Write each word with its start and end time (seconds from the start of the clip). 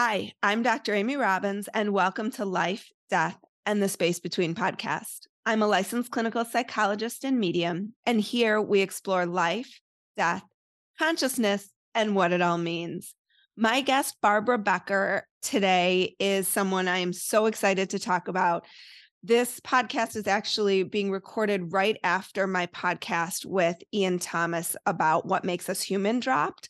Hi, 0.00 0.30
I'm 0.44 0.62
Dr. 0.62 0.94
Amy 0.94 1.16
Robbins, 1.16 1.68
and 1.74 1.92
welcome 1.92 2.30
to 2.30 2.44
Life, 2.44 2.88
Death, 3.10 3.36
and 3.66 3.82
the 3.82 3.88
Space 3.88 4.20
Between 4.20 4.54
podcast. 4.54 5.26
I'm 5.44 5.60
a 5.60 5.66
licensed 5.66 6.12
clinical 6.12 6.44
psychologist 6.44 7.24
and 7.24 7.40
medium, 7.40 7.94
and 8.06 8.20
here 8.20 8.62
we 8.62 8.80
explore 8.80 9.26
life, 9.26 9.80
death, 10.16 10.44
consciousness, 11.00 11.68
and 11.96 12.14
what 12.14 12.32
it 12.32 12.40
all 12.40 12.58
means. 12.58 13.12
My 13.56 13.80
guest, 13.80 14.14
Barbara 14.22 14.56
Becker, 14.56 15.26
today 15.42 16.14
is 16.20 16.46
someone 16.46 16.86
I 16.86 16.98
am 16.98 17.12
so 17.12 17.46
excited 17.46 17.90
to 17.90 17.98
talk 17.98 18.28
about. 18.28 18.66
This 19.24 19.58
podcast 19.58 20.14
is 20.14 20.28
actually 20.28 20.84
being 20.84 21.10
recorded 21.10 21.72
right 21.72 21.96
after 22.04 22.46
my 22.46 22.66
podcast 22.66 23.44
with 23.44 23.76
Ian 23.92 24.20
Thomas 24.20 24.76
about 24.86 25.26
what 25.26 25.44
makes 25.44 25.68
us 25.68 25.82
human 25.82 26.20
dropped. 26.20 26.68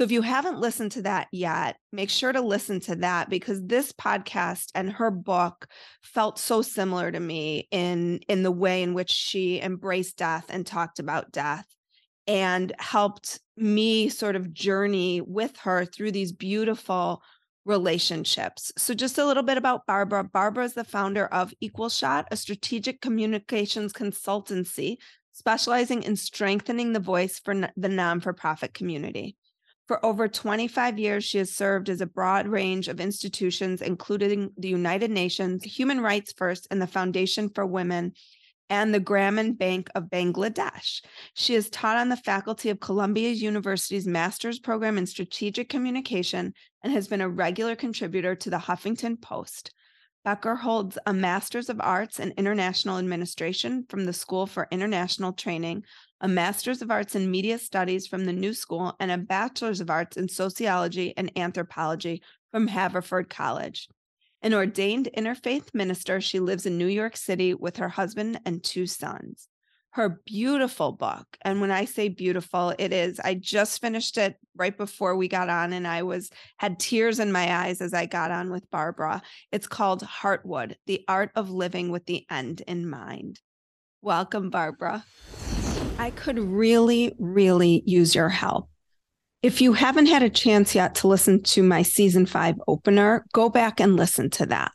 So 0.00 0.04
if 0.04 0.12
you 0.12 0.22
haven't 0.22 0.58
listened 0.58 0.92
to 0.92 1.02
that 1.02 1.28
yet, 1.30 1.76
make 1.92 2.08
sure 2.08 2.32
to 2.32 2.40
listen 2.40 2.80
to 2.80 2.96
that 2.96 3.28
because 3.28 3.60
this 3.62 3.92
podcast 3.92 4.70
and 4.74 4.90
her 4.92 5.10
book 5.10 5.66
felt 6.00 6.38
so 6.38 6.62
similar 6.62 7.12
to 7.12 7.20
me 7.20 7.68
in 7.70 8.20
in 8.26 8.42
the 8.42 8.50
way 8.50 8.82
in 8.82 8.94
which 8.94 9.10
she 9.10 9.60
embraced 9.60 10.16
death 10.16 10.46
and 10.48 10.66
talked 10.66 11.00
about 11.00 11.32
death 11.32 11.66
and 12.26 12.72
helped 12.78 13.40
me 13.58 14.08
sort 14.08 14.36
of 14.36 14.54
journey 14.54 15.20
with 15.20 15.54
her 15.58 15.84
through 15.84 16.12
these 16.12 16.32
beautiful 16.32 17.22
relationships. 17.66 18.72
So, 18.78 18.94
just 18.94 19.18
a 19.18 19.26
little 19.26 19.42
bit 19.42 19.58
about 19.58 19.84
Barbara. 19.86 20.24
Barbara 20.24 20.64
is 20.64 20.72
the 20.72 20.82
founder 20.82 21.26
of 21.26 21.52
Equal 21.60 21.90
Shot, 21.90 22.26
a 22.30 22.38
strategic 22.38 23.02
communications 23.02 23.92
consultancy 23.92 24.96
specializing 25.32 26.04
in 26.04 26.16
strengthening 26.16 26.94
the 26.94 27.00
voice 27.00 27.38
for 27.38 27.54
the 27.76 27.88
non 27.90 28.20
for 28.20 28.32
profit 28.32 28.72
community. 28.72 29.36
For 29.90 30.06
over 30.06 30.28
25 30.28 31.00
years, 31.00 31.24
she 31.24 31.38
has 31.38 31.50
served 31.50 31.88
as 31.88 32.00
a 32.00 32.06
broad 32.06 32.46
range 32.46 32.86
of 32.86 33.00
institutions, 33.00 33.82
including 33.82 34.52
the 34.56 34.68
United 34.68 35.10
Nations, 35.10 35.64
Human 35.64 36.00
Rights 36.00 36.32
First, 36.32 36.68
and 36.70 36.80
the 36.80 36.86
Foundation 36.86 37.48
for 37.48 37.66
Women, 37.66 38.12
and 38.68 38.94
the 38.94 39.00
Grameen 39.00 39.58
Bank 39.58 39.90
of 39.96 40.04
Bangladesh. 40.04 41.02
She 41.34 41.54
has 41.54 41.68
taught 41.70 41.96
on 41.96 42.08
the 42.08 42.16
faculty 42.16 42.70
of 42.70 42.78
Columbia 42.78 43.30
University's 43.30 44.06
master's 44.06 44.60
program 44.60 44.96
in 44.96 45.06
strategic 45.06 45.68
communication 45.68 46.54
and 46.84 46.92
has 46.92 47.08
been 47.08 47.20
a 47.20 47.28
regular 47.28 47.74
contributor 47.74 48.36
to 48.36 48.48
the 48.48 48.58
Huffington 48.58 49.20
Post. 49.20 49.72
Becker 50.22 50.56
holds 50.56 50.98
a 51.06 51.14
Master's 51.14 51.70
of 51.70 51.80
Arts 51.80 52.20
in 52.20 52.34
International 52.36 52.98
Administration 52.98 53.86
from 53.88 54.04
the 54.04 54.12
School 54.12 54.46
for 54.46 54.68
International 54.70 55.32
Training, 55.32 55.84
a 56.20 56.28
Master's 56.28 56.82
of 56.82 56.90
Arts 56.90 57.14
in 57.14 57.30
Media 57.30 57.58
Studies 57.58 58.06
from 58.06 58.26
the 58.26 58.32
New 58.32 58.52
School, 58.52 58.94
and 59.00 59.10
a 59.10 59.16
Bachelor's 59.16 59.80
of 59.80 59.88
Arts 59.88 60.18
in 60.18 60.28
Sociology 60.28 61.14
and 61.16 61.32
Anthropology 61.38 62.22
from 62.50 62.66
Haverford 62.66 63.30
College. 63.30 63.88
An 64.42 64.54
ordained 64.54 65.08
interfaith 65.16 65.74
minister, 65.74 66.20
she 66.20 66.40
lives 66.40 66.66
in 66.66 66.78
New 66.78 66.86
York 66.86 67.16
City 67.16 67.54
with 67.54 67.78
her 67.78 67.88
husband 67.88 68.40
and 68.44 68.62
two 68.62 68.86
sons. 68.86 69.48
Her 69.92 70.20
beautiful 70.24 70.92
book, 70.92 71.26
and 71.42 71.60
when 71.60 71.72
I 71.72 71.84
say 71.84 72.08
beautiful, 72.08 72.72
it 72.78 72.92
is. 72.92 73.18
I 73.18 73.34
just 73.34 73.80
finished 73.80 74.18
it 74.18 74.36
right 74.54 74.76
before 74.76 75.16
we 75.16 75.26
got 75.26 75.48
on, 75.48 75.72
and 75.72 75.84
I 75.84 76.04
was 76.04 76.30
had 76.58 76.78
tears 76.78 77.18
in 77.18 77.32
my 77.32 77.52
eyes 77.52 77.80
as 77.80 77.92
I 77.92 78.06
got 78.06 78.30
on 78.30 78.52
with 78.52 78.70
Barbara. 78.70 79.20
It's 79.50 79.66
called 79.66 80.04
Heartwood: 80.04 80.76
The 80.86 81.04
Art 81.08 81.32
of 81.34 81.50
Living 81.50 81.90
with 81.90 82.06
the 82.06 82.24
End 82.30 82.62
in 82.68 82.88
Mind. 82.88 83.40
Welcome, 84.00 84.50
Barbara. 84.50 85.04
I 85.98 86.12
could 86.12 86.38
really, 86.38 87.16
really 87.18 87.82
use 87.84 88.14
your 88.14 88.28
help. 88.28 88.70
If 89.42 89.60
you 89.60 89.72
haven't 89.72 90.06
had 90.06 90.22
a 90.22 90.30
chance 90.30 90.72
yet 90.72 90.94
to 90.96 91.08
listen 91.08 91.42
to 91.42 91.64
my 91.64 91.82
season 91.82 92.26
five 92.26 92.54
opener, 92.68 93.26
go 93.32 93.48
back 93.48 93.80
and 93.80 93.96
listen 93.96 94.30
to 94.30 94.46
that. 94.46 94.70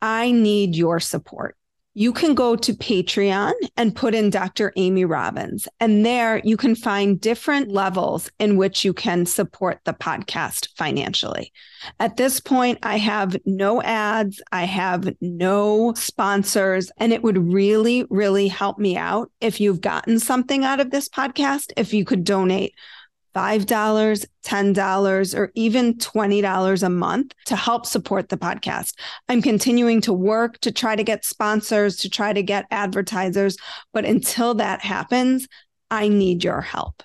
I 0.00 0.32
need 0.32 0.74
your 0.74 1.00
support 1.00 1.54
you 1.94 2.12
can 2.12 2.34
go 2.34 2.56
to 2.56 2.72
Patreon 2.74 3.52
and 3.76 3.94
put 3.94 4.14
in 4.14 4.28
Dr. 4.28 4.72
Amy 4.76 5.04
Robbins. 5.04 5.68
And 5.78 6.04
there 6.04 6.40
you 6.44 6.56
can 6.56 6.74
find 6.74 7.20
different 7.20 7.70
levels 7.70 8.30
in 8.40 8.56
which 8.56 8.84
you 8.84 8.92
can 8.92 9.26
support 9.26 9.78
the 9.84 9.94
podcast 9.94 10.68
financially. 10.76 11.52
At 12.00 12.16
this 12.16 12.40
point, 12.40 12.78
I 12.82 12.98
have 12.98 13.36
no 13.46 13.80
ads, 13.82 14.42
I 14.50 14.64
have 14.64 15.14
no 15.20 15.94
sponsors, 15.94 16.90
and 16.98 17.12
it 17.12 17.22
would 17.22 17.38
really, 17.38 18.04
really 18.10 18.48
help 18.48 18.78
me 18.78 18.96
out 18.96 19.30
if 19.40 19.60
you've 19.60 19.80
gotten 19.80 20.18
something 20.18 20.64
out 20.64 20.80
of 20.80 20.90
this 20.90 21.08
podcast, 21.08 21.72
if 21.76 21.94
you 21.94 22.04
could 22.04 22.24
donate 22.24 22.74
$5, 23.34 24.26
$10, 24.44 25.38
or 25.38 25.52
even 25.54 25.94
$20 25.94 26.82
a 26.82 26.88
month 26.88 27.32
to 27.46 27.56
help 27.56 27.86
support 27.86 28.28
the 28.28 28.36
podcast. 28.36 28.94
I'm 29.28 29.42
continuing 29.42 30.00
to 30.02 30.12
work 30.12 30.58
to 30.60 30.72
try 30.72 30.96
to 30.96 31.04
get 31.04 31.24
sponsors, 31.24 31.96
to 31.98 32.08
try 32.08 32.32
to 32.32 32.42
get 32.42 32.66
advertisers. 32.70 33.56
But 33.92 34.04
until 34.04 34.54
that 34.54 34.80
happens, 34.80 35.48
I 35.90 36.08
need 36.08 36.44
your 36.44 36.60
help. 36.60 37.02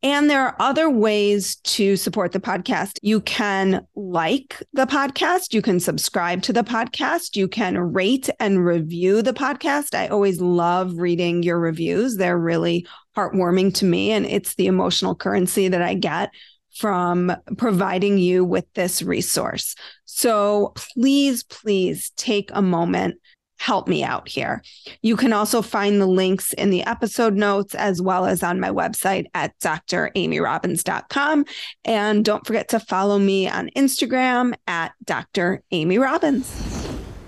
And 0.00 0.30
there 0.30 0.42
are 0.42 0.54
other 0.60 0.88
ways 0.88 1.56
to 1.56 1.96
support 1.96 2.30
the 2.30 2.38
podcast. 2.38 3.00
You 3.02 3.20
can 3.20 3.84
like 3.96 4.62
the 4.72 4.86
podcast. 4.86 5.52
You 5.52 5.60
can 5.60 5.80
subscribe 5.80 6.42
to 6.42 6.52
the 6.52 6.62
podcast. 6.62 7.34
You 7.34 7.48
can 7.48 7.76
rate 7.76 8.30
and 8.38 8.64
review 8.64 9.22
the 9.22 9.32
podcast. 9.32 9.96
I 9.96 10.06
always 10.06 10.40
love 10.40 10.98
reading 10.98 11.42
your 11.42 11.58
reviews. 11.58 12.16
They're 12.16 12.38
really 12.38 12.86
heartwarming 13.18 13.74
to 13.74 13.84
me. 13.84 14.12
And 14.12 14.24
it's 14.26 14.54
the 14.54 14.66
emotional 14.66 15.14
currency 15.14 15.68
that 15.68 15.82
I 15.82 15.94
get 15.94 16.30
from 16.76 17.34
providing 17.56 18.18
you 18.18 18.44
with 18.44 18.64
this 18.74 19.02
resource. 19.02 19.74
So 20.04 20.72
please, 20.76 21.42
please 21.42 22.10
take 22.16 22.50
a 22.52 22.62
moment 22.62 23.16
help 23.60 23.88
me 23.88 24.04
out 24.04 24.28
here. 24.28 24.62
You 25.02 25.16
can 25.16 25.32
also 25.32 25.62
find 25.62 26.00
the 26.00 26.06
links 26.06 26.52
in 26.52 26.70
the 26.70 26.84
episode 26.84 27.34
notes 27.34 27.74
as 27.74 28.00
well 28.00 28.24
as 28.24 28.42
on 28.42 28.60
my 28.60 28.70
website 28.70 29.26
at 29.34 29.58
dramyrobbins.com. 29.58 31.44
And 31.84 32.24
don't 32.24 32.46
forget 32.46 32.68
to 32.68 32.78
follow 32.78 33.18
me 33.18 33.48
on 33.48 33.70
Instagram 33.76 34.54
at 34.68 34.92
Dr. 35.04 35.62
Amy 35.72 35.98
Robbins. 35.98 36.48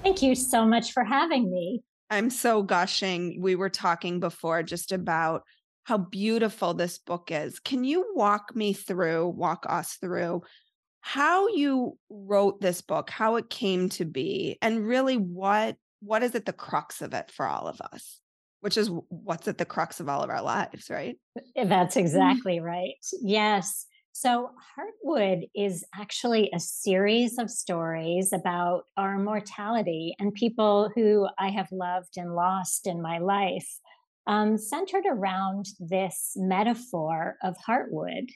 Thank 0.05 0.23
you 0.23 0.37
so 0.37 0.65
much 0.65 0.93
for 0.93 1.03
having 1.03 1.51
me. 1.51 1.83
I'm 2.11 2.31
so 2.31 2.63
gushing. 2.63 3.41
We 3.41 3.55
were 3.55 3.69
talking 3.69 4.21
before 4.21 4.63
just 4.63 4.93
about 4.93 5.43
how 5.91 5.99
beautiful 5.99 6.73
this 6.73 6.99
book 6.99 7.33
is. 7.33 7.59
Can 7.59 7.83
you 7.83 8.13
walk 8.15 8.55
me 8.55 8.73
through, 8.73 9.27
walk 9.27 9.67
us 9.69 9.95
through 9.95 10.43
how 11.01 11.49
you 11.49 11.99
wrote 12.09 12.61
this 12.61 12.81
book, 12.81 13.11
how 13.11 13.35
it 13.35 13.51
came 13.51 13.89
to 13.89 14.05
be, 14.05 14.57
and 14.63 14.87
really 14.87 15.17
what 15.17 15.75
what 15.99 16.23
is 16.23 16.37
at 16.37 16.47
the 16.47 16.53
crux 16.53 17.03
of 17.03 17.13
it 17.13 17.33
for 17.33 17.45
all 17.45 17.67
of 17.67 17.81
us? 17.81 18.21
Which 18.61 18.77
is 18.77 18.89
what's 19.09 19.49
at 19.49 19.59
the 19.59 19.65
crux 19.65 19.99
of 19.99 20.09
all 20.09 20.23
of 20.23 20.31
our 20.31 20.43
lives, 20.43 20.91
right? 20.91 21.19
Eh, 21.57 21.65
that's 21.65 21.97
mm-hmm. 21.97 22.07
exactly 22.07 22.61
right. 22.61 22.95
Yes. 23.21 23.85
So, 24.13 24.51
Heartwood 24.77 25.49
is 25.57 25.85
actually 25.93 26.51
a 26.55 26.61
series 26.61 27.37
of 27.37 27.51
stories 27.51 28.33
about 28.33 28.83
our 28.97 29.19
mortality 29.19 30.15
and 30.21 30.33
people 30.33 30.93
who 30.95 31.29
I 31.37 31.49
have 31.49 31.69
loved 31.73 32.17
and 32.17 32.37
lost 32.37 32.87
in 32.87 33.03
my 33.03 33.19
life, 33.19 33.69
um, 34.27 34.59
centered 34.59 35.05
around 35.09 35.67
this 35.79 36.33
metaphor 36.37 37.37
of 37.43 37.57
Heartwood. 37.67 38.29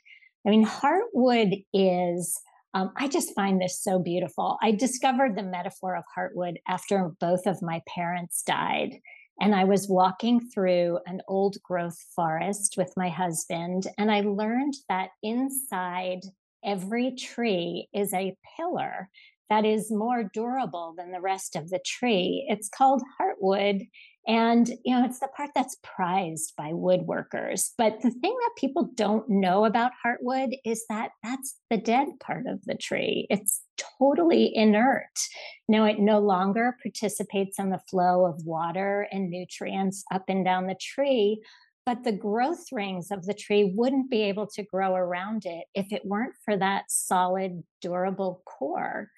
I 0.47 0.51
mean, 0.51 0.67
Heartwood 0.67 1.65
is 1.73 2.41
um, 2.75 2.93
I 2.97 3.07
just 3.07 3.35
find 3.37 3.61
this 3.61 3.81
so 3.81 4.01
beautiful. 4.01 4.59
I 4.61 4.73
discovered 4.73 5.37
the 5.37 5.45
metaphor 5.45 5.95
of 5.95 6.03
Heartwood 6.17 6.57
after 6.69 7.13
both 7.21 7.47
of 7.47 7.63
my 7.63 7.81
parents 7.95 8.43
died. 8.43 8.97
And 9.41 9.55
I 9.55 9.65
was 9.65 9.89
walking 9.89 10.41
through 10.53 10.99
an 11.07 11.21
old 11.29 11.57
growth 11.63 11.97
forest 12.15 12.75
with 12.77 12.93
my 12.97 13.09
husband, 13.09 13.87
and 13.99 14.11
I 14.11 14.21
learned 14.21 14.75
that 14.89 15.11
inside 15.23 16.21
every 16.65 17.15
tree 17.17 17.89
is 17.93 18.13
a 18.15 18.37
pillar 18.57 19.09
that 19.55 19.65
is 19.65 19.89
more 19.89 20.25
durable 20.35 20.95
than 20.99 21.13
the 21.13 21.21
rest 21.21 21.55
of 21.55 21.71
the 21.71 21.79
tree. 21.87 22.45
It's 22.49 22.69
called 22.69 23.03
heartwood. 23.21 23.87
And, 24.27 24.69
you 24.85 24.97
know, 24.97 25.05
it's 25.05 25.21
the 25.21 25.29
part 25.29 25.51
that's 25.55 25.77
prized 25.85 26.55
by 26.57 26.73
woodworkers. 26.73 27.71
But 27.79 28.01
the 28.03 28.11
thing 28.11 28.37
that 28.41 28.51
people 28.57 28.91
don't 28.97 29.29
know 29.29 29.65
about 29.65 29.93
heartwood 30.05 30.55
is 30.65 30.85
that 30.89 31.11
that's 31.23 31.57
the 31.71 31.77
dead 31.77 32.09
part 32.19 32.47
of 32.49 32.65
the 32.65 32.75
tree. 32.75 33.29
It's 33.31 33.63
totally 34.01 34.51
inert. 34.57 35.21
Now, 35.69 35.85
it 35.85 36.01
no 36.01 36.19
longer 36.19 36.77
participates 36.83 37.61
in 37.61 37.71
the 37.71 37.83
flow 37.89 38.27
of 38.27 38.45
water 38.45 39.07
and 39.13 39.31
nutrients 39.31 40.03
up 40.11 40.25
and 40.27 40.45
down 40.45 40.67
the 40.67 40.79
tree, 40.81 41.43
but 41.87 42.03
the 42.03 42.13
growth 42.13 42.65
rings 42.73 43.11
of 43.11 43.27
the 43.27 43.35
tree 43.35 43.73
wouldn't 43.77 44.11
be 44.11 44.23
able 44.23 44.47
to 44.47 44.63
grow 44.63 44.95
around 44.95 45.45
it 45.45 45.67
if 45.75 45.93
it 45.93 46.05
weren't 46.05 46.35
for 46.45 46.57
that 46.57 46.85
solid, 46.89 47.63
durable 47.83 48.43
core. 48.47 49.11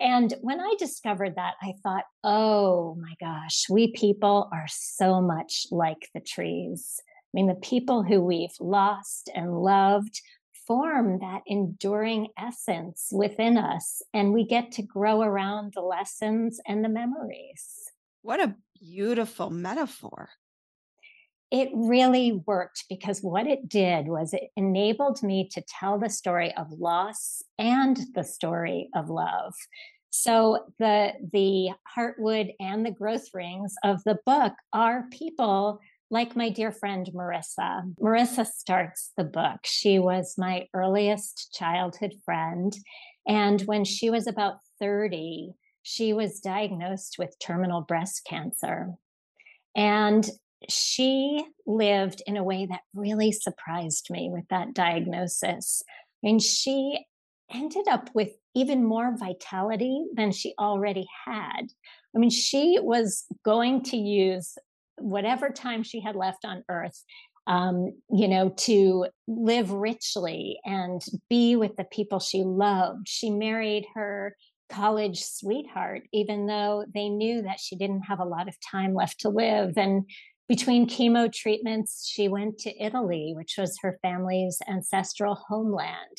And 0.00 0.32
when 0.40 0.60
I 0.60 0.74
discovered 0.78 1.34
that, 1.36 1.54
I 1.62 1.74
thought, 1.82 2.04
oh 2.24 2.96
my 3.00 3.14
gosh, 3.20 3.66
we 3.68 3.92
people 3.92 4.48
are 4.52 4.66
so 4.68 5.20
much 5.20 5.66
like 5.70 6.08
the 6.14 6.20
trees. 6.20 7.00
I 7.02 7.30
mean, 7.34 7.46
the 7.46 7.54
people 7.54 8.02
who 8.02 8.22
we've 8.22 8.56
lost 8.58 9.30
and 9.34 9.62
loved 9.62 10.20
form 10.66 11.18
that 11.18 11.42
enduring 11.46 12.28
essence 12.38 13.08
within 13.12 13.58
us 13.58 14.02
and 14.14 14.32
we 14.32 14.46
get 14.46 14.72
to 14.72 14.82
grow 14.82 15.20
around 15.20 15.72
the 15.74 15.82
lessons 15.82 16.60
and 16.66 16.84
the 16.84 16.88
memories. 16.88 17.90
What 18.22 18.40
a 18.40 18.54
beautiful 18.80 19.50
metaphor. 19.50 20.30
It 21.50 21.70
really 21.74 22.42
worked 22.46 22.84
because 22.88 23.22
what 23.22 23.46
it 23.46 23.68
did 23.68 24.08
was 24.08 24.32
it 24.32 24.50
enabled 24.56 25.22
me 25.22 25.48
to 25.52 25.62
tell 25.62 25.98
the 25.98 26.10
story 26.10 26.54
of 26.56 26.70
loss 26.70 27.42
and 27.58 27.98
the 28.14 28.22
story 28.22 28.88
of 28.94 29.10
love. 29.10 29.54
So 30.10 30.66
the 30.78 31.12
the 31.32 31.70
heartwood 31.96 32.54
and 32.60 32.84
the 32.84 32.90
growth 32.90 33.28
rings 33.32 33.74
of 33.84 34.02
the 34.04 34.18
book 34.26 34.52
are 34.72 35.06
people 35.10 35.80
like 36.10 36.34
my 36.34 36.50
dear 36.50 36.72
friend 36.72 37.08
Marissa. 37.14 37.94
Marissa 38.00 38.44
starts 38.44 39.12
the 39.16 39.24
book. 39.24 39.60
She 39.64 39.98
was 39.98 40.34
my 40.36 40.66
earliest 40.74 41.54
childhood 41.54 42.14
friend. 42.24 42.76
And 43.26 43.60
when 43.62 43.84
she 43.84 44.10
was 44.10 44.26
about 44.26 44.56
30, 44.80 45.52
she 45.82 46.12
was 46.12 46.40
diagnosed 46.40 47.16
with 47.18 47.38
terminal 47.38 47.82
breast 47.82 48.26
cancer. 48.28 48.94
And 49.76 50.28
she 50.68 51.44
lived 51.66 52.22
in 52.26 52.36
a 52.36 52.44
way 52.44 52.66
that 52.66 52.80
really 52.94 53.32
surprised 53.32 54.08
me 54.10 54.30
with 54.30 54.44
that 54.50 54.74
diagnosis. 54.74 55.82
I 55.88 56.26
mean, 56.26 56.38
she 56.38 57.04
ended 57.52 57.88
up 57.88 58.10
with 58.14 58.30
even 58.54 58.84
more 58.84 59.16
vitality 59.16 60.04
than 60.14 60.32
she 60.32 60.54
already 60.58 61.06
had. 61.24 61.62
I 62.14 62.18
mean, 62.18 62.30
she 62.30 62.78
was 62.80 63.24
going 63.44 63.82
to 63.84 63.96
use 63.96 64.56
whatever 64.96 65.50
time 65.50 65.82
she 65.82 66.00
had 66.00 66.14
left 66.14 66.44
on 66.44 66.62
earth 66.68 67.02
um, 67.46 67.94
you 68.10 68.28
know, 68.28 68.50
to 68.58 69.06
live 69.26 69.72
richly 69.72 70.60
and 70.64 71.02
be 71.28 71.56
with 71.56 71.74
the 71.76 71.84
people 71.84 72.20
she 72.20 72.42
loved. 72.42 73.08
She 73.08 73.30
married 73.30 73.86
her 73.94 74.36
college 74.70 75.24
sweetheart, 75.24 76.02
even 76.12 76.46
though 76.46 76.84
they 76.94 77.08
knew 77.08 77.42
that 77.42 77.58
she 77.58 77.74
didn't 77.74 78.02
have 78.02 78.20
a 78.20 78.24
lot 78.24 78.46
of 78.46 78.54
time 78.70 78.94
left 78.94 79.20
to 79.20 79.30
live. 79.30 79.76
And 79.76 80.08
between 80.50 80.88
chemo 80.88 81.32
treatments, 81.32 82.10
she 82.12 82.26
went 82.26 82.58
to 82.58 82.84
Italy, 82.84 83.34
which 83.36 83.54
was 83.56 83.78
her 83.80 84.00
family's 84.02 84.58
ancestral 84.68 85.38
homeland. 85.48 86.18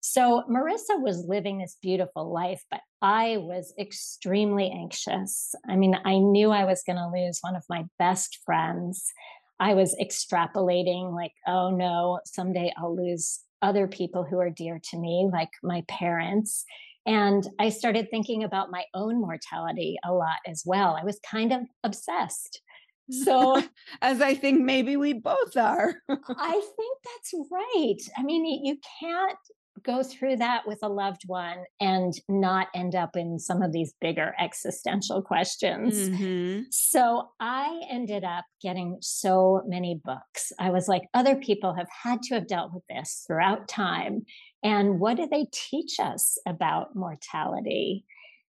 So 0.00 0.44
Marissa 0.50 0.98
was 0.98 1.26
living 1.28 1.58
this 1.58 1.76
beautiful 1.82 2.32
life, 2.32 2.62
but 2.70 2.80
I 3.02 3.36
was 3.36 3.74
extremely 3.78 4.70
anxious. 4.70 5.54
I 5.68 5.76
mean, 5.76 5.94
I 6.06 6.16
knew 6.16 6.52
I 6.52 6.64
was 6.64 6.82
going 6.86 6.96
to 6.96 7.10
lose 7.14 7.40
one 7.42 7.54
of 7.54 7.64
my 7.68 7.84
best 7.98 8.38
friends. 8.46 9.12
I 9.60 9.74
was 9.74 9.94
extrapolating, 10.02 11.14
like, 11.14 11.32
oh 11.46 11.68
no, 11.68 12.20
someday 12.24 12.72
I'll 12.78 12.96
lose 12.96 13.40
other 13.60 13.86
people 13.86 14.24
who 14.24 14.38
are 14.38 14.48
dear 14.48 14.80
to 14.90 14.98
me, 14.98 15.28
like 15.30 15.50
my 15.62 15.84
parents. 15.86 16.64
And 17.04 17.46
I 17.60 17.68
started 17.68 18.08
thinking 18.10 18.42
about 18.42 18.70
my 18.70 18.84
own 18.94 19.20
mortality 19.20 19.98
a 20.02 20.14
lot 20.14 20.38
as 20.46 20.62
well. 20.64 20.96
I 20.98 21.04
was 21.04 21.20
kind 21.30 21.52
of 21.52 21.60
obsessed. 21.84 22.62
So, 23.10 23.62
as 24.02 24.20
I 24.20 24.34
think 24.34 24.60
maybe 24.60 24.96
we 24.96 25.12
both 25.12 25.56
are. 25.56 25.94
I 26.08 26.52
think 26.76 26.98
that's 27.04 27.34
right. 27.50 27.98
I 28.18 28.22
mean, 28.22 28.64
you 28.64 28.78
can't 29.00 29.38
go 29.82 30.02
through 30.02 30.36
that 30.36 30.66
with 30.66 30.78
a 30.82 30.88
loved 30.88 31.22
one 31.26 31.58
and 31.80 32.14
not 32.28 32.68
end 32.74 32.94
up 32.94 33.16
in 33.16 33.38
some 33.38 33.62
of 33.62 33.72
these 33.72 33.94
bigger 34.00 34.34
existential 34.38 35.22
questions. 35.22 35.94
Mm-hmm. 35.94 36.62
So 36.70 37.28
I 37.40 37.82
ended 37.90 38.24
up 38.24 38.44
getting 38.62 38.98
so 39.00 39.62
many 39.66 40.00
books. 40.02 40.52
I 40.58 40.70
was 40.70 40.88
like, 40.88 41.02
other 41.14 41.36
people 41.36 41.74
have 41.74 41.88
had 41.90 42.22
to 42.22 42.34
have 42.34 42.48
dealt 42.48 42.72
with 42.72 42.84
this 42.88 43.24
throughout 43.26 43.68
time. 43.68 44.24
And 44.62 44.98
what 44.98 45.16
do 45.16 45.26
they 45.26 45.46
teach 45.52 46.00
us 46.00 46.38
about 46.46 46.96
mortality? 46.96 48.04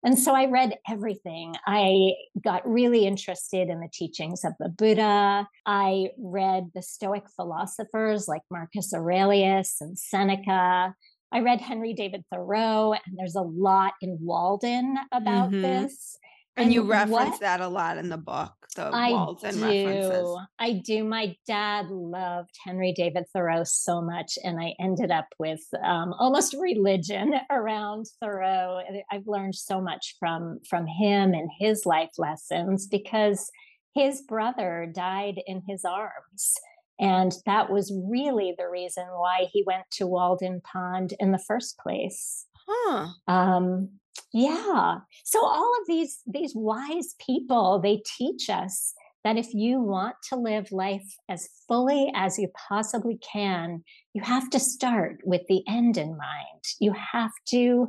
And 0.04 0.18
so 0.18 0.34
I 0.34 0.44
read 0.44 0.76
everything. 0.88 1.54
I 1.66 2.12
got 2.42 2.68
really 2.68 3.06
interested 3.06 3.70
in 3.70 3.80
the 3.80 3.88
teachings 3.90 4.44
of 4.44 4.52
the 4.60 4.68
Buddha. 4.68 5.48
I 5.64 6.10
read 6.18 6.64
the 6.74 6.82
Stoic 6.82 7.24
philosophers 7.34 8.28
like 8.28 8.42
Marcus 8.50 8.92
Aurelius 8.92 9.80
and 9.80 9.98
Seneca. 9.98 10.94
I 11.32 11.40
read 11.40 11.62
Henry 11.62 11.94
David 11.94 12.22
Thoreau, 12.30 12.92
and 12.92 13.18
there's 13.18 13.34
a 13.34 13.40
lot 13.40 13.94
in 14.02 14.18
Walden 14.20 14.96
about 15.10 15.50
mm-hmm. 15.50 15.62
this. 15.62 16.18
And, 16.56 16.66
and 16.66 16.74
you 16.74 16.82
reference 16.82 17.10
what, 17.10 17.40
that 17.40 17.60
a 17.60 17.68
lot 17.68 17.98
in 17.98 18.08
the 18.08 18.16
book, 18.16 18.52
the 18.76 18.84
I 18.84 19.10
Walden 19.10 19.54
do. 19.54 19.62
references. 19.62 20.38
I 20.58 20.72
do. 20.84 21.02
My 21.02 21.36
dad 21.46 21.88
loved 21.90 22.54
Henry 22.64 22.92
David 22.92 23.24
Thoreau 23.32 23.64
so 23.64 24.00
much, 24.00 24.38
and 24.44 24.60
I 24.60 24.74
ended 24.78 25.10
up 25.10 25.26
with 25.38 25.62
um, 25.82 26.14
almost 26.18 26.54
religion 26.60 27.34
around 27.50 28.06
Thoreau. 28.20 28.80
I've 29.10 29.26
learned 29.26 29.56
so 29.56 29.80
much 29.80 30.14
from 30.20 30.60
from 30.68 30.86
him 30.86 31.34
and 31.34 31.50
his 31.58 31.84
life 31.86 32.12
lessons 32.18 32.86
because 32.86 33.50
his 33.94 34.22
brother 34.22 34.90
died 34.92 35.40
in 35.46 35.62
his 35.68 35.84
arms 35.84 36.54
and 36.98 37.32
that 37.44 37.70
was 37.70 37.92
really 38.08 38.54
the 38.56 38.68
reason 38.68 39.04
why 39.16 39.48
he 39.52 39.64
went 39.66 39.84
to 39.92 40.06
Walden 40.06 40.60
Pond 40.60 41.14
in 41.18 41.32
the 41.32 41.38
first 41.38 41.78
place. 41.78 42.46
Huh. 42.66 43.08
Um, 43.26 43.90
yeah. 44.32 44.96
So 45.24 45.44
all 45.44 45.72
of 45.80 45.86
these 45.86 46.20
these 46.26 46.52
wise 46.54 47.14
people, 47.18 47.80
they 47.80 48.02
teach 48.18 48.48
us 48.50 48.94
that 49.24 49.38
if 49.38 49.54
you 49.54 49.80
want 49.80 50.16
to 50.28 50.36
live 50.36 50.70
life 50.70 51.16
as 51.28 51.48
fully 51.66 52.12
as 52.14 52.38
you 52.38 52.48
possibly 52.68 53.18
can, 53.18 53.82
you 54.12 54.22
have 54.22 54.50
to 54.50 54.60
start 54.60 55.20
with 55.24 55.40
the 55.48 55.62
end 55.66 55.96
in 55.96 56.10
mind. 56.10 56.62
You 56.78 56.92
have 57.12 57.32
to 57.48 57.88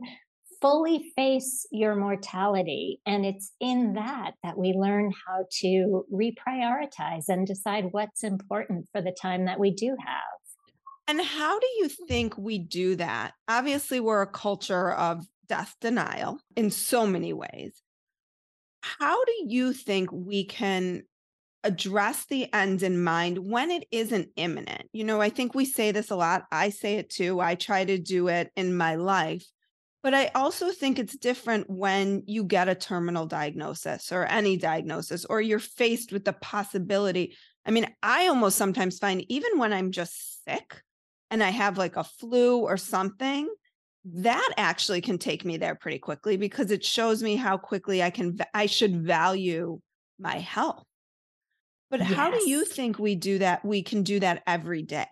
fully 0.62 1.12
face 1.16 1.68
your 1.72 1.96
mortality. 1.96 3.02
And 3.06 3.26
it's 3.26 3.52
in 3.60 3.92
mm. 3.92 3.96
that 3.96 4.32
that 4.44 4.58
we 4.58 4.74
learn 4.74 5.12
how 5.28 5.46
to 5.62 6.06
reprioritize 6.12 7.26
and 7.28 7.46
decide 7.46 7.90
what's 7.92 8.24
important 8.24 8.88
for 8.92 9.02
the 9.02 9.16
time 9.22 9.46
that 9.46 9.60
we 9.60 9.72
do 9.72 9.96
have. 10.00 10.36
And 11.08 11.22
how 11.22 11.60
do 11.60 11.68
you 11.78 11.90
think 12.08 12.36
we 12.38 12.58
do 12.58 12.96
that? 12.96 13.34
Obviously, 13.48 14.00
we're 14.00 14.24
a 14.24 14.28
culture 14.28 14.92
of 14.92 15.26
death 15.48 15.76
denial 15.82 16.40
in 16.56 16.72
so 16.72 17.06
many 17.06 17.34
ways. 17.34 17.82
How 18.82 19.24
do 19.26 19.34
you 19.48 19.74
think 19.74 20.12
we 20.12 20.46
can 20.46 21.04
address 21.64 22.26
the 22.26 22.54
end 22.54 22.84
in 22.84 23.04
mind 23.04 23.40
when 23.40 23.72
it 23.72 23.88
isn't 23.92 24.30
imminent? 24.36 24.88
You 24.94 25.04
know, 25.04 25.22
I 25.22 25.30
think 25.30 25.56
we 25.56 25.66
say 25.66 25.92
this 25.92 26.12
a 26.12 26.16
lot. 26.16 26.44
I 26.52 26.70
say 26.70 26.96
it 26.96 27.10
too. 27.10 27.40
I 27.40 27.56
try 27.56 27.84
to 27.84 27.98
do 27.98 28.28
it 28.28 28.52
in 28.56 28.78
my 28.78 28.96
life. 28.96 29.46
But 30.04 30.14
I 30.14 30.30
also 30.36 30.72
think 30.72 31.00
it's 31.00 31.18
different 31.18 31.68
when 31.68 32.22
you 32.28 32.44
get 32.44 32.70
a 32.70 32.76
terminal 32.76 33.26
diagnosis 33.26 34.12
or 34.12 34.26
any 34.26 34.56
diagnosis, 34.56 35.26
or 35.26 35.42
you're 35.42 35.58
faced 35.58 36.12
with 36.12 36.24
the 36.24 36.34
possibility. 36.34 37.36
I 37.66 37.72
mean, 37.72 37.88
I 38.04 38.28
almost 38.28 38.56
sometimes 38.56 39.00
find 39.00 39.26
even 39.30 39.58
when 39.58 39.74
I'm 39.74 39.92
just 39.92 40.44
sick 40.46 40.84
and 41.32 41.42
I 41.44 41.50
have 41.50 41.80
like 41.80 41.98
a 41.98 42.04
flu 42.04 42.60
or 42.60 42.78
something, 42.78 43.50
that 44.14 44.50
actually 44.58 45.02
can 45.02 45.18
take 45.18 45.44
me 45.44 45.58
there 45.58 45.76
pretty 45.76 45.98
quickly 45.98 46.38
because 46.38 46.72
it 46.72 46.86
shows 46.86 47.24
me 47.24 47.36
how 47.36 47.58
quickly 47.58 48.04
I 48.04 48.12
can, 48.12 48.38
I 48.54 48.68
should 48.68 49.02
value 49.02 49.80
my 50.20 50.40
health. 50.40 50.84
But 51.90 52.02
yes. 52.02 52.14
how 52.14 52.32
do 52.32 52.48
you 52.48 52.66
think 52.66 53.00
we 53.00 53.16
do 53.16 53.40
that? 53.40 53.66
We 53.66 53.82
can 53.82 54.04
do 54.04 54.20
that 54.20 54.44
every 54.46 54.84
day. 54.84 55.08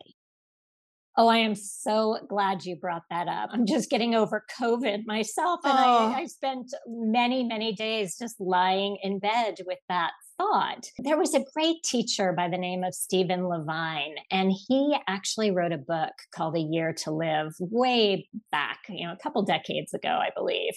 Oh, 1.16 1.28
I 1.28 1.38
am 1.38 1.54
so 1.54 2.18
glad 2.28 2.66
you 2.66 2.76
brought 2.76 3.04
that 3.12 3.28
up. 3.28 3.50
I'm 3.54 3.68
just 3.68 3.90
getting 3.90 4.16
over 4.16 4.44
COVID 4.60 5.06
myself. 5.06 5.60
And 5.64 5.74
oh. 5.78 6.14
I, 6.16 6.22
I 6.22 6.26
spent 6.26 6.74
many, 6.88 7.44
many 7.44 7.74
days 7.74 8.18
just 8.18 8.40
lying 8.40 8.98
in 9.04 9.20
bed 9.20 9.58
with 9.66 9.78
that 9.90 10.12
thought. 10.44 10.86
There 11.00 11.18
was 11.18 11.34
a 11.34 11.44
great 11.54 11.84
teacher 11.84 12.34
by 12.34 12.50
the 12.50 12.58
name 12.58 12.84
of 12.84 12.94
Stephen 12.94 13.48
Levine, 13.48 14.16
and 14.32 14.52
he 14.52 14.96
actually 15.08 15.52
wrote 15.52 15.72
a 15.72 15.78
book 15.78 16.14
called 16.36 16.56
A 16.56 16.60
Year 16.60 16.94
to 17.04 17.12
Live 17.12 17.54
way 17.60 18.28
back, 18.52 18.80
you 18.90 19.06
know, 19.06 19.14
a 19.14 19.18
couple 19.18 19.42
decades 19.44 19.94
ago, 19.94 20.10
I 20.10 20.30
believe. 20.36 20.74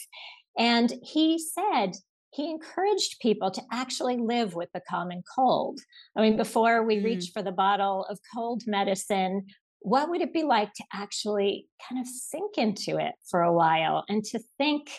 And 0.59 0.93
he 1.03 1.39
said, 1.39 1.93
he 2.31 2.51
encouraged 2.51 3.17
people 3.21 3.51
to 3.51 3.63
actually 3.73 4.19
live 4.19 4.55
with 4.55 4.69
the 4.75 4.83
common 4.89 5.23
cold. 5.35 5.81
I 6.17 6.23
mean, 6.23 6.37
before 6.37 6.85
we 6.85 6.97
mm. 6.97 7.05
reach 7.05 7.31
for 7.33 7.43
the 7.43 7.53
bottle 7.53 8.05
of 8.11 8.19
cold 8.35 8.63
medicine, 8.67 9.47
what 9.81 10.11
would 10.11 10.21
it 10.21 10.33
be 10.33 10.43
like 10.43 10.73
to 10.75 10.85
actually 10.93 11.69
kind 11.89 12.01
of 12.01 12.07
sink 12.07 12.59
into 12.59 12.99
it 12.99 13.15
for 13.31 13.43
a 13.43 13.53
while 13.53 14.05
and 14.09 14.25
to 14.25 14.41
think 14.59 14.91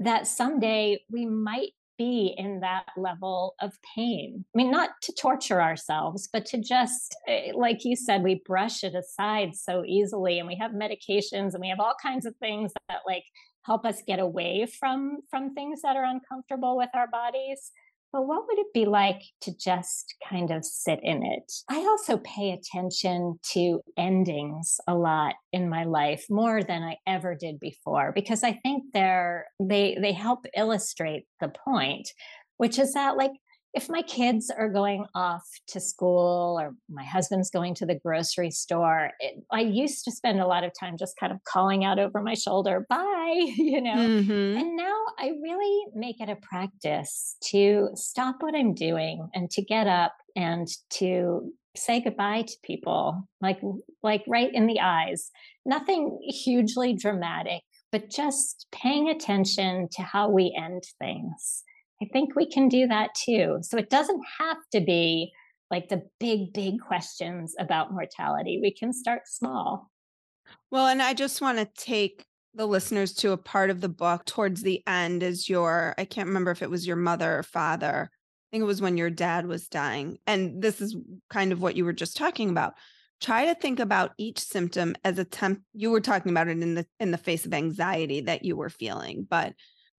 that 0.00 0.26
someday 0.26 0.98
we 1.10 1.24
might 1.24 1.70
be 1.98 2.34
in 2.36 2.60
that 2.60 2.86
level 2.96 3.54
of 3.60 3.76
pain. 3.94 4.44
I 4.54 4.56
mean, 4.56 4.70
not 4.70 4.90
to 5.02 5.12
torture 5.12 5.60
ourselves, 5.62 6.28
but 6.32 6.46
to 6.46 6.58
just, 6.58 7.16
eh, 7.26 7.52
like 7.54 7.84
you 7.84 7.96
said, 7.96 8.22
we 8.22 8.42
brush 8.46 8.84
it 8.84 8.94
aside 8.94 9.54
so 9.54 9.84
easily 9.86 10.38
and 10.38 10.48
we 10.48 10.56
have 10.56 10.72
medications 10.72 11.54
and 11.54 11.60
we 11.60 11.68
have 11.68 11.80
all 11.80 11.94
kinds 12.00 12.26
of 12.26 12.36
things 12.36 12.72
that 12.88 13.00
like 13.06 13.24
help 13.64 13.84
us 13.84 14.00
get 14.06 14.20
away 14.20 14.66
from 14.78 15.18
from 15.28 15.52
things 15.52 15.82
that 15.82 15.96
are 15.96 16.04
uncomfortable 16.04 16.76
with 16.76 16.90
our 16.94 17.08
bodies 17.08 17.72
but 18.12 18.26
what 18.26 18.44
would 18.46 18.58
it 18.58 18.72
be 18.72 18.84
like 18.84 19.22
to 19.42 19.56
just 19.56 20.14
kind 20.28 20.50
of 20.50 20.64
sit 20.64 21.00
in 21.02 21.22
it? 21.24 21.52
I 21.68 21.78
also 21.80 22.18
pay 22.18 22.52
attention 22.52 23.38
to 23.52 23.80
endings 23.96 24.80
a 24.86 24.94
lot 24.94 25.34
in 25.52 25.68
my 25.68 25.84
life 25.84 26.24
more 26.30 26.62
than 26.62 26.82
I 26.82 26.96
ever 27.06 27.34
did 27.34 27.60
before 27.60 28.12
because 28.14 28.42
I 28.42 28.52
think 28.52 28.84
they're 28.92 29.46
they 29.60 29.98
they 30.00 30.12
help 30.12 30.46
illustrate 30.56 31.26
the 31.40 31.48
point, 31.48 32.10
which 32.56 32.78
is 32.78 32.94
that 32.94 33.16
like 33.16 33.32
if 33.76 33.90
my 33.90 34.00
kids 34.00 34.50
are 34.50 34.70
going 34.70 35.04
off 35.14 35.46
to 35.68 35.80
school 35.80 36.58
or 36.58 36.74
my 36.88 37.04
husband's 37.04 37.50
going 37.50 37.74
to 37.74 37.84
the 37.84 37.94
grocery 37.94 38.50
store, 38.50 39.10
it, 39.20 39.34
I 39.52 39.60
used 39.60 40.02
to 40.06 40.10
spend 40.10 40.40
a 40.40 40.46
lot 40.46 40.64
of 40.64 40.72
time 40.80 40.96
just 40.98 41.14
kind 41.20 41.30
of 41.30 41.44
calling 41.44 41.84
out 41.84 41.98
over 41.98 42.22
my 42.22 42.32
shoulder, 42.32 42.86
bye, 42.88 43.34
you 43.36 43.82
know. 43.82 43.94
Mm-hmm. 43.94 44.58
And 44.58 44.76
now 44.76 44.96
I 45.18 45.32
really 45.42 45.84
make 45.94 46.22
it 46.22 46.30
a 46.30 46.36
practice 46.36 47.36
to 47.50 47.90
stop 47.94 48.36
what 48.40 48.54
I'm 48.54 48.72
doing 48.72 49.28
and 49.34 49.50
to 49.50 49.62
get 49.62 49.86
up 49.86 50.14
and 50.34 50.66
to 50.94 51.52
say 51.76 52.00
goodbye 52.00 52.40
to 52.40 52.56
people 52.64 53.28
like 53.42 53.60
like 54.02 54.24
right 54.26 54.48
in 54.54 54.66
the 54.66 54.80
eyes 54.80 55.30
nothing 55.66 56.18
hugely 56.22 56.94
dramatic 56.94 57.60
but 57.92 58.08
just 58.08 58.66
paying 58.72 59.10
attention 59.10 59.86
to 59.92 60.00
how 60.00 60.26
we 60.30 60.56
end 60.58 60.82
things 60.98 61.64
I 62.02 62.06
think 62.12 62.36
we 62.36 62.50
can 62.50 62.68
do 62.68 62.86
that 62.88 63.14
too. 63.14 63.58
So 63.62 63.78
it 63.78 63.90
doesn't 63.90 64.22
have 64.38 64.58
to 64.72 64.80
be 64.80 65.32
like 65.70 65.88
the 65.88 66.02
big, 66.20 66.52
big 66.52 66.80
questions 66.80 67.54
about 67.58 67.92
mortality. 67.92 68.58
We 68.60 68.72
can 68.72 68.92
start 68.92 69.22
small. 69.26 69.90
Well, 70.70 70.86
and 70.86 71.02
I 71.02 71.14
just 71.14 71.40
want 71.40 71.58
to 71.58 71.68
take 71.76 72.24
the 72.54 72.66
listeners 72.66 73.12
to 73.14 73.32
a 73.32 73.36
part 73.36 73.70
of 73.70 73.80
the 73.80 73.88
book 73.88 74.24
towards 74.24 74.62
the 74.62 74.82
end 74.86 75.22
is 75.22 75.48
your, 75.48 75.94
I 75.98 76.04
can't 76.04 76.28
remember 76.28 76.50
if 76.50 76.62
it 76.62 76.70
was 76.70 76.86
your 76.86 76.96
mother 76.96 77.38
or 77.38 77.42
father. 77.42 78.10
I 78.12 78.46
think 78.50 78.62
it 78.62 78.66
was 78.66 78.80
when 78.80 78.96
your 78.96 79.10
dad 79.10 79.46
was 79.46 79.68
dying. 79.68 80.18
And 80.26 80.62
this 80.62 80.80
is 80.80 80.96
kind 81.28 81.52
of 81.52 81.60
what 81.60 81.76
you 81.76 81.84
were 81.84 81.92
just 81.92 82.16
talking 82.16 82.48
about. 82.48 82.74
Try 83.20 83.46
to 83.46 83.54
think 83.54 83.80
about 83.80 84.12
each 84.18 84.38
symptom 84.38 84.94
as 85.02 85.18
a 85.18 85.24
temp. 85.24 85.62
You 85.74 85.90
were 85.90 86.00
talking 86.00 86.30
about 86.30 86.48
it 86.48 86.62
in 86.62 86.74
the 86.74 86.86
in 87.00 87.10
the 87.12 87.18
face 87.18 87.46
of 87.46 87.54
anxiety 87.54 88.20
that 88.22 88.44
you 88.44 88.56
were 88.56 88.68
feeling, 88.68 89.26
but 89.28 89.54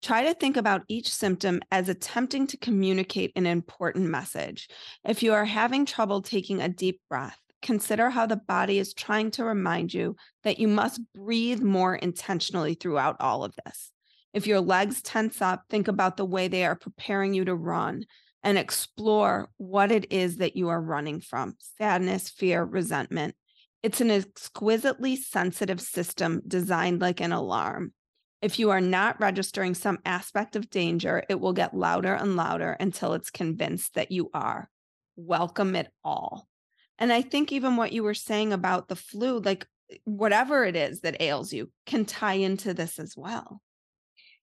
Try 0.07 0.23
to 0.23 0.33
think 0.33 0.55
about 0.55 0.85
each 0.87 1.13
symptom 1.13 1.59
as 1.69 1.89
attempting 1.89 2.47
to 2.47 2.57
communicate 2.57 3.33
an 3.35 3.45
important 3.45 4.05
message. 4.05 4.69
If 5.05 5.21
you 5.21 5.33
are 5.33 5.43
having 5.43 5.85
trouble 5.85 6.21
taking 6.21 6.61
a 6.61 6.69
deep 6.69 7.01
breath, 7.09 7.37
consider 7.61 8.09
how 8.09 8.25
the 8.25 8.37
body 8.37 8.79
is 8.79 8.93
trying 8.93 9.31
to 9.31 9.43
remind 9.43 9.93
you 9.93 10.15
that 10.45 10.59
you 10.59 10.69
must 10.69 11.01
breathe 11.13 11.61
more 11.61 11.93
intentionally 11.93 12.73
throughout 12.73 13.17
all 13.19 13.43
of 13.43 13.53
this. 13.65 13.91
If 14.33 14.47
your 14.47 14.61
legs 14.61 15.01
tense 15.01 15.41
up, 15.41 15.63
think 15.69 15.89
about 15.89 16.15
the 16.15 16.23
way 16.23 16.47
they 16.47 16.63
are 16.63 16.77
preparing 16.77 17.33
you 17.33 17.43
to 17.43 17.53
run 17.53 18.05
and 18.43 18.57
explore 18.57 19.49
what 19.57 19.91
it 19.91 20.13
is 20.13 20.37
that 20.37 20.55
you 20.55 20.69
are 20.69 20.81
running 20.81 21.19
from 21.19 21.57
sadness, 21.77 22.29
fear, 22.29 22.63
resentment. 22.63 23.35
It's 23.83 23.99
an 23.99 24.11
exquisitely 24.11 25.17
sensitive 25.17 25.81
system 25.81 26.43
designed 26.47 27.01
like 27.01 27.19
an 27.19 27.33
alarm. 27.33 27.91
If 28.41 28.59
you 28.59 28.69
are 28.69 28.81
not 28.81 29.19
registering 29.19 29.73
some 29.73 29.99
aspect 30.05 30.55
of 30.55 30.69
danger, 30.69 31.23
it 31.27 31.39
will 31.39 31.53
get 31.53 31.75
louder 31.75 32.13
and 32.13 32.35
louder 32.35 32.77
until 32.79 33.13
it's 33.13 33.31
convinced 33.31 33.95
that 33.95 34.11
you 34.11 34.29
are. 34.33 34.69
Welcome 35.15 35.75
it 35.75 35.89
all. 36.03 36.47
And 36.99 37.11
I 37.11 37.21
think 37.21 37.51
even 37.51 37.75
what 37.75 37.91
you 37.91 38.03
were 38.03 38.13
saying 38.13 38.53
about 38.53 38.87
the 38.87 38.95
flu, 38.95 39.39
like 39.39 39.67
whatever 40.03 40.65
it 40.65 40.75
is 40.75 41.01
that 41.01 41.21
ails 41.21 41.51
you, 41.53 41.71
can 41.85 42.05
tie 42.05 42.33
into 42.33 42.73
this 42.73 42.99
as 42.99 43.15
well. 43.17 43.61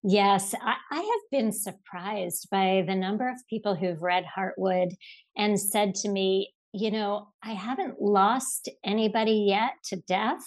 Yes, 0.02 0.54
I, 0.60 0.74
I, 0.90 0.96
have 0.96 1.30
been 1.30 1.50
surprised 1.50 2.48
by 2.50 2.84
the 2.86 2.94
number 2.94 3.26
of 3.26 3.36
people 3.48 3.74
who've 3.74 4.02
read 4.02 4.26
Heartwood 4.36 4.90
and 5.34 5.58
said 5.58 5.94
to 5.96 6.10
me, 6.10 6.52
you 6.74 6.90
know, 6.90 7.28
I 7.42 7.52
haven't 7.52 8.02
lost 8.02 8.68
anybody 8.84 9.46
yet 9.48 9.72
to 9.84 9.96
death, 9.96 10.44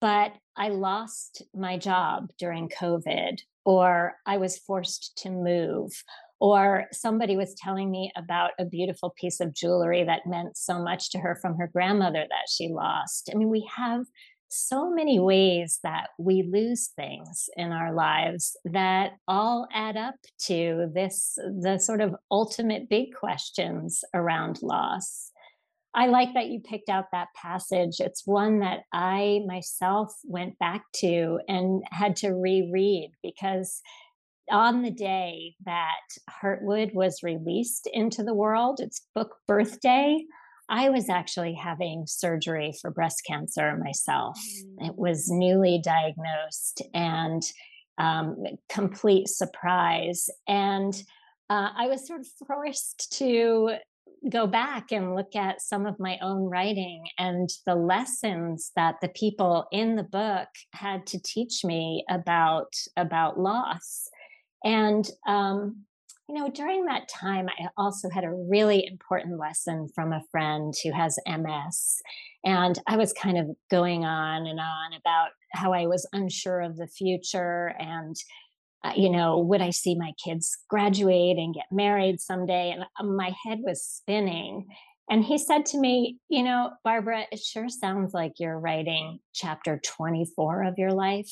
but 0.00 0.32
I 0.56 0.68
lost 0.68 1.42
my 1.54 1.78
job 1.78 2.30
during 2.38 2.68
COVID, 2.68 3.38
or 3.64 4.14
I 4.26 4.36
was 4.38 4.58
forced 4.58 5.16
to 5.18 5.30
move, 5.30 5.92
or 6.40 6.86
somebody 6.92 7.36
was 7.36 7.54
telling 7.54 7.90
me 7.90 8.10
about 8.16 8.52
a 8.58 8.64
beautiful 8.64 9.14
piece 9.18 9.40
of 9.40 9.54
jewelry 9.54 10.04
that 10.04 10.26
meant 10.26 10.56
so 10.56 10.82
much 10.82 11.10
to 11.10 11.18
her 11.18 11.38
from 11.40 11.56
her 11.58 11.68
grandmother 11.72 12.24
that 12.28 12.48
she 12.50 12.68
lost. 12.68 13.30
I 13.32 13.36
mean, 13.36 13.50
we 13.50 13.68
have 13.76 14.06
so 14.50 14.90
many 14.90 15.20
ways 15.20 15.78
that 15.84 16.08
we 16.18 16.42
lose 16.42 16.90
things 16.96 17.48
in 17.56 17.70
our 17.70 17.94
lives 17.94 18.56
that 18.64 19.12
all 19.28 19.68
add 19.72 19.96
up 19.96 20.16
to 20.46 20.90
this 20.92 21.38
the 21.60 21.78
sort 21.78 22.00
of 22.00 22.16
ultimate 22.30 22.88
big 22.88 23.14
questions 23.14 24.02
around 24.12 24.58
loss 24.60 25.29
I 25.94 26.06
like 26.06 26.34
that 26.34 26.48
you 26.48 26.60
picked 26.60 26.88
out 26.88 27.06
that 27.12 27.28
passage. 27.34 27.96
It's 27.98 28.26
one 28.26 28.60
that 28.60 28.84
I 28.92 29.40
myself 29.46 30.14
went 30.24 30.58
back 30.58 30.84
to 30.96 31.40
and 31.48 31.82
had 31.90 32.16
to 32.16 32.30
reread 32.30 33.10
because 33.22 33.80
on 34.50 34.82
the 34.82 34.90
day 34.90 35.54
that 35.64 36.00
Heartwood 36.28 36.94
was 36.94 37.22
released 37.22 37.88
into 37.92 38.22
the 38.22 38.34
world, 38.34 38.80
its 38.80 39.06
book 39.14 39.36
birthday, 39.48 40.18
I 40.68 40.90
was 40.90 41.08
actually 41.08 41.54
having 41.54 42.04
surgery 42.06 42.72
for 42.80 42.90
breast 42.90 43.22
cancer 43.26 43.76
myself. 43.76 44.38
Mm. 44.80 44.88
It 44.88 44.96
was 44.96 45.28
newly 45.28 45.80
diagnosed 45.82 46.82
and 46.94 47.42
um, 47.98 48.36
complete 48.68 49.28
surprise. 49.28 50.30
And 50.46 50.94
uh, 51.50 51.70
I 51.76 51.88
was 51.88 52.06
sort 52.06 52.20
of 52.20 52.28
forced 52.46 53.12
to 53.18 53.74
go 54.28 54.46
back 54.46 54.92
and 54.92 55.14
look 55.14 55.34
at 55.34 55.62
some 55.62 55.86
of 55.86 55.98
my 55.98 56.18
own 56.20 56.44
writing 56.44 57.04
and 57.18 57.48
the 57.66 57.74
lessons 57.74 58.72
that 58.76 58.96
the 59.00 59.08
people 59.08 59.66
in 59.72 59.96
the 59.96 60.02
book 60.02 60.48
had 60.72 61.06
to 61.06 61.22
teach 61.22 61.64
me 61.64 62.04
about 62.10 62.74
about 62.96 63.38
loss. 63.38 64.08
And 64.62 65.08
um, 65.26 65.84
you 66.30 66.36
know 66.36 66.48
during 66.48 66.84
that 66.84 67.08
time 67.08 67.48
i 67.48 67.66
also 67.76 68.08
had 68.08 68.22
a 68.22 68.32
really 68.32 68.86
important 68.86 69.36
lesson 69.38 69.88
from 69.92 70.12
a 70.12 70.22
friend 70.30 70.74
who 70.82 70.92
has 70.92 71.18
ms 71.26 72.00
and 72.44 72.78
i 72.86 72.96
was 72.96 73.12
kind 73.12 73.36
of 73.36 73.48
going 73.68 74.04
on 74.04 74.46
and 74.46 74.60
on 74.60 74.92
about 74.92 75.30
how 75.52 75.72
i 75.72 75.86
was 75.86 76.08
unsure 76.12 76.60
of 76.60 76.76
the 76.76 76.86
future 76.86 77.74
and 77.80 78.14
uh, 78.84 78.92
you 78.96 79.10
know, 79.10 79.38
would 79.38 79.60
I 79.60 79.70
see 79.70 79.94
my 79.94 80.12
kids 80.22 80.56
graduate 80.68 81.36
and 81.36 81.54
get 81.54 81.66
married 81.70 82.20
someday? 82.20 82.70
And 82.70 82.84
uh, 82.98 83.04
my 83.04 83.34
head 83.44 83.60
was 83.62 83.84
spinning. 83.84 84.66
And 85.10 85.24
he 85.24 85.38
said 85.38 85.66
to 85.66 85.78
me, 85.78 86.18
You 86.28 86.42
know, 86.42 86.70
Barbara, 86.84 87.24
it 87.30 87.40
sure 87.40 87.68
sounds 87.68 88.14
like 88.14 88.34
you're 88.38 88.58
writing 88.58 89.18
chapter 89.34 89.80
24 89.84 90.64
of 90.64 90.78
your 90.78 90.92
life 90.92 91.30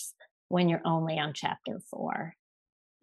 when 0.49 0.69
you're 0.69 0.83
only 0.85 1.19
on 1.19 1.33
chapter 1.35 1.81
four. 1.90 2.35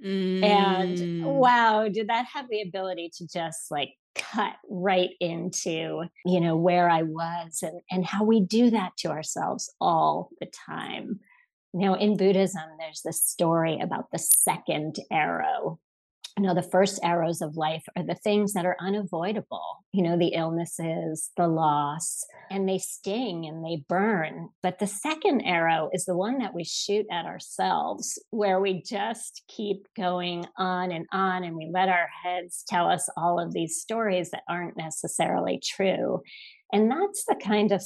Mm. 0.04 0.44
And 0.44 1.26
wow, 1.26 1.88
did 1.88 2.10
that 2.10 2.26
have 2.34 2.50
the 2.50 2.62
ability 2.62 3.12
to 3.18 3.28
just 3.28 3.72
like 3.72 3.94
cut 4.16 4.54
right 4.70 5.12
into, 5.20 6.04
you 6.26 6.40
know, 6.42 6.56
where 6.56 6.90
I 6.90 7.04
was 7.04 7.60
and, 7.62 7.82
and 7.92 8.06
how 8.06 8.24
we 8.24 8.42
do 8.42 8.70
that 8.72 8.94
to 9.00 9.10
ourselves 9.10 9.74
all 9.80 10.30
the 10.40 10.48
time. 10.68 11.20
Know, 11.78 11.94
in 11.94 12.16
Buddhism, 12.16 12.64
there's 12.80 13.02
this 13.04 13.22
story 13.22 13.80
about 13.82 14.06
the 14.10 14.18
second 14.18 14.96
arrow. 15.12 15.78
You 16.38 16.44
know, 16.44 16.54
the 16.54 16.64
first 16.64 17.02
arrows 17.04 17.42
of 17.42 17.58
life 17.58 17.84
are 17.98 18.04
the 18.04 18.16
things 18.16 18.54
that 18.54 18.66
are 18.66 18.78
unavoidable, 18.80 19.84
you 19.92 20.02
know, 20.02 20.18
the 20.18 20.34
illnesses, 20.36 21.32
the 21.36 21.50
loss, 21.50 22.24
and 22.50 22.68
they 22.68 22.78
sting 22.78 23.46
and 23.46 23.64
they 23.64 23.84
burn. 23.90 24.50
But 24.64 24.80
the 24.80 24.88
second 24.88 25.42
arrow 25.42 25.90
is 25.92 26.06
the 26.06 26.16
one 26.16 26.38
that 26.38 26.56
we 26.56 26.64
shoot 26.64 27.06
at 27.12 27.26
ourselves, 27.26 28.18
where 28.30 28.62
we 28.62 28.82
just 28.82 29.44
keep 29.50 29.86
going 29.98 30.46
on 30.58 30.94
and 30.94 31.06
on, 31.12 31.44
and 31.44 31.58
we 31.58 31.70
let 31.74 31.90
our 31.90 32.08
heads 32.24 32.64
tell 32.70 32.90
us 32.90 33.10
all 33.18 33.38
of 33.38 33.52
these 33.54 33.82
stories 33.82 34.32
that 34.32 34.44
aren't 34.48 34.78
necessarily 34.78 35.60
true. 35.62 36.22
And 36.72 36.90
that's 36.90 37.26
the 37.26 37.36
kind 37.36 37.74
of 37.74 37.82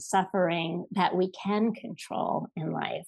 suffering 0.00 0.86
that 0.92 1.14
we 1.14 1.30
can 1.30 1.74
control 1.74 2.46
in 2.56 2.72
life. 2.72 3.06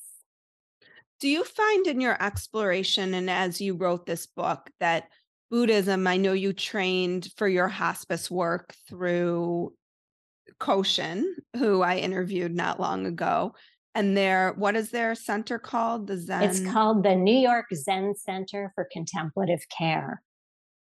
Do 1.21 1.29
you 1.29 1.45
find 1.45 1.87
in 1.87 2.01
your 2.01 2.21
exploration 2.23 3.15
and 3.15 3.29
as 3.29 3.61
you 3.61 3.75
wrote 3.75 4.07
this 4.07 4.27
book 4.27 4.71
that 4.81 5.09
Buddhism, 5.51 6.07
I 6.07 6.17
know 6.17 6.33
you 6.33 6.53
trained 6.53 7.29
for 7.37 7.49
your 7.49 7.69
hospice 7.69 8.31
work 8.31 8.75
through 8.89 9.75
Koshin, 10.61 11.25
who 11.57 11.83
I 11.83 11.97
interviewed 11.97 12.55
not 12.55 12.81
long 12.81 13.05
ago. 13.07 13.55
And 13.95 14.17
their 14.17 14.53
what 14.53 14.77
is 14.77 14.91
their 14.91 15.15
center 15.15 15.59
called? 15.59 16.07
The 16.07 16.17
Zen. 16.17 16.43
It's 16.43 16.73
called 16.73 17.03
the 17.03 17.17
New 17.17 17.37
York 17.37 17.67
Zen 17.75 18.15
Center 18.15 18.71
for 18.75 18.89
Contemplative 18.93 19.61
Care. 19.77 20.23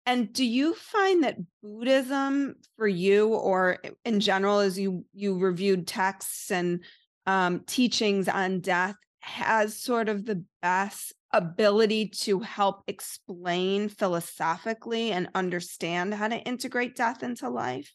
And 0.05 0.31
do 0.33 0.45
you 0.45 0.73
find 0.73 1.23
that 1.23 1.37
Buddhism 1.61 2.55
for 2.77 2.87
you 2.87 3.27
or 3.27 3.79
in 4.05 4.19
general 4.21 4.59
as 4.59 4.79
you 4.79 5.05
you 5.13 5.37
reviewed 5.37 5.85
texts 5.85 6.49
and 6.49 6.83
um, 7.25 7.61
teachings 7.67 8.29
on 8.29 8.61
death 8.61 8.95
has 9.23 9.77
sort 9.77 10.09
of 10.09 10.25
the 10.25 10.43
best 10.61 11.13
ability 11.31 12.07
to 12.09 12.39
help 12.41 12.83
explain 12.87 13.89
philosophically 13.89 15.11
and 15.11 15.29
understand 15.33 16.13
how 16.13 16.27
to 16.27 16.37
integrate 16.37 16.95
death 16.95 17.23
into 17.23 17.49
life? 17.49 17.93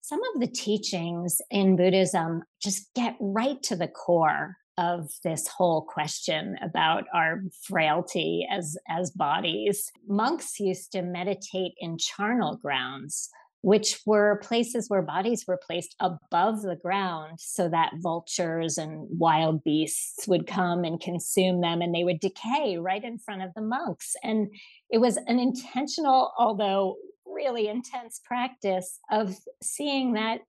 Some 0.00 0.20
of 0.34 0.40
the 0.40 0.46
teachings 0.46 1.40
in 1.50 1.76
Buddhism 1.76 2.42
just 2.62 2.92
get 2.94 3.16
right 3.20 3.62
to 3.64 3.76
the 3.76 3.88
core 3.88 4.56
of 4.78 5.10
this 5.24 5.46
whole 5.48 5.82
question 5.82 6.56
about 6.62 7.04
our 7.12 7.42
frailty 7.64 8.46
as 8.50 8.78
as 8.88 9.10
bodies 9.10 9.90
monks 10.08 10.58
used 10.58 10.92
to 10.92 11.02
meditate 11.02 11.72
in 11.78 11.98
charnel 11.98 12.56
grounds 12.56 13.28
which 13.62 14.00
were 14.06 14.40
places 14.42 14.88
where 14.88 15.02
bodies 15.02 15.44
were 15.46 15.60
placed 15.66 15.94
above 16.00 16.62
the 16.62 16.76
ground 16.76 17.38
so 17.38 17.68
that 17.68 17.92
vultures 17.96 18.78
and 18.78 19.06
wild 19.10 19.62
beasts 19.62 20.26
would 20.26 20.46
come 20.46 20.84
and 20.84 21.00
consume 21.00 21.60
them 21.60 21.82
and 21.82 21.94
they 21.94 22.04
would 22.04 22.20
decay 22.20 22.78
right 22.78 23.04
in 23.04 23.18
front 23.18 23.42
of 23.42 23.50
the 23.54 23.62
monks. 23.62 24.14
And 24.22 24.48
it 24.88 24.98
was 24.98 25.18
an 25.26 25.38
intentional, 25.38 26.32
although 26.38 26.96
really 27.26 27.68
intense 27.68 28.20
practice 28.24 28.98
of 29.10 29.36
seeing 29.62 30.14
that 30.14 30.40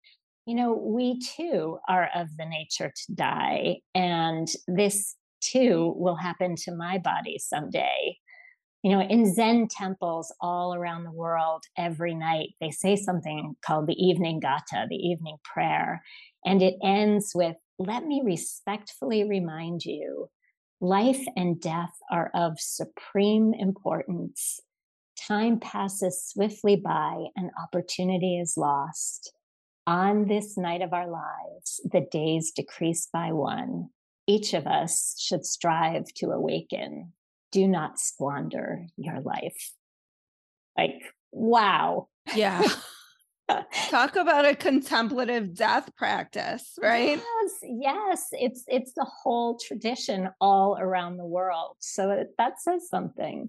you 0.46 0.54
know 0.54 0.72
we 0.72 1.20
too 1.20 1.78
are 1.88 2.08
of 2.14 2.28
the 2.38 2.46
nature 2.46 2.90
to 2.94 3.14
die 3.14 3.76
and 3.94 4.48
this 4.66 5.14
too 5.40 5.94
will 5.96 6.16
happen 6.16 6.56
to 6.56 6.74
my 6.74 6.98
body 6.98 7.38
someday 7.38 8.16
you 8.82 8.90
know, 8.90 9.02
in 9.02 9.32
Zen 9.32 9.68
temples 9.68 10.34
all 10.40 10.74
around 10.74 11.04
the 11.04 11.12
world, 11.12 11.64
every 11.76 12.14
night 12.14 12.50
they 12.60 12.70
say 12.70 12.96
something 12.96 13.54
called 13.64 13.86
the 13.86 14.02
evening 14.02 14.40
gatha, 14.40 14.86
the 14.88 14.96
evening 14.96 15.36
prayer. 15.44 16.02
And 16.44 16.62
it 16.62 16.76
ends 16.82 17.32
with, 17.34 17.56
Let 17.78 18.04
me 18.04 18.22
respectfully 18.24 19.28
remind 19.28 19.84
you 19.84 20.30
life 20.80 21.22
and 21.36 21.60
death 21.60 21.92
are 22.10 22.30
of 22.34 22.58
supreme 22.58 23.52
importance. 23.52 24.60
Time 25.28 25.60
passes 25.60 26.24
swiftly 26.26 26.76
by 26.76 27.26
and 27.36 27.50
opportunity 27.62 28.38
is 28.38 28.54
lost. 28.56 29.30
On 29.86 30.26
this 30.26 30.56
night 30.56 30.80
of 30.80 30.94
our 30.94 31.10
lives, 31.10 31.80
the 31.84 32.06
days 32.10 32.52
decrease 32.54 33.08
by 33.12 33.32
one. 33.32 33.90
Each 34.26 34.54
of 34.54 34.66
us 34.66 35.16
should 35.20 35.44
strive 35.44 36.04
to 36.16 36.30
awaken 36.30 37.12
do 37.52 37.66
not 37.68 37.98
squander 37.98 38.86
your 38.96 39.20
life. 39.20 39.72
Like, 40.76 41.02
wow. 41.32 42.08
Yeah. 42.34 42.62
Talk 43.88 44.16
about 44.16 44.46
a 44.46 44.54
contemplative 44.54 45.54
death 45.54 45.94
practice, 45.96 46.78
right? 46.80 47.18
Yes, 47.18 47.52
yes. 47.62 48.28
It's 48.32 48.64
it's 48.68 48.92
the 48.92 49.04
whole 49.04 49.58
tradition 49.58 50.28
all 50.40 50.78
around 50.78 51.16
the 51.16 51.24
world. 51.24 51.76
So 51.80 52.24
that 52.38 52.60
says 52.60 52.88
something. 52.88 53.48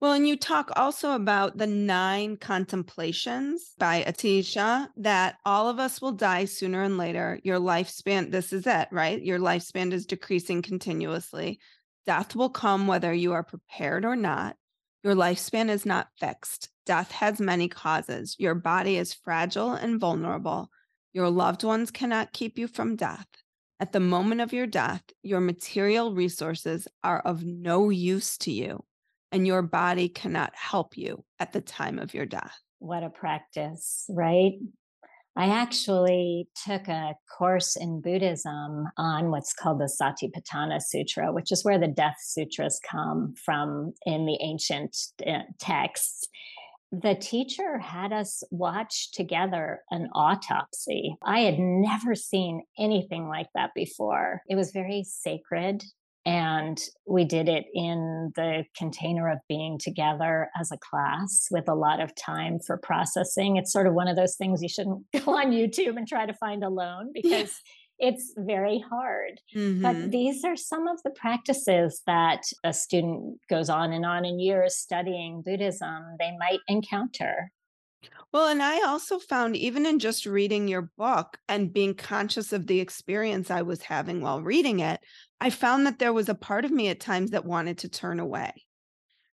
Well, 0.00 0.12
and 0.12 0.28
you 0.28 0.36
talk 0.36 0.70
also 0.76 1.12
about 1.12 1.56
the 1.56 1.66
nine 1.66 2.36
contemplations 2.36 3.72
by 3.78 4.02
Atisha 4.02 4.88
that 4.96 5.36
all 5.44 5.68
of 5.68 5.78
us 5.78 6.02
will 6.02 6.12
die 6.12 6.44
sooner 6.44 6.82
and 6.82 6.98
later. 6.98 7.40
Your 7.44 7.58
lifespan, 7.58 8.30
this 8.30 8.52
is 8.52 8.66
it, 8.66 8.88
right? 8.90 9.22
Your 9.22 9.38
lifespan 9.38 9.92
is 9.92 10.06
decreasing 10.06 10.60
continuously. 10.60 11.60
Death 12.06 12.36
will 12.36 12.50
come 12.50 12.86
whether 12.86 13.12
you 13.12 13.32
are 13.32 13.42
prepared 13.42 14.04
or 14.04 14.14
not. 14.14 14.56
Your 15.02 15.14
lifespan 15.14 15.68
is 15.68 15.84
not 15.84 16.08
fixed. 16.18 16.68
Death 16.84 17.10
has 17.10 17.40
many 17.40 17.68
causes. 17.68 18.36
Your 18.38 18.54
body 18.54 18.96
is 18.96 19.12
fragile 19.12 19.72
and 19.72 20.00
vulnerable. 20.00 20.70
Your 21.12 21.30
loved 21.30 21.64
ones 21.64 21.90
cannot 21.90 22.32
keep 22.32 22.58
you 22.58 22.68
from 22.68 22.94
death. 22.94 23.26
At 23.80 23.92
the 23.92 24.00
moment 24.00 24.40
of 24.40 24.52
your 24.52 24.66
death, 24.66 25.02
your 25.22 25.40
material 25.40 26.14
resources 26.14 26.86
are 27.02 27.20
of 27.20 27.44
no 27.44 27.90
use 27.90 28.38
to 28.38 28.52
you, 28.52 28.84
and 29.32 29.46
your 29.46 29.62
body 29.62 30.08
cannot 30.08 30.54
help 30.54 30.96
you 30.96 31.24
at 31.38 31.52
the 31.52 31.60
time 31.60 31.98
of 31.98 32.14
your 32.14 32.26
death. 32.26 32.56
What 32.78 33.02
a 33.02 33.10
practice, 33.10 34.04
right? 34.08 34.54
I 35.38 35.48
actually 35.48 36.48
took 36.64 36.88
a 36.88 37.14
course 37.36 37.76
in 37.76 38.00
Buddhism 38.00 38.86
on 38.96 39.30
what's 39.30 39.52
called 39.52 39.80
the 39.80 39.84
Satipatthana 40.00 40.80
Sutra, 40.80 41.30
which 41.30 41.52
is 41.52 41.62
where 41.62 41.78
the 41.78 41.88
death 41.88 42.16
sutras 42.20 42.80
come 42.90 43.34
from 43.44 43.92
in 44.06 44.24
the 44.24 44.38
ancient 44.40 44.96
uh, 45.26 45.40
texts. 45.60 46.26
The 46.90 47.16
teacher 47.16 47.78
had 47.78 48.14
us 48.14 48.42
watch 48.50 49.10
together 49.12 49.80
an 49.90 50.08
autopsy. 50.14 51.16
I 51.22 51.40
had 51.40 51.58
never 51.58 52.14
seen 52.14 52.62
anything 52.78 53.28
like 53.28 53.48
that 53.54 53.72
before. 53.74 54.40
It 54.48 54.56
was 54.56 54.70
very 54.70 55.04
sacred 55.04 55.84
and 56.26 56.82
we 57.06 57.24
did 57.24 57.48
it 57.48 57.66
in 57.72 58.32
the 58.34 58.64
container 58.76 59.30
of 59.30 59.38
being 59.48 59.78
together 59.78 60.50
as 60.60 60.72
a 60.72 60.76
class 60.78 61.46
with 61.52 61.68
a 61.68 61.74
lot 61.74 62.00
of 62.00 62.16
time 62.16 62.58
for 62.58 62.76
processing. 62.76 63.56
It's 63.56 63.72
sort 63.72 63.86
of 63.86 63.94
one 63.94 64.08
of 64.08 64.16
those 64.16 64.34
things 64.34 64.60
you 64.60 64.68
shouldn't 64.68 65.04
go 65.24 65.36
on 65.36 65.52
YouTube 65.52 65.96
and 65.96 66.06
try 66.06 66.26
to 66.26 66.34
find 66.34 66.64
alone 66.64 67.12
because 67.14 67.60
yeah. 68.00 68.08
it's 68.08 68.34
very 68.36 68.80
hard. 68.90 69.40
Mm-hmm. 69.54 69.82
But 69.82 70.10
these 70.10 70.44
are 70.44 70.56
some 70.56 70.88
of 70.88 71.00
the 71.04 71.10
practices 71.10 72.02
that 72.08 72.42
a 72.64 72.72
student 72.72 73.38
goes 73.48 73.70
on 73.70 73.92
and 73.92 74.04
on 74.04 74.24
in 74.24 74.40
years 74.40 74.76
studying 74.76 75.42
Buddhism, 75.42 76.16
they 76.18 76.36
might 76.36 76.60
encounter. 76.66 77.52
Well, 78.32 78.48
and 78.48 78.62
I 78.62 78.82
also 78.86 79.18
found, 79.18 79.56
even 79.56 79.86
in 79.86 79.98
just 79.98 80.26
reading 80.26 80.68
your 80.68 80.90
book 80.98 81.38
and 81.48 81.72
being 81.72 81.94
conscious 81.94 82.52
of 82.52 82.66
the 82.66 82.80
experience 82.80 83.50
I 83.50 83.62
was 83.62 83.82
having 83.82 84.20
while 84.20 84.42
reading 84.42 84.80
it, 84.80 85.00
I 85.40 85.50
found 85.50 85.86
that 85.86 85.98
there 85.98 86.12
was 86.12 86.28
a 86.28 86.34
part 86.34 86.64
of 86.64 86.70
me 86.70 86.88
at 86.88 87.00
times 87.00 87.30
that 87.30 87.44
wanted 87.44 87.78
to 87.78 87.88
turn 87.88 88.20
away. 88.20 88.52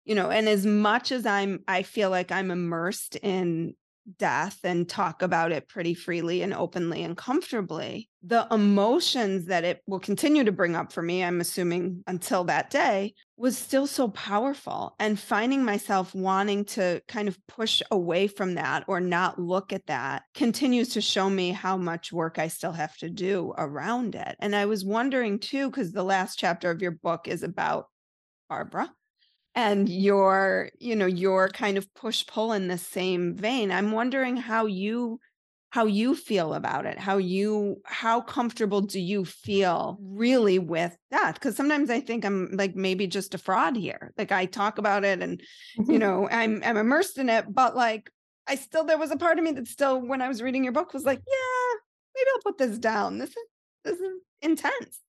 You 0.05 0.15
know, 0.15 0.29
and 0.29 0.47
as 0.47 0.65
much 0.65 1.11
as 1.11 1.25
I'm, 1.25 1.63
I 1.67 1.83
feel 1.83 2.09
like 2.09 2.31
I'm 2.31 2.51
immersed 2.51 3.17
in 3.17 3.75
death 4.17 4.59
and 4.63 4.87
talk 4.87 5.21
about 5.21 5.51
it 5.51 5.67
pretty 5.67 5.93
freely 5.93 6.41
and 6.41 6.53
openly 6.53 7.03
and 7.03 7.17
comfortably, 7.17 8.09
the 8.23 8.47
emotions 8.51 9.45
that 9.45 9.63
it 9.63 9.81
will 9.87 9.99
continue 9.99 10.43
to 10.43 10.51
bring 10.51 10.75
up 10.75 10.91
for 10.91 11.01
me, 11.01 11.23
I'm 11.23 11.41
assuming 11.41 12.03
until 12.07 12.43
that 12.45 12.69
day, 12.69 13.13
was 13.37 13.57
still 13.57 13.87
so 13.87 14.09
powerful. 14.09 14.95
And 14.99 15.19
finding 15.19 15.63
myself 15.63 16.13
wanting 16.15 16.65
to 16.65 17.01
kind 17.07 17.27
of 17.27 17.37
push 17.47 17.81
away 17.91 18.27
from 18.27 18.55
that 18.55 18.85
or 18.87 18.99
not 18.99 19.39
look 19.39 19.71
at 19.71 19.87
that 19.87 20.23
continues 20.33 20.89
to 20.89 21.01
show 21.01 21.29
me 21.29 21.51
how 21.51 21.77
much 21.77 22.11
work 22.11 22.39
I 22.39 22.47
still 22.47 22.73
have 22.73 22.97
to 22.97 23.09
do 23.09 23.53
around 23.57 24.15
it. 24.15 24.35
And 24.39 24.55
I 24.55 24.65
was 24.65 24.83
wondering 24.83 25.39
too, 25.39 25.69
because 25.69 25.91
the 25.91 26.03
last 26.03 26.37
chapter 26.39 26.71
of 26.71 26.81
your 26.81 26.91
book 26.91 27.27
is 27.27 27.43
about 27.43 27.87
Barbara 28.49 28.89
and 29.57 29.89
your 29.89 30.69
you 30.79 30.95
know 30.95 31.07
your 31.07 31.49
kind 31.49 31.77
of 31.77 31.93
push 31.95 32.25
pull 32.27 32.53
in 32.53 32.67
the 32.67 32.77
same 32.77 33.35
vein 33.35 33.71
i'm 33.71 33.91
wondering 33.91 34.37
how 34.37 34.67
you 34.67 35.19
how 35.71 35.85
you 35.85 36.15
feel 36.15 36.53
about 36.53 36.85
it 36.85 36.99
how 36.99 37.17
you 37.17 37.81
how 37.83 38.21
comfortable 38.21 38.81
do 38.81 38.99
you 38.99 39.25
feel 39.25 39.97
really 39.99 40.59
with 40.59 40.95
that? 41.11 41.33
Because 41.33 41.57
sometimes 41.57 41.89
i 41.89 41.99
think 41.99 42.23
i'm 42.23 42.49
like 42.53 42.75
maybe 42.75 43.07
just 43.07 43.33
a 43.33 43.37
fraud 43.37 43.75
here 43.75 44.13
like 44.17 44.31
i 44.31 44.45
talk 44.45 44.77
about 44.77 45.03
it 45.03 45.21
and 45.21 45.41
you 45.75 45.83
mm-hmm. 45.83 45.97
know 45.97 46.29
i'm 46.29 46.61
i'm 46.63 46.77
immersed 46.77 47.17
in 47.17 47.27
it 47.27 47.45
but 47.51 47.75
like 47.75 48.11
i 48.47 48.55
still 48.55 48.85
there 48.85 48.97
was 48.97 49.11
a 49.11 49.17
part 49.17 49.39
of 49.39 49.43
me 49.43 49.51
that 49.51 49.67
still 49.67 49.99
when 49.99 50.21
i 50.21 50.27
was 50.27 50.41
reading 50.41 50.63
your 50.63 50.73
book 50.73 50.93
was 50.93 51.03
like 51.03 51.19
yeah 51.27 51.79
maybe 52.15 52.29
i'll 52.35 52.51
put 52.51 52.57
this 52.57 52.77
down. 52.77 53.17
This 53.17 53.31
is 53.31 53.35
this 53.83 53.99
is 53.99 54.21
intense 54.41 54.99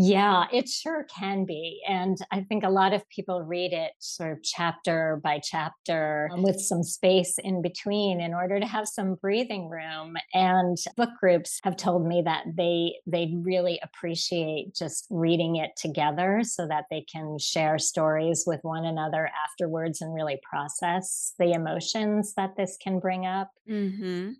yeah, 0.00 0.44
it 0.52 0.68
sure 0.68 1.04
can 1.12 1.44
be. 1.44 1.82
And 1.88 2.16
I 2.30 2.42
think 2.42 2.62
a 2.62 2.70
lot 2.70 2.92
of 2.92 3.08
people 3.08 3.42
read 3.42 3.72
it 3.72 3.92
sort 3.98 4.30
of 4.30 4.44
chapter 4.44 5.20
by 5.24 5.40
chapter 5.42 6.30
um, 6.32 6.44
with 6.44 6.60
some 6.60 6.84
space 6.84 7.36
in 7.42 7.62
between 7.62 8.20
in 8.20 8.32
order 8.32 8.60
to 8.60 8.66
have 8.66 8.86
some 8.86 9.16
breathing 9.16 9.68
room. 9.68 10.14
And 10.32 10.76
book 10.96 11.10
groups 11.18 11.58
have 11.64 11.76
told 11.76 12.06
me 12.06 12.22
that 12.24 12.44
they 12.56 12.94
they 13.06 13.34
really 13.42 13.80
appreciate 13.82 14.72
just 14.72 15.08
reading 15.10 15.56
it 15.56 15.72
together 15.76 16.42
so 16.44 16.68
that 16.68 16.84
they 16.92 17.04
can 17.12 17.36
share 17.40 17.76
stories 17.78 18.44
with 18.46 18.60
one 18.62 18.84
another 18.84 19.28
afterwards 19.50 20.00
and 20.00 20.14
really 20.14 20.38
process 20.48 21.34
the 21.40 21.52
emotions 21.52 22.34
that 22.36 22.56
this 22.56 22.76
can 22.80 23.00
bring 23.00 23.26
up. 23.26 23.50
Mm-hmm. 23.68 24.30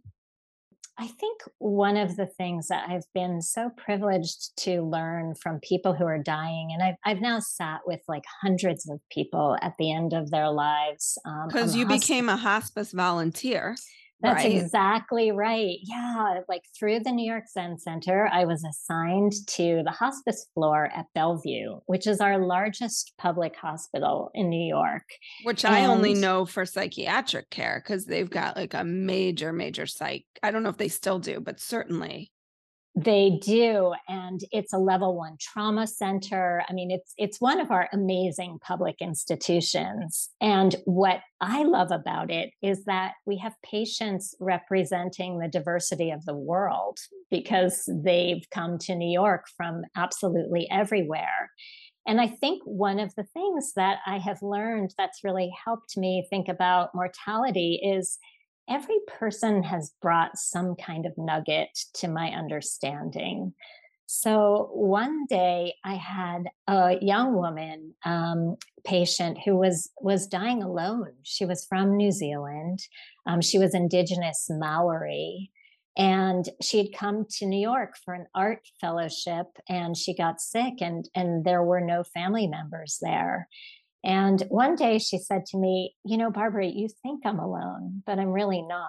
I 1.01 1.07
think 1.07 1.43
one 1.59 1.97
of 1.97 2.17
the 2.17 2.27
things 2.27 2.69
that 2.69 2.89
I've 2.89 3.07
been 3.15 3.41
so 3.41 3.71
privileged 3.77 4.57
to 4.65 4.83
learn 4.83 5.37
from 5.37 5.61
people 5.61 5.95
who 5.95 6.05
are 6.05 6.19
dying, 6.19 6.71
and 6.73 6.83
I've, 6.83 6.97
I've 7.05 7.21
now 7.21 7.39
sat 7.39 7.83
with 7.87 8.01
like 8.09 8.25
hundreds 8.43 8.89
of 8.89 9.01
people 9.09 9.57
at 9.63 9.75
the 9.79 9.93
end 9.93 10.13
of 10.13 10.33
their 10.33 10.51
lives. 10.51 11.17
Because 11.47 11.75
um, 11.75 11.79
you 11.79 11.87
became 11.87 12.29
a 12.29 12.37
hospice 12.37 12.91
volunteer. 12.91 13.77
That's 14.21 14.45
right. 14.45 14.57
exactly 14.57 15.31
right. 15.31 15.79
Yeah. 15.83 16.41
Like 16.49 16.63
through 16.77 17.01
the 17.01 17.13
New 17.13 17.29
York 17.29 17.45
Zen 17.49 17.79
Center, 17.79 18.29
I 18.33 18.47
was 18.47 18.65
assigned 18.65 19.33
to 19.49 19.83
the 19.85 19.93
hospice 19.93 20.47
floor 20.55 20.91
at 20.95 21.07
Bellevue, 21.15 21.79
which 21.87 22.07
is 22.07 22.21
our 22.21 22.39
largest 22.39 23.13
public 23.17 23.55
hospital 23.55 24.31
in 24.35 24.49
New 24.49 24.67
York. 24.67 25.05
Which 25.45 25.65
and 25.65 25.75
I 25.75 25.87
only 25.87 26.15
know 26.15 26.47
for 26.47 26.67
psychiatric 26.67 27.51
care 27.51 27.81
because 27.85 28.07
they've 28.07 28.29
got 28.29 28.57
like 28.57 28.75
a 28.75 28.85
major, 28.85 29.53
major 29.53 29.87
psych. 29.87 30.25
I 30.43 30.51
don't 30.51 30.65
know 30.65 30.71
if 30.71 30.79
they 30.79 30.89
still 30.89 31.21
do, 31.21 31.39
but 31.39 31.61
certainly 31.61 32.33
They 33.05 33.39
do, 33.41 33.95
and 34.09 34.41
it's 34.51 34.73
a 34.73 34.79
level 34.79 35.15
1 35.17 35.37
trauma 35.41 35.87
center. 35.87 36.65
I 36.69 36.73
mean, 36.73 36.91
it's 36.91 37.13
it's 37.17 37.41
one 37.41 37.61
of 37.61 37.71
our 37.71 37.89
amazing 37.93 38.59
public 38.61 38.97
institutions, 39.01 40.31
and 40.41 40.75
what 40.85 41.21
I 41.41 41.63
love 41.63 41.93
about 41.93 42.33
it 42.33 42.51
is 42.61 42.85
that 42.87 43.13
we 43.25 43.37
have 43.39 43.53
patients 43.63 44.35
representing 44.41 45.39
the 45.39 45.47
diversity 45.47 46.11
of 46.11 46.25
the 46.25 46.35
world 46.35 46.99
because 47.31 47.89
they've 48.03 48.43
come 48.53 48.79
to 48.79 48.97
New 48.97 49.13
York 49.13 49.45
from 49.57 49.83
absolutely 49.97 50.69
everywhere. 50.69 51.51
And 52.05 52.21
I 52.21 52.27
think 52.27 52.63
one 52.65 52.99
of 52.99 53.15
the 53.15 53.27
things 53.33 53.75
that 53.77 53.99
I 54.07 54.19
have 54.19 54.43
learned 54.43 54.95
that's 54.99 55.23
really 55.23 55.53
helped 55.65 55.97
me 55.97 56.27
think 56.31 56.49
about 56.49 56.95
mortality 56.95 57.81
is 57.81 58.19
every 58.69 58.99
person 59.07 59.63
has 59.63 59.93
brought 60.03 60.37
some 60.37 60.77
kind 60.77 61.07
of 61.07 61.13
nugget 61.17 61.79
to 61.95 62.09
my 62.09 62.29
understanding. 62.29 63.55
So 64.07 64.71
one 64.73 65.27
day 65.27 65.75
I 65.85 65.95
had 65.95 66.45
a 66.67 66.97
young 67.03 67.35
woman 67.35 67.95
um, 68.07 68.57
patient 68.85 69.39
who 69.45 69.57
was 69.57 69.91
was 70.01 70.27
dying 70.27 70.63
alone. 70.63 71.13
She 71.25 71.45
was 71.45 71.67
from 71.67 71.97
New 71.97 72.11
Zealand. 72.11 72.79
Um, 73.27 73.43
she 73.43 73.59
was 73.59 73.75
Indigenous 73.75 74.47
Maori, 74.49 75.51
and 75.95 76.49
she 76.63 76.79
had 76.79 76.97
come 76.97 77.27
to 77.37 77.47
New 77.47 77.61
York 77.61 77.97
for 78.03 78.15
an 78.15 78.27
art 78.35 78.63
fellowship, 78.81 79.47
and 79.69 79.95
she 79.95 80.15
got 80.15 80.41
sick, 80.41 80.81
and 80.81 81.07
and 81.15 81.45
there 81.45 81.63
were 81.63 81.83
no 81.83 82.03
family 82.03 82.47
members 82.47 82.99
there. 83.03 83.47
And 84.05 84.43
one 84.49 84.77
day 84.77 84.99
she 84.99 85.19
said 85.19 85.45
to 85.47 85.59
me, 85.59 85.95
You 86.05 86.19
know, 86.19 86.31
Barbara, 86.31 86.67
you 86.67 86.89
think 87.03 87.23
I'm 87.25 87.39
alone, 87.39 88.03
but 88.07 88.19
I'm 88.19 88.31
really 88.33 88.63
not. 88.63 88.89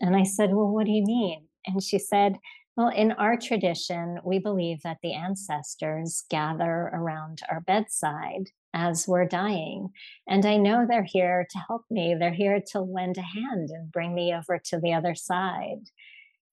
And 0.00 0.16
I 0.16 0.24
said, 0.24 0.50
Well, 0.52 0.68
what 0.68 0.86
do 0.86 0.92
you 0.92 1.04
mean? 1.04 1.46
And 1.66 1.82
she 1.82 1.98
said, 1.98 2.36
Well, 2.76 2.88
in 2.88 3.12
our 3.12 3.36
tradition, 3.36 4.18
we 4.24 4.38
believe 4.38 4.82
that 4.82 4.98
the 5.02 5.14
ancestors 5.14 6.24
gather 6.30 6.90
around 6.92 7.40
our 7.50 7.60
bedside 7.60 8.50
as 8.74 9.08
we're 9.08 9.26
dying. 9.26 9.88
And 10.28 10.44
I 10.44 10.56
know 10.56 10.86
they're 10.86 11.04
here 11.04 11.46
to 11.50 11.58
help 11.66 11.84
me. 11.90 12.14
They're 12.18 12.32
here 12.32 12.62
to 12.72 12.80
lend 12.80 13.18
a 13.18 13.22
hand 13.22 13.70
and 13.70 13.90
bring 13.90 14.14
me 14.14 14.34
over 14.34 14.60
to 14.66 14.78
the 14.78 14.92
other 14.92 15.14
side. 15.14 15.88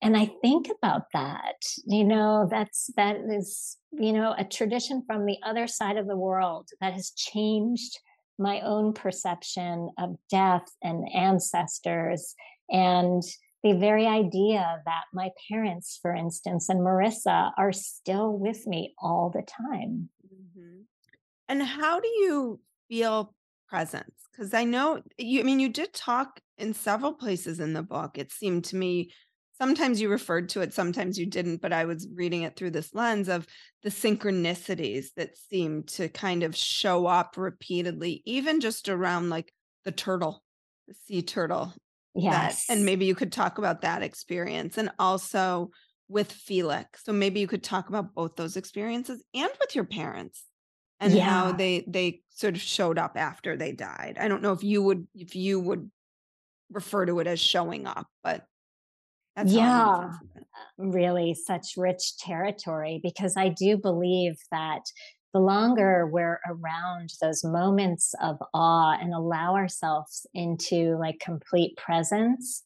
And 0.01 0.15
I 0.15 0.29
think 0.41 0.67
about 0.69 1.03
that, 1.13 1.55
you 1.85 2.03
know, 2.03 2.47
that's, 2.49 2.89
that 2.97 3.17
is, 3.29 3.77
you 3.91 4.13
know, 4.13 4.35
a 4.37 4.43
tradition 4.43 5.03
from 5.07 5.25
the 5.25 5.37
other 5.43 5.65
side 5.67 5.97
of 5.97 6.07
the 6.07 6.15
world 6.15 6.69
that 6.81 6.93
has 6.93 7.11
changed 7.11 7.99
my 8.37 8.61
own 8.61 8.93
perception 8.93 9.89
of 9.97 10.15
death 10.29 10.67
and 10.83 11.07
ancestors 11.13 12.35
and 12.69 13.23
the 13.63 13.73
very 13.73 14.05
idea 14.05 14.81
that 14.85 15.03
my 15.13 15.31
parents, 15.49 15.97
for 16.01 16.13
instance, 16.13 16.69
and 16.69 16.81
Marissa 16.81 17.51
are 17.57 17.73
still 17.73 18.37
with 18.37 18.67
me 18.67 18.93
all 18.99 19.31
the 19.33 19.41
time. 19.41 20.09
Mhm. 20.31 20.85
And 21.49 21.63
how 21.63 21.99
do 21.99 22.07
you 22.07 22.61
feel 22.87 23.33
presence? 23.67 24.27
Because 24.31 24.53
I 24.53 24.63
know 24.63 25.01
you, 25.17 25.39
I 25.39 25.43
mean, 25.43 25.59
you 25.59 25.69
did 25.69 25.93
talk 25.93 26.39
in 26.57 26.73
several 26.73 27.13
places 27.13 27.59
in 27.59 27.73
the 27.73 27.83
book. 27.83 28.17
It 28.17 28.31
seemed 28.31 28.65
to 28.65 28.75
me 28.75 29.11
sometimes 29.57 29.99
you 29.99 30.09
referred 30.09 30.49
to 30.49 30.61
it, 30.61 30.73
sometimes 30.73 31.17
you 31.17 31.25
didn't, 31.25 31.61
but 31.61 31.73
I 31.73 31.85
was 31.85 32.07
reading 32.13 32.43
it 32.43 32.55
through 32.55 32.71
this 32.71 32.93
lens 32.93 33.27
of 33.27 33.47
the 33.83 33.89
synchronicities 33.89 35.07
that 35.15 35.37
seem 35.37 35.83
to 35.83 36.09
kind 36.09 36.43
of 36.43 36.55
show 36.55 37.05
up 37.07 37.35
repeatedly, 37.37 38.21
even 38.25 38.59
just 38.59 38.89
around 38.89 39.29
like 39.29 39.51
the 39.85 39.91
turtle, 39.91 40.43
the 40.87 40.93
sea 40.93 41.21
turtle. 41.21 41.73
That, 42.67 42.75
and 42.75 42.85
maybe 42.85 43.05
you 43.05 43.15
could 43.15 43.31
talk 43.31 43.57
about 43.57 43.81
that 43.81 44.03
experience 44.03 44.77
and 44.77 44.89
also 44.99 45.71
with 46.07 46.31
Felix. 46.31 47.03
So 47.03 47.13
maybe 47.13 47.39
you 47.39 47.47
could 47.47 47.63
talk 47.63 47.89
about 47.89 48.13
both 48.15 48.35
those 48.35 48.57
experiences 48.57 49.23
and 49.33 49.49
with 49.59 49.75
your 49.75 49.85
parents 49.85 50.45
and 50.99 51.13
how 51.13 51.51
they 51.51 51.85
they 51.87 52.21
sort 52.29 52.55
of 52.55 52.61
showed 52.61 52.97
up 52.97 53.13
after 53.15 53.55
they 53.55 53.71
died. 53.71 54.17
I 54.19 54.27
don't 54.27 54.41
know 54.41 54.53
if 54.53 54.63
you 54.63 54.81
would 54.81 55.07
if 55.13 55.35
you 55.35 55.59
would 55.59 55.91
refer 56.71 57.05
to 57.05 57.19
it 57.19 57.27
as 57.27 57.39
showing 57.39 57.85
up, 57.85 58.07
but 58.23 58.45
that's 59.37 59.55
how 59.55 59.67
I'm 59.67 59.75
making 59.77 59.93
Yeah. 59.93 60.09
sense 60.09 60.19
of 60.21 60.29
it. 60.35 60.47
really 60.79 61.33
such 61.35 61.73
rich 61.77 62.17
territory 62.19 62.99
because 63.03 63.37
I 63.37 63.49
do 63.49 63.77
believe 63.77 64.37
that 64.51 64.81
the 65.33 65.39
longer 65.41 66.07
we're 66.11 66.39
around 66.47 67.11
those 67.21 67.43
moments 67.43 68.15
of 68.21 68.37
awe 68.53 68.93
and 68.99 69.13
allow 69.13 69.55
ourselves 69.55 70.27
into 70.33 70.97
like 70.99 71.19
complete 71.19 71.77
presence, 71.77 72.63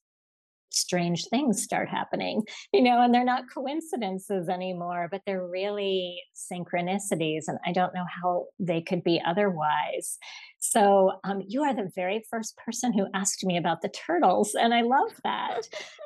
strange 0.71 1.27
things 1.27 1.61
start 1.61 1.89
happening, 1.89 2.43
you 2.73 2.81
know, 2.81 3.01
and 3.01 3.13
they're 3.13 3.23
not 3.23 3.43
coincidences 3.53 4.49
anymore, 4.49 5.07
but 5.11 5.21
they're 5.25 5.47
really 5.47 6.21
synchronicities. 6.35 7.43
And 7.47 7.59
I 7.65 7.71
don't 7.71 7.93
know 7.93 8.05
how 8.21 8.45
they 8.59 8.81
could 8.81 9.03
be 9.03 9.21
otherwise. 9.25 10.17
So, 10.59 11.13
um, 11.23 11.41
you 11.47 11.63
are 11.63 11.73
the 11.73 11.91
very 11.95 12.23
first 12.29 12.55
person 12.55 12.93
who 12.93 13.07
asked 13.15 13.43
me 13.43 13.57
about 13.57 13.81
the 13.81 13.89
turtles, 13.89 14.53
and 14.53 14.75
I 14.75 14.81
love 14.81 15.11
that. 15.23 15.67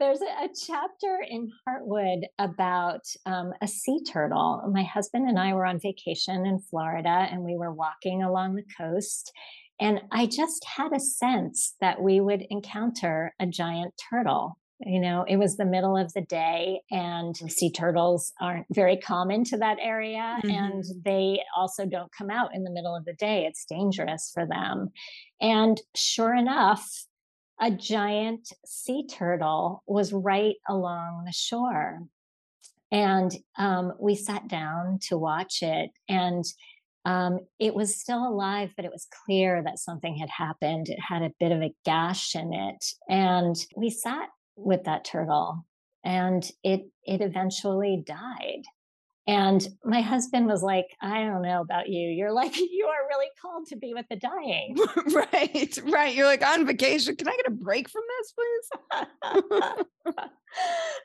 There's 0.00 0.20
a, 0.20 0.44
a 0.44 0.48
chapter 0.66 1.20
in 1.28 1.48
Heartwood 1.68 2.22
about 2.40 3.02
um, 3.26 3.52
a 3.62 3.68
sea 3.68 4.02
turtle. 4.02 4.68
My 4.72 4.82
husband 4.82 5.28
and 5.28 5.38
I 5.38 5.54
were 5.54 5.66
on 5.66 5.78
vacation 5.78 6.46
in 6.46 6.58
Florida, 6.58 7.28
and 7.30 7.42
we 7.42 7.56
were 7.56 7.72
walking 7.72 8.24
along 8.24 8.56
the 8.56 8.64
coast 8.76 9.32
and 9.80 10.02
I 10.12 10.26
just 10.26 10.64
had 10.64 10.92
a 10.92 11.00
sense 11.00 11.74
that 11.80 12.02
we 12.02 12.20
would 12.20 12.46
encounter 12.50 13.34
a 13.40 13.46
giant 13.46 13.94
turtle. 14.10 14.58
You 14.82 15.00
know, 15.00 15.24
it 15.28 15.36
was 15.36 15.56
the 15.56 15.66
middle 15.66 15.96
of 15.96 16.12
the 16.14 16.22
day, 16.22 16.80
and 16.90 17.36
sea 17.36 17.70
turtles 17.70 18.32
aren't 18.40 18.66
very 18.70 18.96
common 18.96 19.44
to 19.44 19.58
that 19.58 19.76
area. 19.80 20.38
And 20.44 20.82
Mhm. 20.82 21.02
they 21.04 21.42
also 21.54 21.84
don't 21.84 22.10
come 22.12 22.30
out 22.30 22.54
in 22.54 22.64
the 22.64 22.70
middle 22.70 22.96
of 22.96 23.04
the 23.04 23.12
day. 23.12 23.44
It's 23.46 23.66
dangerous 23.66 24.30
for 24.32 24.46
them. 24.46 24.90
And 25.40 25.80
sure 25.94 26.34
enough, 26.34 27.06
a 27.60 27.70
giant 27.70 28.48
sea 28.64 29.06
turtle 29.06 29.82
was 29.86 30.14
right 30.14 30.56
along 30.66 31.24
the 31.26 31.32
shore. 31.32 32.06
And 32.90 33.30
um, 33.58 33.92
we 34.00 34.14
sat 34.16 34.48
down 34.48 34.98
to 35.08 35.18
watch 35.18 35.62
it. 35.62 35.90
And 36.08 36.44
um, 37.04 37.40
it 37.58 37.74
was 37.74 37.96
still 37.98 38.26
alive, 38.26 38.72
but 38.76 38.84
it 38.84 38.92
was 38.92 39.06
clear 39.24 39.62
that 39.62 39.78
something 39.78 40.16
had 40.16 40.30
happened. 40.30 40.88
It 40.88 40.98
had 41.00 41.22
a 41.22 41.32
bit 41.40 41.52
of 41.52 41.62
a 41.62 41.74
gash 41.84 42.34
in 42.34 42.52
it, 42.52 42.84
and 43.08 43.56
we 43.76 43.90
sat 43.90 44.28
with 44.56 44.84
that 44.84 45.04
turtle, 45.04 45.64
and 46.04 46.48
it 46.62 46.82
it 47.04 47.20
eventually 47.20 48.02
died. 48.06 48.62
And 49.26 49.66
my 49.84 50.00
husband 50.00 50.46
was 50.46 50.62
like, 50.62 50.86
"I 51.00 51.24
don't 51.24 51.42
know 51.42 51.60
about 51.60 51.88
you. 51.88 52.08
You're 52.08 52.32
like 52.32 52.56
you 52.58 52.86
are 52.86 53.08
really 53.08 53.30
called 53.40 53.66
to 53.68 53.76
be 53.76 53.94
with 53.94 54.06
the 54.10 54.16
dying." 54.16 54.76
Right, 55.14 55.78
right. 55.84 56.14
You're 56.14 56.26
like, 56.26 56.44
"On 56.44 56.66
vacation. 56.66 57.16
Can 57.16 57.28
I 57.28 57.36
get 57.36 57.46
a 57.46 57.50
break 57.50 57.88
from 57.88 58.02
this, 58.18 58.32
please?" 58.32 60.16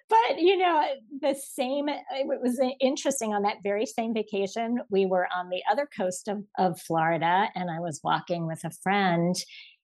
but 0.09 0.39
you 0.39 0.57
know 0.57 0.83
the 1.21 1.35
same 1.35 1.89
it 1.89 2.41
was 2.41 2.59
uh, 2.59 2.69
interesting 2.79 3.33
on 3.33 3.43
that 3.43 3.57
very 3.63 3.85
same 3.85 4.13
vacation 4.13 4.79
we 4.89 5.05
were 5.05 5.27
on 5.35 5.49
the 5.49 5.61
other 5.71 5.87
coast 5.95 6.27
of, 6.27 6.43
of 6.57 6.79
florida 6.79 7.47
and 7.55 7.69
i 7.69 7.79
was 7.79 8.01
walking 8.03 8.47
with 8.47 8.63
a 8.63 8.71
friend 8.83 9.35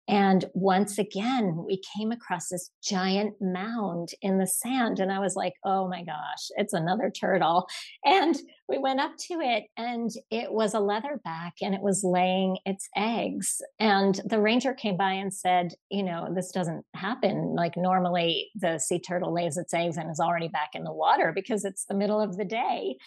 and 0.08 0.46
once 0.54 0.98
again 0.98 1.64
we 1.66 1.82
came 1.96 2.12
across 2.12 2.50
this 2.50 2.72
giant 2.84 3.34
mound 3.42 4.10
in 4.22 4.38
the 4.38 4.48
sand 4.48 5.00
and 5.00 5.12
i 5.12 5.20
was 5.20 5.36
like 5.36 5.54
oh 5.66 5.88
my 5.88 6.04
gosh 6.04 6.50
it's 6.58 6.74
another 6.74 7.10
turtle. 7.10 7.68
And 8.06 8.36
we 8.68 8.78
went 8.78 9.00
up 9.00 9.18
to 9.28 9.40
it 9.42 9.66
and 9.78 10.10
it 10.30 10.52
was 10.52 10.74
a 10.74 10.78
leatherback 10.78 11.52
and 11.62 11.74
it 11.74 11.82
was 11.82 12.04
laying 12.04 12.58
its 12.66 12.88
eggs. 12.96 13.62
And 13.80 14.20
the 14.26 14.40
ranger 14.40 14.74
came 14.74 14.98
by 14.98 15.14
and 15.14 15.34
said 15.34 15.74
you 15.90 16.04
know 16.04 16.30
this 16.34 16.52
doesn't 16.52 16.86
happen. 16.94 17.56
Like 17.56 17.76
normally 17.78 18.50
the 18.56 18.80
sea 18.80 19.00
turtle 19.00 19.34
lays 19.34 19.58
its 19.58 19.74
eggs 19.74 19.98
and 19.98 20.10
is 20.10 20.20
already 20.20 20.48
back 20.48 20.70
in 20.74 20.84
the 20.84 20.94
water 20.94 21.32
because 21.34 21.66
it's 21.66 21.86
the 21.86 21.96
middle 21.96 22.22
of 22.22 22.38
the 22.38 22.46
day. 22.46 22.98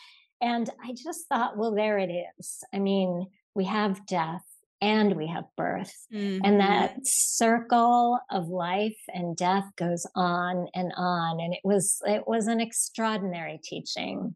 And 0.41 0.69
i 0.85 0.93
just 0.93 1.27
thought 1.29 1.57
well 1.57 1.75
there 1.75 1.99
it 1.99 2.11
is. 2.11 2.63
I 2.73 2.79
mean 2.79 3.27
we 3.55 3.65
have 3.65 4.07
death 4.07 4.45
and 4.81 5.17
we 5.17 5.27
have 5.27 5.45
birth 5.57 6.07
and 6.43 6.61
Mhm. 6.61 6.61
that 6.61 7.07
circle 7.07 8.19
of 8.31 8.49
life 8.49 8.99
and 9.09 9.37
death 9.37 9.65
goes 9.77 10.07
on 10.15 10.69
and 10.75 10.93
on 10.97 11.41
and 11.41 11.55
it 11.55 11.61
was 11.65 12.01
it 12.07 12.27
was 12.29 12.47
an 12.49 12.61
extraordinary 12.61 13.59
teaching 13.63 14.35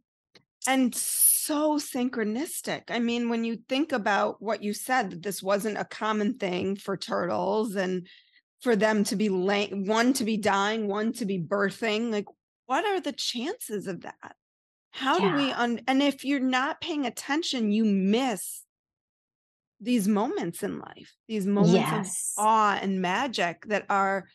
And 0.66 0.94
so 0.94 1.78
synchronistic. 1.78 2.84
I 2.88 2.98
mean, 2.98 3.28
when 3.30 3.44
you 3.44 3.56
think 3.68 3.90
about 3.92 4.42
what 4.42 4.62
you 4.62 4.74
said, 4.74 5.10
that 5.10 5.22
this 5.22 5.42
wasn't 5.42 5.78
a 5.78 5.84
common 5.84 6.34
thing 6.38 6.76
for 6.76 6.96
turtles 6.96 7.74
and 7.74 8.06
for 8.60 8.76
them 8.76 9.04
to 9.04 9.16
be 9.16 9.28
lay 9.28 9.68
one 9.70 10.12
to 10.14 10.24
be 10.24 10.36
dying, 10.36 10.88
one 10.88 11.12
to 11.14 11.24
be 11.24 11.38
birthing, 11.38 12.10
like, 12.10 12.26
what 12.66 12.84
are 12.84 13.00
the 13.00 13.12
chances 13.12 13.86
of 13.86 14.02
that? 14.02 14.36
How 14.92 15.20
do 15.20 15.30
we 15.30 15.52
un 15.52 15.80
and 15.88 16.02
if 16.02 16.24
you're 16.24 16.40
not 16.40 16.80
paying 16.82 17.06
attention, 17.06 17.72
you 17.72 17.84
miss 17.84 18.64
these 19.80 20.08
moments 20.08 20.62
in 20.62 20.78
life, 20.78 21.14
these 21.28 21.46
moments 21.46 22.34
of 22.36 22.44
awe 22.44 22.78
and 22.80 23.00
magic 23.00 23.64
that 23.66 23.84
are, 23.88 24.26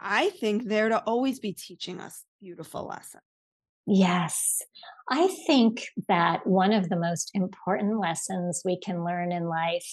I 0.00 0.30
think, 0.30 0.64
there 0.64 0.88
to 0.88 1.02
always 1.04 1.38
be 1.38 1.52
teaching 1.52 2.00
us 2.00 2.24
beautiful 2.40 2.86
lessons. 2.86 3.22
Yes. 3.86 4.60
I 5.08 5.28
think 5.46 5.84
that 6.08 6.46
one 6.46 6.72
of 6.72 6.88
the 6.88 6.96
most 6.96 7.30
important 7.34 7.98
lessons 7.98 8.62
we 8.64 8.78
can 8.78 9.04
learn 9.04 9.32
in 9.32 9.48
life 9.48 9.86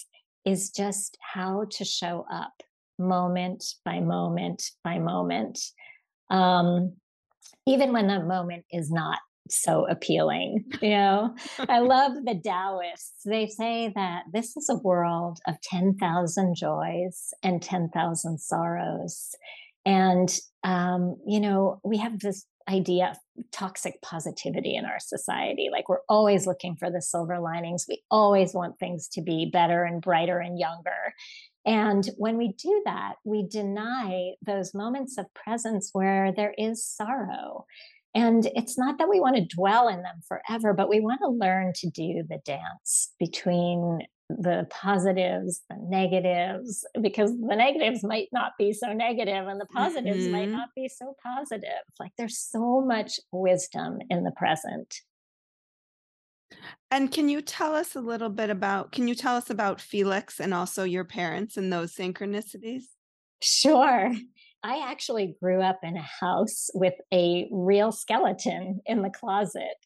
is 0.45 0.69
just 0.69 1.17
how 1.21 1.65
to 1.71 1.85
show 1.85 2.25
up 2.31 2.53
moment 2.99 3.63
by 3.85 3.99
moment 3.99 4.63
by 4.83 4.99
moment. 4.99 5.59
Um, 6.29 6.93
even 7.65 7.93
when 7.93 8.07
the 8.07 8.23
moment 8.23 8.65
is 8.71 8.91
not 8.91 9.19
so 9.51 9.87
appealing. 9.89 10.65
You 10.81 10.91
know, 10.91 11.35
I 11.67 11.79
love 11.79 12.13
the 12.23 12.39
Taoists. 12.43 13.23
They 13.25 13.47
say 13.47 13.91
that 13.95 14.23
this 14.31 14.55
is 14.55 14.69
a 14.69 14.77
world 14.77 15.39
of 15.47 15.59
10,000 15.61 16.55
joys 16.55 17.33
and 17.43 17.61
10,000 17.61 18.39
sorrows. 18.39 19.35
And, 19.85 20.33
um, 20.63 21.17
you 21.27 21.39
know, 21.39 21.79
we 21.83 21.97
have 21.97 22.19
this 22.19 22.45
idea 22.69 23.11
of 23.11 23.43
toxic 23.51 24.01
positivity 24.01 24.75
in 24.75 24.85
our 24.85 24.99
society. 24.99 25.69
Like 25.71 25.89
we're 25.89 26.05
always 26.07 26.45
looking 26.45 26.75
for 26.75 26.91
the 26.91 27.01
silver 27.01 27.39
linings. 27.39 27.85
We 27.89 28.03
always 28.11 28.53
want 28.53 28.79
things 28.79 29.07
to 29.09 29.21
be 29.21 29.49
better 29.51 29.83
and 29.83 30.01
brighter 30.01 30.39
and 30.39 30.57
younger. 30.57 31.13
And 31.65 32.07
when 32.17 32.37
we 32.37 32.53
do 32.61 32.81
that, 32.85 33.15
we 33.25 33.47
deny 33.47 34.31
those 34.45 34.73
moments 34.73 35.17
of 35.17 35.33
presence 35.33 35.89
where 35.93 36.31
there 36.31 36.53
is 36.57 36.85
sorrow. 36.85 37.65
And 38.15 38.49
it's 38.55 38.77
not 38.77 38.97
that 38.97 39.09
we 39.09 39.19
want 39.19 39.35
to 39.35 39.55
dwell 39.55 39.87
in 39.87 40.01
them 40.01 40.21
forever, 40.27 40.73
but 40.73 40.89
we 40.89 40.99
want 40.99 41.21
to 41.21 41.29
learn 41.29 41.73
to 41.75 41.89
do 41.89 42.23
the 42.27 42.39
dance 42.43 43.13
between 43.19 43.99
the 44.29 44.67
positives, 44.69 45.61
the 45.69 45.77
negatives, 45.79 46.85
because 47.01 47.31
the 47.31 47.55
negatives 47.55 48.03
might 48.03 48.27
not 48.31 48.51
be 48.57 48.73
so 48.73 48.93
negative 48.93 49.47
and 49.47 49.59
the 49.59 49.65
positives 49.65 50.23
mm-hmm. 50.23 50.31
might 50.31 50.49
not 50.49 50.69
be 50.75 50.87
so 50.87 51.15
positive. 51.23 51.83
Like 51.99 52.11
there's 52.17 52.37
so 52.37 52.81
much 52.81 53.19
wisdom 53.31 53.99
in 54.09 54.23
the 54.23 54.31
present. 54.31 55.01
And 56.91 57.11
can 57.11 57.29
you 57.29 57.41
tell 57.41 57.75
us 57.75 57.95
a 57.95 58.01
little 58.01 58.29
bit 58.29 58.49
about, 58.49 58.91
can 58.91 59.07
you 59.07 59.15
tell 59.15 59.35
us 59.35 59.49
about 59.49 59.81
Felix 59.81 60.39
and 60.39 60.53
also 60.53 60.83
your 60.83 61.05
parents 61.05 61.57
and 61.57 61.71
those 61.71 61.93
synchronicities? 61.93 62.83
Sure. 63.41 64.11
I 64.63 64.89
actually 64.89 65.37
grew 65.41 65.61
up 65.61 65.79
in 65.83 65.95
a 65.95 66.01
house 66.01 66.69
with 66.73 66.95
a 67.13 67.47
real 67.51 67.91
skeleton 67.91 68.81
in 68.85 69.01
the 69.01 69.09
closet. 69.09 69.77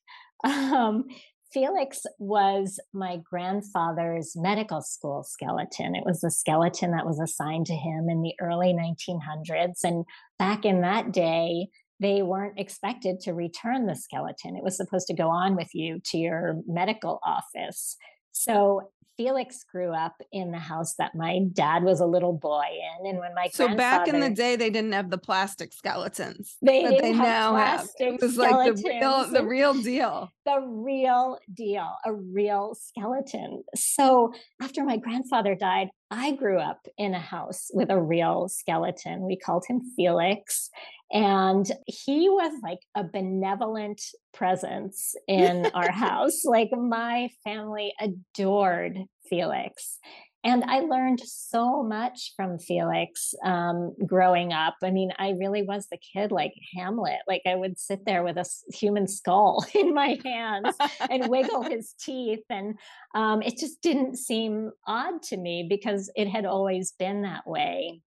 Um, 0.43 1.05
Felix 1.53 2.03
was 2.17 2.79
my 2.93 3.17
grandfather's 3.17 4.33
medical 4.35 4.81
school 4.81 5.23
skeleton. 5.23 5.95
It 5.95 6.03
was 6.03 6.23
a 6.23 6.31
skeleton 6.31 6.91
that 6.91 7.05
was 7.05 7.19
assigned 7.19 7.67
to 7.67 7.75
him 7.75 8.09
in 8.09 8.23
the 8.23 8.33
early 8.41 8.73
1900s. 8.73 9.83
And 9.83 10.03
back 10.39 10.65
in 10.65 10.81
that 10.81 11.11
day, 11.11 11.67
they 11.99 12.23
weren't 12.23 12.59
expected 12.59 13.19
to 13.21 13.33
return 13.33 13.85
the 13.85 13.95
skeleton. 13.95 14.57
It 14.57 14.63
was 14.63 14.75
supposed 14.75 15.07
to 15.07 15.13
go 15.13 15.29
on 15.29 15.55
with 15.55 15.69
you 15.73 16.01
to 16.05 16.17
your 16.17 16.57
medical 16.67 17.19
office. 17.23 17.95
So 18.33 18.89
Felix 19.15 19.63
grew 19.63 19.93
up 19.93 20.15
in 20.31 20.51
the 20.51 20.57
house 20.57 20.95
that 20.95 21.13
my 21.13 21.41
dad 21.53 21.83
was 21.83 21.99
a 21.99 22.05
little 22.05 22.33
boy 22.33 22.65
in, 22.99 23.05
and 23.07 23.19
when 23.19 23.35
my 23.35 23.47
so 23.53 23.73
back 23.75 24.07
in 24.07 24.19
the 24.19 24.31
day 24.31 24.55
they 24.55 24.71
didn't 24.71 24.91
have 24.91 25.11
the 25.11 25.19
plastic 25.19 25.71
skeletons 25.71 26.57
they 26.63 26.81
didn't 26.81 27.01
they 27.01 27.11
have 27.11 27.23
now 27.23 27.51
plastic 27.51 28.07
have. 28.07 28.13
It 28.15 28.21
was 28.21 28.37
like 28.37 28.75
the 28.75 28.83
real, 28.83 29.29
the 29.29 29.45
real 29.45 29.73
deal, 29.75 30.31
the 30.45 30.59
real 30.67 31.37
deal, 31.53 31.95
a 32.05 32.11
real 32.11 32.75
skeleton. 32.75 33.63
So 33.75 34.33
after 34.59 34.83
my 34.83 34.97
grandfather 34.97 35.53
died, 35.53 35.89
I 36.15 36.33
grew 36.33 36.59
up 36.59 36.85
in 36.95 37.15
a 37.15 37.19
house 37.19 37.71
with 37.73 37.89
a 37.89 37.99
real 37.99 38.47
skeleton. 38.47 39.23
We 39.23 39.35
called 39.35 39.65
him 39.67 39.81
Felix, 39.95 40.69
and 41.11 41.69
he 41.87 42.29
was 42.29 42.53
like 42.61 42.81
a 42.93 43.03
benevolent 43.03 43.99
presence 44.31 45.15
in 45.27 45.65
our 45.73 45.91
house. 46.05 46.45
Like 46.45 46.69
my 46.71 47.29
family 47.43 47.93
adored 47.99 48.99
Felix. 49.27 49.97
And 50.45 50.65
I 50.65 50.79
learned 50.79 51.21
so 51.21 51.83
much 51.83 52.33
from 52.35 52.59
Felix 52.59 53.33
um, 53.45 53.95
growing 54.05 54.51
up. 54.51 54.75
I 54.83 54.91
mean, 54.91 55.13
I 55.17 55.29
really 55.31 55.61
was 55.61 55.87
the 55.89 55.97
kid 55.97 56.33
like 56.33 56.53
Hamlet. 56.75 57.19
Like 57.27 57.43
I 57.45 57.55
would 57.55 57.79
sit 57.79 58.05
there 58.05 58.23
with 58.23 58.37
a 58.37 58.45
human 58.73 59.07
skull 59.07 59.65
in 59.73 59.93
my 59.93 60.19
hands 60.23 60.75
and 61.09 61.29
wiggle 61.29 61.61
his 61.69 61.93
teeth. 61.97 62.43
And 62.49 62.77
um, 63.15 63.41
it 63.41 63.57
just 63.57 63.81
didn't 63.81 64.17
seem 64.17 64.71
odd 64.85 65.21
to 65.23 65.37
me 65.37 65.65
because 65.69 66.11
it 66.15 66.27
had 66.27 66.45
always 66.45 66.91
been 66.91 67.21
that 67.21 67.47
way. 67.47 68.01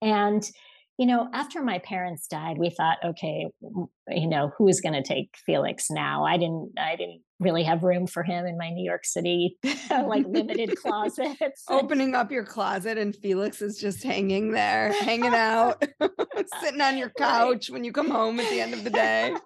And 0.00 0.48
you 1.00 1.06
know, 1.06 1.30
after 1.32 1.62
my 1.62 1.78
parents 1.78 2.26
died, 2.26 2.58
we 2.58 2.68
thought, 2.68 2.98
okay, 3.02 3.46
you 4.10 4.28
know, 4.28 4.52
who's 4.58 4.82
going 4.82 4.92
to 4.92 5.02
take 5.02 5.34
Felix 5.46 5.90
now? 5.90 6.26
I 6.26 6.36
didn't, 6.36 6.72
I 6.78 6.94
didn't 6.94 7.22
really 7.38 7.62
have 7.62 7.82
room 7.82 8.06
for 8.06 8.22
him 8.22 8.44
in 8.44 8.58
my 8.58 8.68
New 8.68 8.84
York 8.84 9.06
City, 9.06 9.56
like 9.90 10.26
limited 10.26 10.76
closet. 10.76 11.38
Opening 11.70 12.14
up 12.14 12.30
your 12.30 12.44
closet 12.44 12.98
and 12.98 13.16
Felix 13.16 13.62
is 13.62 13.78
just 13.78 14.02
hanging 14.02 14.50
there, 14.50 14.92
hanging 14.92 15.32
out, 15.34 15.82
sitting 16.60 16.82
on 16.82 16.98
your 16.98 17.08
couch 17.16 17.70
right. 17.70 17.72
when 17.72 17.82
you 17.82 17.92
come 17.92 18.10
home 18.10 18.38
at 18.38 18.50
the 18.50 18.60
end 18.60 18.74
of 18.74 18.84
the 18.84 18.90
day. 18.90 19.28
exactly. 19.28 19.40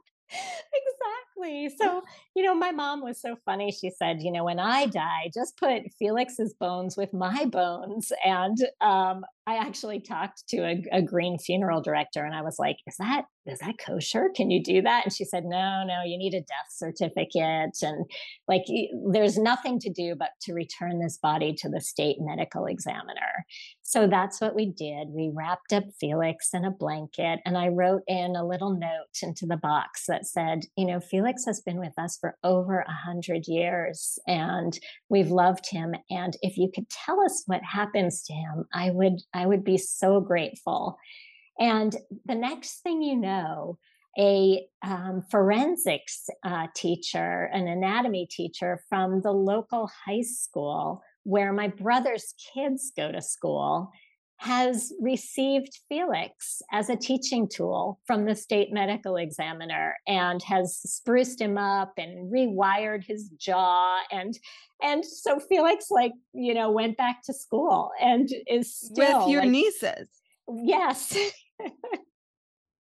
So, 1.79 2.03
you 2.35 2.43
know, 2.43 2.55
my 2.55 2.71
mom 2.71 3.03
was 3.03 3.21
so 3.21 3.37
funny. 3.45 3.71
She 3.71 3.91
said, 3.91 4.23
you 4.23 4.33
know, 4.33 4.45
when 4.45 4.59
I 4.59 4.87
die, 4.87 5.31
just 5.33 5.57
put 5.57 5.83
Felix's 5.99 6.55
bones 6.55 6.97
with 6.97 7.13
my 7.13 7.45
bones. 7.45 8.13
And 8.25 8.57
um, 8.81 9.25
I 9.47 9.57
actually 9.57 10.01
talked 10.01 10.49
to 10.49 10.59
a, 10.59 10.85
a, 10.91 11.03
green 11.03 11.39
funeral 11.39 11.83
director 11.83 12.25
and 12.25 12.35
I 12.35 12.41
was 12.41 12.57
like, 12.59 12.77
is 12.87 12.97
that 12.99 13.25
is 13.47 13.59
that 13.59 13.75
kosher? 13.77 14.31
Can 14.35 14.51
you 14.51 14.63
do 14.63 14.81
that? 14.81 15.05
And 15.05 15.13
she 15.13 15.27
said, 15.27 15.45
no, 15.45 15.85
no, 15.87 16.03
you 16.03 16.17
need 16.17 16.33
a 16.33 16.41
death 16.41 16.71
certificate. 16.71 17.77
And 17.83 18.07
like 18.49 18.63
there's 19.13 19.37
nothing 19.37 19.79
to 19.81 19.93
do 19.93 20.15
but 20.19 20.31
to 20.43 20.55
return 20.55 20.99
this 20.99 21.19
body 21.19 21.55
to 21.59 21.69
the 21.69 21.83
state 21.83 22.17
medical 22.21 22.65
examiner. 22.65 23.45
So 23.83 24.07
that's 24.07 24.41
what 24.41 24.55
we 24.55 24.71
did. 24.71 25.09
We 25.11 25.31
wrapped 25.35 25.75
up 25.75 25.85
Felix 26.01 26.55
in 26.55 26.65
a 26.65 26.71
blanket 26.71 27.41
and 27.45 27.59
I 27.59 27.69
wrote 27.69 28.03
in 28.07 28.37
a 28.37 28.47
little 28.47 28.73
note 28.73 29.19
into 29.23 29.45
the 29.45 29.59
box 29.59 30.05
that 30.09 30.27
said, 30.27 30.61
you 30.75 30.87
know, 30.87 31.01
Felix 31.01 31.34
has 31.47 31.61
been 31.61 31.79
with 31.79 31.93
us 31.99 32.17
for 32.21 32.37
over 32.45 32.81
a 32.81 32.93
hundred 32.93 33.47
years 33.47 34.19
and 34.27 34.79
we've 35.09 35.31
loved 35.31 35.69
him. 35.69 35.95
And 36.11 36.37
if 36.43 36.57
you 36.57 36.71
could 36.75 36.89
tell 36.89 37.21
us 37.21 37.43
what 37.47 37.63
happens 37.63 38.23
to 38.25 38.33
him, 38.33 38.65
I 38.73 38.91
would 38.91 39.21
I 39.33 39.47
would 39.47 39.65
be 39.65 39.79
so 39.79 40.21
grateful. 40.21 40.97
And 41.59 41.95
the 42.25 42.35
next 42.35 42.83
thing 42.83 43.03
you 43.03 43.17
know, 43.17 43.79
a 44.19 44.65
um, 44.83 45.23
forensics 45.31 46.29
uh, 46.45 46.69
teacher, 46.75 47.51
an 47.53 47.67
anatomy 47.67 48.27
teacher 48.31 48.81
from 48.89 49.21
the 49.23 49.33
local 49.33 49.91
high 50.07 50.23
school 50.23 51.03
where 51.25 51.53
my 51.53 51.69
brother's 51.69 52.35
kids 52.55 52.93
go 52.97 53.11
to 53.11 53.23
school, 53.23 53.91
has 54.39 54.93
received 55.01 55.79
Felix 55.89 56.61
as 56.73 56.91
a 56.91 56.97
teaching 56.97 57.49
tool 57.49 58.01
from 58.07 58.25
the 58.25 58.35
state 58.35 58.73
medical 58.73 59.17
examiner 59.17 59.95
and 60.07 60.43
has 60.43 60.77
spruced 60.85 61.41
him 61.41 61.57
up 61.57 61.93
and 61.97 62.33
rewired 62.33 63.05
his 63.05 63.31
jaw 63.39 64.01
and 64.11 64.39
and 64.83 65.05
so 65.05 65.39
Felix 65.39 65.91
like 65.91 66.13
you 66.33 66.53
know 66.53 66.71
went 66.71 66.97
back 66.97 67.23
to 67.25 67.33
school 67.33 67.91
and 68.01 68.29
is 68.47 68.75
still 68.75 69.21
with 69.21 69.29
your 69.31 69.43
like, 69.43 69.51
nieces. 69.51 70.09
Yes. 70.63 71.17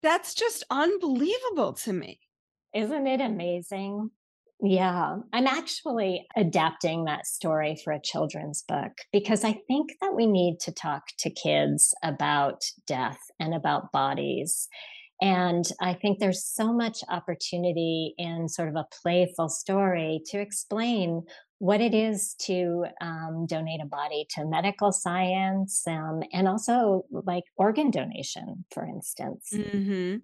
That's 0.02 0.34
just 0.34 0.64
unbelievable 0.70 1.72
to 1.84 1.92
me. 1.92 2.20
Isn't 2.74 3.06
it 3.06 3.20
amazing? 3.20 4.10
Yeah, 4.60 5.18
I'm 5.32 5.46
actually 5.46 6.26
adapting 6.36 7.04
that 7.04 7.26
story 7.26 7.80
for 7.84 7.92
a 7.92 8.00
children's 8.00 8.64
book 8.66 8.90
because 9.12 9.44
I 9.44 9.52
think 9.68 9.92
that 10.00 10.16
we 10.16 10.26
need 10.26 10.58
to 10.60 10.72
talk 10.72 11.04
to 11.20 11.30
kids 11.30 11.94
about 12.02 12.64
death 12.86 13.20
and 13.38 13.54
about 13.54 13.92
bodies. 13.92 14.68
And 15.20 15.64
I 15.80 15.94
think 15.94 16.18
there's 16.18 16.44
so 16.44 16.72
much 16.72 16.98
opportunity 17.08 18.14
in 18.18 18.48
sort 18.48 18.68
of 18.68 18.74
a 18.74 18.86
playful 19.02 19.48
story 19.48 20.22
to 20.26 20.40
explain 20.40 21.22
what 21.58 21.80
it 21.80 21.92
is 21.92 22.34
to 22.34 22.86
um, 23.00 23.44
donate 23.46 23.80
a 23.80 23.86
body 23.86 24.26
to 24.30 24.44
medical 24.44 24.92
science 24.92 25.82
um, 25.88 26.22
and 26.32 26.46
also 26.46 27.04
like 27.10 27.44
organ 27.56 27.90
donation, 27.90 28.64
for 28.70 28.86
instance. 28.86 29.50
Mm-hmm. 29.52 30.18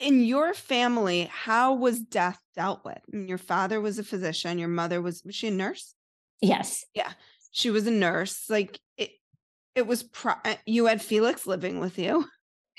In 0.00 0.24
your 0.24 0.52
family, 0.52 1.30
how 1.32 1.74
was 1.74 2.00
death 2.00 2.40
dealt 2.56 2.84
with? 2.84 2.98
I 3.12 3.16
mean, 3.16 3.28
your 3.28 3.38
father 3.38 3.80
was 3.80 3.98
a 3.98 4.04
physician, 4.04 4.58
your 4.58 4.68
mother 4.68 5.00
was, 5.00 5.22
was 5.24 5.36
she 5.36 5.48
a 5.48 5.52
nurse? 5.52 5.94
Yes. 6.42 6.84
Yeah. 6.94 7.12
She 7.52 7.70
was 7.70 7.86
a 7.86 7.92
nurse. 7.92 8.50
Like 8.50 8.80
it, 8.96 9.10
it 9.76 9.86
was, 9.86 10.02
pro- 10.02 10.34
uh, 10.44 10.56
you 10.66 10.86
had 10.86 11.00
Felix 11.00 11.46
living 11.46 11.78
with 11.78 11.98
you. 11.98 12.26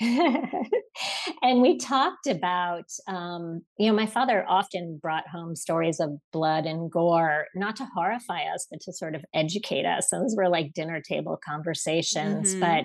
and 1.42 1.62
we 1.62 1.78
talked 1.78 2.26
about, 2.26 2.84
um, 3.08 3.62
you 3.78 3.88
know, 3.88 3.96
my 3.96 4.06
father 4.06 4.44
often 4.48 4.98
brought 5.00 5.28
home 5.28 5.56
stories 5.56 6.00
of 6.00 6.10
blood 6.32 6.66
and 6.66 6.90
gore, 6.90 7.46
not 7.54 7.76
to 7.76 7.88
horrify 7.94 8.42
us, 8.54 8.66
but 8.70 8.80
to 8.82 8.92
sort 8.92 9.14
of 9.14 9.24
educate 9.34 9.86
us. 9.86 10.08
Those 10.10 10.34
were 10.36 10.48
like 10.48 10.74
dinner 10.74 11.00
table 11.00 11.38
conversations. 11.44 12.50
Mm-hmm. 12.50 12.60
But, 12.60 12.84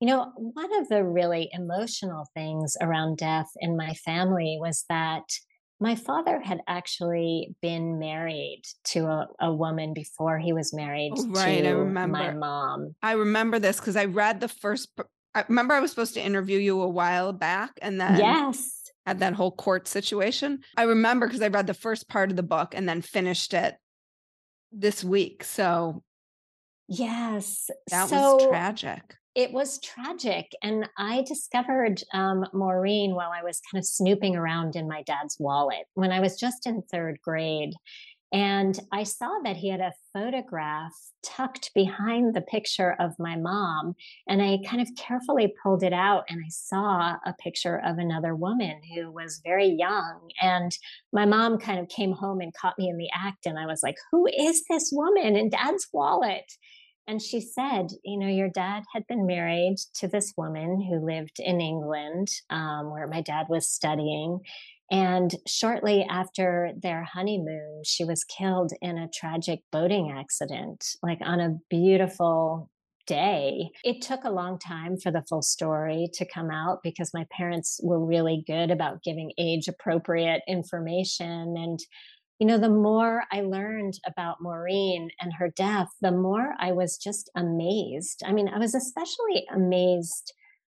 you 0.00 0.08
know, 0.08 0.32
one 0.36 0.74
of 0.80 0.88
the 0.88 1.04
really 1.04 1.50
emotional 1.52 2.26
things 2.34 2.76
around 2.80 3.18
death 3.18 3.50
in 3.60 3.76
my 3.76 3.94
family 3.94 4.58
was 4.60 4.84
that 4.88 5.24
my 5.80 5.94
father 5.94 6.40
had 6.40 6.60
actually 6.68 7.54
been 7.60 7.98
married 7.98 8.62
to 8.84 9.00
a, 9.06 9.26
a 9.40 9.52
woman 9.52 9.92
before 9.92 10.38
he 10.38 10.52
was 10.52 10.72
married 10.72 11.12
oh, 11.16 11.28
right, 11.30 11.62
to 11.62 11.68
I 11.68 11.72
remember. 11.72 12.18
my 12.18 12.32
mom. 12.32 12.94
I 13.02 13.12
remember 13.12 13.58
this 13.58 13.78
because 13.78 13.96
I 13.96 14.04
read 14.06 14.40
the 14.40 14.48
first. 14.48 14.88
I 15.34 15.44
remember 15.48 15.74
I 15.74 15.80
was 15.80 15.90
supposed 15.90 16.14
to 16.14 16.24
interview 16.24 16.58
you 16.58 16.80
a 16.80 16.88
while 16.88 17.32
back, 17.32 17.72
and 17.82 18.00
then 18.00 18.18
yes, 18.18 18.82
had 19.06 19.20
that 19.20 19.34
whole 19.34 19.52
court 19.52 19.88
situation. 19.88 20.60
I 20.76 20.84
remember 20.84 21.26
because 21.26 21.42
I 21.42 21.48
read 21.48 21.66
the 21.66 21.74
first 21.74 22.08
part 22.08 22.30
of 22.30 22.36
the 22.36 22.42
book 22.42 22.74
and 22.74 22.88
then 22.88 23.02
finished 23.02 23.54
it 23.54 23.76
this 24.72 25.02
week. 25.02 25.44
So 25.44 26.02
yes, 26.88 27.70
that 27.90 28.08
so, 28.08 28.36
was 28.36 28.46
tragic 28.48 29.02
it 29.34 29.52
was 29.52 29.80
tragic. 29.80 30.52
And 30.62 30.88
I 30.96 31.22
discovered 31.26 32.02
um, 32.12 32.46
Maureen 32.52 33.14
while 33.14 33.30
I 33.32 33.42
was 33.42 33.60
kind 33.70 33.80
of 33.80 33.86
snooping 33.86 34.36
around 34.36 34.76
in 34.76 34.88
my 34.88 35.02
dad's 35.02 35.36
wallet 35.40 35.86
when 35.94 36.12
I 36.12 36.20
was 36.20 36.38
just 36.38 36.66
in 36.66 36.82
third 36.82 37.18
grade. 37.22 37.74
And 38.34 38.76
I 38.90 39.04
saw 39.04 39.30
that 39.44 39.56
he 39.56 39.70
had 39.70 39.78
a 39.78 39.92
photograph 40.12 40.92
tucked 41.24 41.70
behind 41.72 42.34
the 42.34 42.40
picture 42.40 42.96
of 42.98 43.12
my 43.16 43.36
mom. 43.36 43.94
And 44.28 44.42
I 44.42 44.58
kind 44.66 44.82
of 44.82 44.88
carefully 44.98 45.54
pulled 45.62 45.84
it 45.84 45.92
out 45.92 46.24
and 46.28 46.40
I 46.44 46.48
saw 46.48 47.14
a 47.24 47.32
picture 47.38 47.80
of 47.86 47.98
another 47.98 48.34
woman 48.34 48.80
who 48.92 49.12
was 49.12 49.40
very 49.44 49.68
young. 49.68 50.30
And 50.42 50.72
my 51.12 51.26
mom 51.26 51.58
kind 51.58 51.78
of 51.78 51.88
came 51.88 52.10
home 52.10 52.40
and 52.40 52.52
caught 52.52 52.76
me 52.76 52.88
in 52.88 52.98
the 52.98 53.08
act. 53.14 53.46
And 53.46 53.56
I 53.56 53.66
was 53.66 53.84
like, 53.84 53.96
Who 54.10 54.26
is 54.26 54.64
this 54.68 54.90
woman 54.92 55.36
in 55.36 55.50
dad's 55.50 55.86
wallet? 55.92 56.50
And 57.06 57.20
she 57.20 57.40
said, 57.40 57.88
you 58.02 58.18
know, 58.18 58.28
your 58.28 58.48
dad 58.48 58.84
had 58.94 59.06
been 59.06 59.26
married 59.26 59.76
to 59.96 60.08
this 60.08 60.32
woman 60.38 60.80
who 60.80 61.04
lived 61.04 61.38
in 61.38 61.60
England, 61.60 62.28
um, 62.48 62.90
where 62.90 63.06
my 63.06 63.20
dad 63.20 63.46
was 63.50 63.68
studying. 63.68 64.40
And 64.90 65.34
shortly 65.46 66.06
after 66.08 66.72
their 66.80 67.04
honeymoon, 67.04 67.82
she 67.84 68.04
was 68.04 68.24
killed 68.24 68.72
in 68.82 68.98
a 68.98 69.08
tragic 69.08 69.60
boating 69.72 70.14
accident, 70.16 70.84
like 71.02 71.18
on 71.22 71.40
a 71.40 71.56
beautiful 71.70 72.70
day. 73.06 73.70
It 73.82 74.02
took 74.02 74.24
a 74.24 74.30
long 74.30 74.58
time 74.58 74.98
for 74.98 75.10
the 75.10 75.24
full 75.28 75.42
story 75.42 76.08
to 76.14 76.26
come 76.26 76.50
out 76.50 76.80
because 76.82 77.12
my 77.14 77.26
parents 77.30 77.80
were 77.82 78.04
really 78.04 78.44
good 78.46 78.70
about 78.70 79.02
giving 79.02 79.32
age 79.38 79.68
appropriate 79.68 80.42
information. 80.48 81.54
And 81.56 81.78
you 82.40 82.46
know, 82.48 82.58
the 82.58 82.68
more 82.68 83.22
I 83.30 83.42
learned 83.42 83.94
about 84.06 84.38
Maureen 84.40 85.08
and 85.20 85.32
her 85.34 85.50
death, 85.50 85.88
the 86.00 86.10
more 86.10 86.54
I 86.58 86.72
was 86.72 86.96
just 86.96 87.30
amazed. 87.36 88.22
I 88.26 88.32
mean, 88.32 88.48
I 88.48 88.58
was 88.58 88.74
especially 88.74 89.46
amazed 89.54 90.32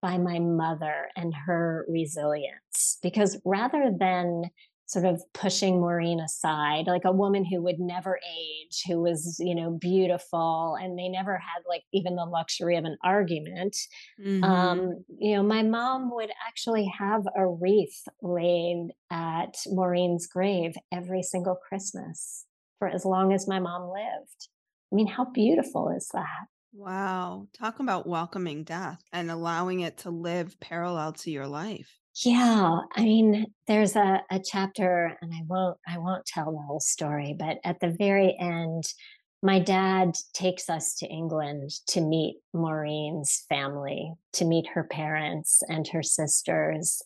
by 0.05 0.19
my 0.19 0.37
mother 0.37 1.09
and 1.15 1.33
her 1.33 1.83
resilience 1.89 2.99
because 3.01 3.41
rather 3.43 3.89
than 3.99 4.43
sort 4.85 5.03
of 5.03 5.19
pushing 5.33 5.81
Maureen 5.81 6.19
aside, 6.19 6.85
like 6.85 7.05
a 7.05 7.11
woman 7.11 7.43
who 7.43 7.59
would 7.63 7.79
never 7.79 8.19
age, 8.19 8.83
who 8.85 9.01
was, 9.01 9.37
you 9.39 9.55
know, 9.55 9.71
beautiful, 9.71 10.77
and 10.79 10.95
they 10.95 11.09
never 11.09 11.39
had 11.39 11.63
like 11.67 11.81
even 11.91 12.15
the 12.15 12.23
luxury 12.23 12.77
of 12.77 12.85
an 12.85 12.97
argument. 13.03 13.75
Mm-hmm. 14.23 14.43
Um, 14.43 15.03
you 15.17 15.35
know, 15.37 15.41
my 15.41 15.63
mom 15.63 16.13
would 16.13 16.29
actually 16.47 16.85
have 16.99 17.23
a 17.35 17.47
wreath 17.47 18.03
laid 18.21 18.89
at 19.09 19.57
Maureen's 19.65 20.27
grave 20.27 20.75
every 20.91 21.23
single 21.23 21.55
Christmas 21.55 22.45
for 22.77 22.87
as 22.87 23.05
long 23.05 23.33
as 23.33 23.47
my 23.47 23.59
mom 23.59 23.89
lived. 23.89 24.49
I 24.93 24.97
mean, 24.97 25.07
how 25.07 25.25
beautiful 25.25 25.89
is 25.89 26.09
that? 26.13 26.45
Wow. 26.75 27.47
Talk 27.53 27.79
about 27.79 28.05
welcoming 28.05 28.65
death 28.65 29.01
and 29.13 29.31
allowing 29.31 29.79
it 29.79 29.99
to 29.99 30.09
live 30.09 30.59
parallel 30.59 31.13
to 31.13 31.31
your 31.31 31.47
life. 31.47 31.89
Yeah, 32.23 32.79
I 32.95 33.03
mean, 33.03 33.45
there's 33.67 33.95
a, 33.95 34.21
a 34.29 34.41
chapter, 34.43 35.17
and 35.21 35.33
I 35.33 35.41
won't 35.47 35.77
I 35.87 35.97
won't 35.97 36.25
tell 36.25 36.51
the 36.51 36.65
whole 36.65 36.81
story, 36.81 37.35
but 37.37 37.57
at 37.63 37.79
the 37.79 37.95
very 37.97 38.35
end, 38.39 38.83
my 39.41 39.59
dad 39.59 40.15
takes 40.33 40.69
us 40.69 40.95
to 40.95 41.07
England 41.07 41.71
to 41.89 42.01
meet 42.01 42.37
Maureen's 42.53 43.45
family, 43.47 44.13
to 44.33 44.45
meet 44.45 44.67
her 44.73 44.83
parents 44.83 45.61
and 45.69 45.87
her 45.89 46.03
sisters. 46.03 47.01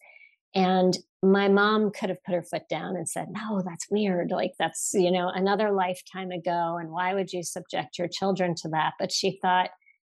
And 0.55 0.97
my 1.21 1.47
mom 1.47 1.91
could 1.91 2.09
have 2.09 2.23
put 2.23 2.33
her 2.33 2.43
foot 2.43 2.67
down 2.69 2.95
and 2.95 3.07
said, 3.07 3.27
No, 3.29 3.61
that's 3.61 3.89
weird. 3.91 4.31
Like, 4.31 4.53
that's, 4.57 4.91
you 4.93 5.11
know, 5.11 5.29
another 5.29 5.71
lifetime 5.71 6.31
ago. 6.31 6.77
And 6.79 6.91
why 6.91 7.13
would 7.13 7.33
you 7.33 7.43
subject 7.43 7.97
your 7.97 8.07
children 8.07 8.55
to 8.61 8.69
that? 8.69 8.93
But 8.99 9.11
she 9.11 9.37
thought, 9.41 9.69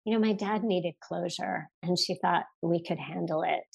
you 0.05 0.13
know, 0.13 0.19
my 0.19 0.33
dad 0.33 0.63
needed 0.63 0.93
closure 1.01 1.69
and 1.83 1.97
she 1.97 2.15
thought 2.15 2.45
we 2.61 2.83
could 2.83 2.99
handle 2.99 3.43
it. 3.43 3.65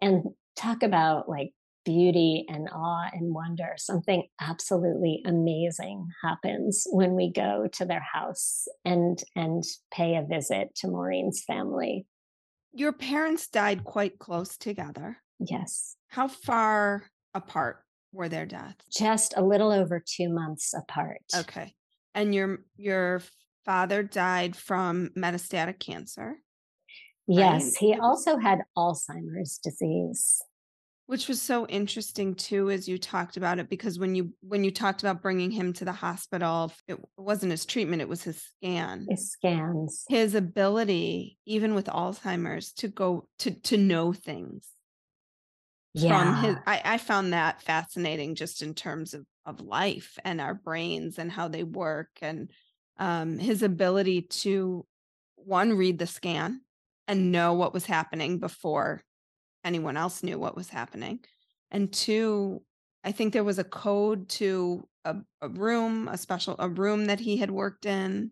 And 0.00 0.24
talk 0.56 0.82
about 0.82 1.28
like 1.28 1.52
beauty 1.84 2.44
and 2.48 2.68
awe 2.72 3.08
and 3.12 3.34
wonder. 3.34 3.74
Something 3.76 4.24
absolutely 4.40 5.22
amazing 5.26 6.08
happens 6.22 6.86
when 6.90 7.14
we 7.14 7.32
go 7.32 7.68
to 7.72 7.84
their 7.84 8.04
house 8.12 8.66
and 8.84 9.22
and 9.34 9.64
pay 9.92 10.16
a 10.16 10.22
visit 10.22 10.74
to 10.76 10.88
Maureen's 10.88 11.42
family. 11.44 12.06
Your 12.72 12.92
parents 12.92 13.48
died 13.48 13.84
quite 13.84 14.18
close 14.18 14.56
together. 14.56 15.18
Yes. 15.38 15.96
How 16.12 16.28
far 16.28 17.04
apart 17.32 17.78
were 18.12 18.28
their 18.28 18.44
deaths? 18.44 18.84
Just 18.94 19.32
a 19.34 19.42
little 19.42 19.72
over 19.72 19.98
2 20.04 20.28
months 20.28 20.74
apart. 20.74 21.22
Okay. 21.34 21.74
And 22.14 22.34
your 22.34 22.58
your 22.76 23.22
father 23.64 24.02
died 24.02 24.54
from 24.54 25.08
metastatic 25.16 25.80
cancer. 25.80 26.36
Yes, 27.26 27.62
right? 27.64 27.72
he 27.78 27.94
also 27.94 28.36
had 28.36 28.58
Alzheimer's 28.76 29.58
disease 29.62 30.42
which 31.06 31.28
was 31.28 31.42
so 31.42 31.66
interesting 31.66 32.34
too 32.34 32.70
as 32.70 32.88
you 32.88 32.96
talked 32.96 33.36
about 33.36 33.58
it 33.58 33.68
because 33.68 33.98
when 33.98 34.14
you 34.14 34.32
when 34.40 34.64
you 34.64 34.70
talked 34.70 35.02
about 35.02 35.20
bringing 35.20 35.50
him 35.50 35.72
to 35.72 35.84
the 35.84 35.92
hospital 35.92 36.72
it 36.88 36.98
wasn't 37.16 37.50
his 37.50 37.66
treatment 37.66 38.00
it 38.00 38.08
was 38.08 38.22
his 38.22 38.42
scan 38.42 39.06
his 39.10 39.30
scans 39.30 40.04
his 40.08 40.34
ability 40.34 41.38
even 41.44 41.74
with 41.74 41.86
alzheimer's 41.86 42.72
to 42.72 42.88
go 42.88 43.28
to 43.38 43.50
to 43.50 43.76
know 43.76 44.12
things 44.12 44.68
yeah. 45.94 46.34
from 46.34 46.44
his 46.44 46.56
I, 46.66 46.80
I 46.84 46.98
found 46.98 47.32
that 47.32 47.62
fascinating 47.62 48.34
just 48.34 48.62
in 48.62 48.74
terms 48.74 49.14
of 49.14 49.26
of 49.44 49.60
life 49.60 50.18
and 50.24 50.40
our 50.40 50.54
brains 50.54 51.18
and 51.18 51.30
how 51.30 51.48
they 51.48 51.64
work 51.64 52.10
and 52.20 52.50
um 52.98 53.38
his 53.38 53.62
ability 53.62 54.22
to 54.22 54.86
one 55.36 55.72
read 55.74 55.98
the 55.98 56.06
scan 56.06 56.60
and 57.08 57.32
know 57.32 57.52
what 57.54 57.74
was 57.74 57.86
happening 57.86 58.38
before 58.38 59.02
anyone 59.64 59.96
else 59.96 60.22
knew 60.22 60.38
what 60.38 60.56
was 60.56 60.68
happening. 60.68 61.20
And 61.70 61.92
two, 61.92 62.62
I 63.04 63.12
think 63.12 63.32
there 63.32 63.44
was 63.44 63.58
a 63.58 63.64
code 63.64 64.28
to 64.30 64.86
a, 65.04 65.16
a 65.40 65.48
room, 65.48 66.08
a 66.08 66.16
special 66.18 66.56
a 66.58 66.68
room 66.68 67.06
that 67.06 67.20
he 67.20 67.36
had 67.36 67.50
worked 67.50 67.86
in. 67.86 68.30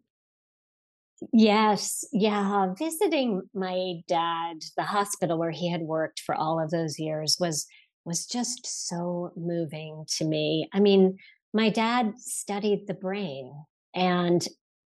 Yes, 1.32 2.04
yeah. 2.12 2.72
Visiting 2.78 3.42
my 3.54 3.96
dad, 4.08 4.58
the 4.76 4.84
hospital 4.84 5.38
where 5.38 5.50
he 5.50 5.70
had 5.70 5.82
worked 5.82 6.20
for 6.20 6.34
all 6.34 6.58
of 6.62 6.70
those 6.70 6.98
years 6.98 7.36
was 7.38 7.66
was 8.06 8.26
just 8.26 8.88
so 8.88 9.30
moving 9.36 10.04
to 10.16 10.24
me. 10.24 10.68
I 10.72 10.80
mean, 10.80 11.18
my 11.52 11.68
dad 11.68 12.14
studied 12.18 12.86
the 12.86 12.94
brain 12.94 13.52
and 13.94 14.46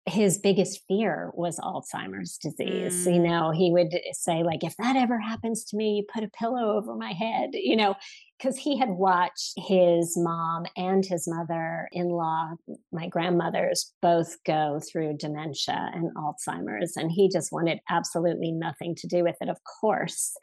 his 0.06 0.36
biggest 0.36 0.82
fear 0.86 1.30
was 1.34 1.58
Alzheimer's 1.58 2.36
disease. 2.36 3.06
Mm. 3.06 3.14
You 3.14 3.20
know, 3.22 3.50
he 3.52 3.70
would 3.70 3.98
say, 4.12 4.42
like, 4.42 4.62
if 4.62 4.76
that 4.76 4.96
ever 4.96 5.18
happens 5.18 5.64
to 5.66 5.76
me, 5.76 5.96
you 5.96 6.04
put 6.12 6.24
a 6.24 6.28
pillow 6.28 6.76
over 6.76 6.94
my 6.94 7.12
head, 7.12 7.50
you 7.54 7.74
know, 7.74 7.94
because 8.38 8.58
he 8.58 8.76
had 8.76 8.90
watched 8.90 9.54
his 9.56 10.14
mom 10.18 10.66
and 10.76 11.06
his 11.06 11.26
mother 11.26 11.88
in 11.92 12.08
law, 12.08 12.50
my 12.92 13.08
grandmothers, 13.08 13.94
both 14.02 14.36
go 14.44 14.78
through 14.80 15.16
dementia 15.16 15.90
and 15.94 16.14
Alzheimer's. 16.16 16.96
And 16.96 17.10
he 17.10 17.30
just 17.30 17.50
wanted 17.50 17.80
absolutely 17.88 18.52
nothing 18.52 18.94
to 18.96 19.06
do 19.06 19.22
with 19.22 19.36
it, 19.40 19.48
of 19.48 19.58
course. 19.80 20.34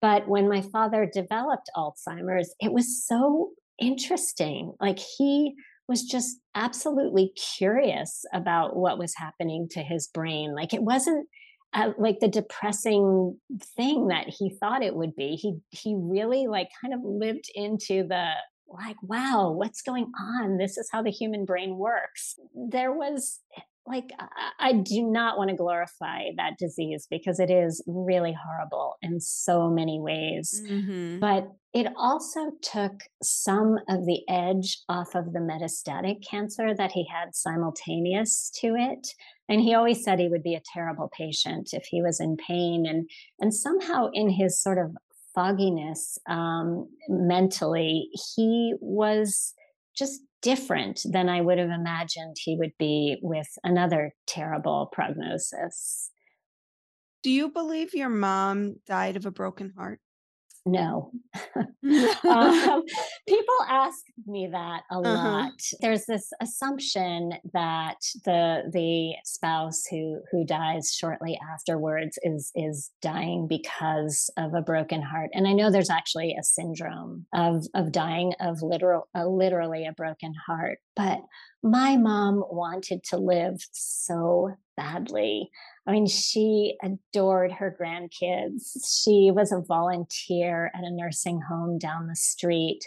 But 0.00 0.26
when 0.26 0.48
my 0.48 0.62
father 0.62 1.04
developed 1.12 1.70
Alzheimer's, 1.76 2.54
it 2.60 2.72
was 2.72 3.06
so 3.06 3.50
interesting. 3.78 4.72
Like, 4.80 4.98
he 4.98 5.54
was 5.88 6.02
just 6.02 6.38
absolutely 6.54 7.32
curious 7.56 8.24
about 8.32 8.76
what 8.76 8.98
was 8.98 9.14
happening 9.16 9.68
to 9.70 9.80
his 9.80 10.08
brain. 10.08 10.54
Like 10.54 10.74
it 10.74 10.82
wasn't 10.82 11.28
uh, 11.74 11.92
like 11.98 12.20
the 12.20 12.28
depressing 12.28 13.38
thing 13.76 14.08
that 14.08 14.28
he 14.28 14.50
thought 14.50 14.82
it 14.82 14.94
would 14.94 15.14
be. 15.14 15.36
He 15.36 15.56
he 15.70 15.96
really 15.98 16.46
like 16.46 16.68
kind 16.80 16.94
of 16.94 17.00
lived 17.02 17.50
into 17.54 18.06
the 18.06 18.30
like 18.68 18.96
wow 19.02 19.50
what's 19.50 19.82
going 19.82 20.10
on 20.18 20.58
this 20.58 20.76
is 20.76 20.88
how 20.90 21.02
the 21.02 21.10
human 21.10 21.44
brain 21.44 21.76
works 21.76 22.34
there 22.52 22.92
was 22.92 23.40
like 23.86 24.10
I, 24.58 24.72
do 24.72 25.02
not 25.02 25.38
want 25.38 25.50
to 25.50 25.56
glorify 25.56 26.30
that 26.36 26.58
disease 26.58 27.06
because 27.10 27.38
it 27.38 27.50
is 27.50 27.82
really 27.86 28.36
horrible 28.44 28.96
in 29.02 29.20
so 29.20 29.68
many 29.70 30.00
ways 30.00 30.62
mm-hmm. 30.68 31.18
but 31.18 31.48
it 31.72 31.86
also 31.96 32.52
took 32.62 33.02
some 33.22 33.78
of 33.88 34.06
the 34.06 34.22
edge 34.28 34.78
off 34.88 35.14
of 35.14 35.32
the 35.32 35.40
metastatic 35.40 36.26
cancer 36.28 36.74
that 36.74 36.92
he 36.92 37.06
had 37.06 37.34
simultaneous 37.34 38.50
to 38.60 38.74
it 38.76 39.08
and 39.48 39.60
he 39.60 39.74
always 39.74 40.02
said 40.02 40.18
he 40.18 40.28
would 40.28 40.42
be 40.42 40.54
a 40.54 40.62
terrible 40.74 41.10
patient 41.16 41.70
if 41.72 41.84
he 41.90 42.02
was 42.02 42.20
in 42.20 42.36
pain 42.36 42.86
and 42.86 43.08
and 43.40 43.54
somehow 43.54 44.08
in 44.12 44.30
his 44.30 44.60
sort 44.60 44.78
of 44.78 44.96
fogginess 45.36 46.18
um, 46.26 46.88
mentally, 47.08 48.08
he 48.34 48.74
was 48.80 49.54
just 49.96 50.22
different 50.42 51.00
than 51.04 51.28
I 51.28 51.40
would 51.40 51.58
have 51.58 51.70
imagined 51.70 52.36
he 52.38 52.56
would 52.56 52.72
be 52.78 53.18
with 53.22 53.48
another 53.64 54.12
terrible 54.26 54.88
prognosis. 54.92 56.10
Do 57.22 57.30
you 57.30 57.50
believe 57.50 57.94
your 57.94 58.08
mom 58.08 58.76
died 58.86 59.16
of 59.16 59.26
a 59.26 59.30
broken 59.30 59.72
heart? 59.76 60.00
No. 60.66 61.12
um, 61.56 62.82
people 63.28 63.54
ask 63.68 64.04
me 64.26 64.48
that 64.50 64.82
a 64.90 64.96
uh-huh. 64.96 65.02
lot. 65.02 65.52
There's 65.80 66.04
this 66.06 66.32
assumption 66.40 67.34
that 67.52 67.98
the 68.24 68.64
the 68.72 69.14
spouse 69.24 69.84
who 69.88 70.20
who 70.30 70.44
dies 70.44 70.92
shortly 70.92 71.38
afterwards 71.52 72.18
is 72.22 72.50
is 72.56 72.90
dying 73.00 73.46
because 73.46 74.28
of 74.36 74.54
a 74.54 74.60
broken 74.60 75.02
heart. 75.02 75.30
And 75.32 75.46
I 75.46 75.52
know 75.52 75.70
there's 75.70 75.90
actually 75.90 76.36
a 76.38 76.42
syndrome 76.42 77.26
of 77.32 77.66
of 77.74 77.92
dying 77.92 78.32
of 78.40 78.60
literal 78.60 79.08
uh, 79.14 79.26
literally 79.26 79.86
a 79.86 79.92
broken 79.92 80.34
heart. 80.46 80.78
But 80.96 81.20
my 81.62 81.96
mom 81.96 82.42
wanted 82.50 83.04
to 83.04 83.18
live 83.18 83.60
so 83.70 84.56
badly. 84.76 85.50
I 85.86 85.92
mean, 85.92 86.06
she 86.06 86.76
adored 86.82 87.52
her 87.52 87.76
grandkids. 87.80 88.76
She 89.02 89.30
was 89.30 89.52
a 89.52 89.62
volunteer 89.66 90.70
at 90.74 90.84
a 90.84 90.90
nursing 90.90 91.40
home 91.48 91.78
down 91.78 92.08
the 92.08 92.16
street. 92.16 92.80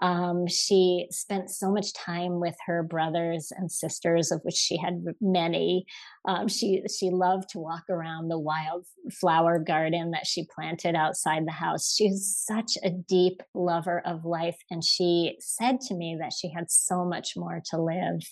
Um, 0.00 0.46
she 0.46 1.06
spent 1.10 1.50
so 1.50 1.70
much 1.70 1.92
time 1.92 2.40
with 2.40 2.56
her 2.66 2.82
brothers 2.82 3.52
and 3.54 3.70
sisters, 3.70 4.32
of 4.32 4.40
which 4.42 4.54
she 4.54 4.76
had 4.76 5.04
many. 5.20 5.84
Um, 6.26 6.48
she 6.48 6.82
she 6.88 7.10
loved 7.10 7.50
to 7.50 7.58
walk 7.58 7.84
around 7.90 8.28
the 8.28 8.38
wild 8.38 8.86
flower 9.12 9.58
garden 9.58 10.12
that 10.12 10.26
she 10.26 10.46
planted 10.54 10.94
outside 10.94 11.46
the 11.46 11.52
house. 11.52 11.94
She's 11.94 12.34
such 12.36 12.78
a 12.82 12.90
deep 12.90 13.42
lover 13.54 14.02
of 14.06 14.24
life, 14.24 14.56
and 14.70 14.82
she 14.82 15.36
said 15.40 15.80
to 15.82 15.94
me 15.94 16.16
that 16.18 16.32
she 16.32 16.50
had 16.50 16.70
so 16.70 17.04
much 17.04 17.34
more 17.36 17.62
to 17.70 17.80
live. 17.80 18.22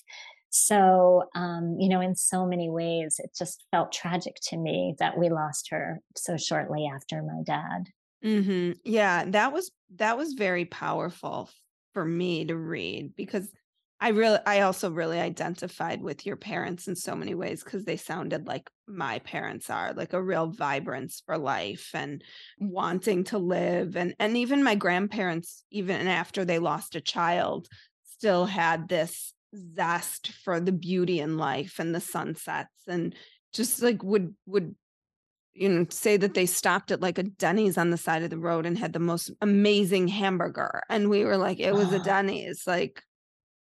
So, 0.51 1.25
um, 1.35 1.77
you 1.79 1.89
know, 1.89 2.01
in 2.01 2.15
so 2.17 2.45
many 2.47 2.69
ways, 2.71 3.21
it 3.23 3.35
just 3.39 3.65
felt 3.71 3.93
tragic 3.93 4.37
to 4.49 4.57
me 4.57 4.97
that 4.99 5.19
we 5.19 5.29
lost 5.31 5.69
her 5.71 6.01
so 6.17 6.37
shortly 6.37 6.87
after 6.93 7.23
my 7.23 7.43
dad. 7.45 7.85
hmm 8.23 8.73
Yeah, 8.85 9.25
that 9.27 9.53
was 9.53 9.71
that 9.97 10.17
was 10.19 10.35
very 10.35 10.65
powerful 10.65 11.51
for 11.95 12.05
me 12.05 12.45
to 12.45 12.57
read 12.57 13.15
because 13.17 13.51
I 13.99 14.11
really 14.11 14.39
I 14.47 14.61
also 14.61 14.91
really 14.91 15.19
identified 15.19 16.03
with 16.03 16.27
your 16.27 16.37
parents 16.37 16.87
in 16.89 16.97
so 16.97 17.15
many 17.17 17.35
ways 17.35 17.65
because 17.65 17.85
they 17.85 17.97
sounded 17.97 18.47
like 18.47 18.71
my 18.87 19.19
parents 19.21 19.71
are, 19.71 19.93
like 19.95 20.13
a 20.13 20.23
real 20.23 20.49
vibrance 20.49 21.23
for 21.25 21.39
life 21.39 21.91
and 21.95 22.23
wanting 22.59 23.25
to 23.25 23.39
live 23.39 23.97
and 23.97 24.15
and 24.19 24.37
even 24.37 24.63
my 24.63 24.75
grandparents 24.75 25.65
even 25.71 26.07
after 26.07 26.45
they 26.45 26.59
lost 26.59 26.95
a 26.97 27.01
child 27.01 27.69
still 28.05 28.45
had 28.47 28.89
this 28.89 29.33
zest 29.57 30.33
for 30.45 30.61
the 30.61 30.73
beauty 30.73 31.21
in 31.21 31.37
life 31.37 31.79
and 31.79 31.95
the 31.95 32.01
sunsets 32.01 32.83
and 32.87 33.15
just 33.53 33.83
like 33.83 34.03
would 34.03 34.35
would 34.47 34.75
you 35.55 35.69
know 35.69 35.87
say 35.91 36.17
that 36.17 36.35
they 36.35 36.47
stopped 36.47 36.91
at 36.91 37.01
like 37.01 37.19
a 37.19 37.25
Denny's 37.25 37.77
on 37.77 37.91
the 37.91 37.97
side 37.97 38.23
of 38.23 38.31
the 38.31 38.39
road 38.39 38.67
and 38.67 38.79
had 38.79 38.93
the 38.93 38.99
most 38.99 39.31
amazing 39.41 40.09
hamburger 40.09 40.83
and 40.89 41.11
we 41.11 41.25
were 41.25 41.37
like 41.37 41.59
it 41.59 41.75
was 41.75 41.93
a 41.93 41.99
Denny's 42.05 42.65
like 42.67 43.03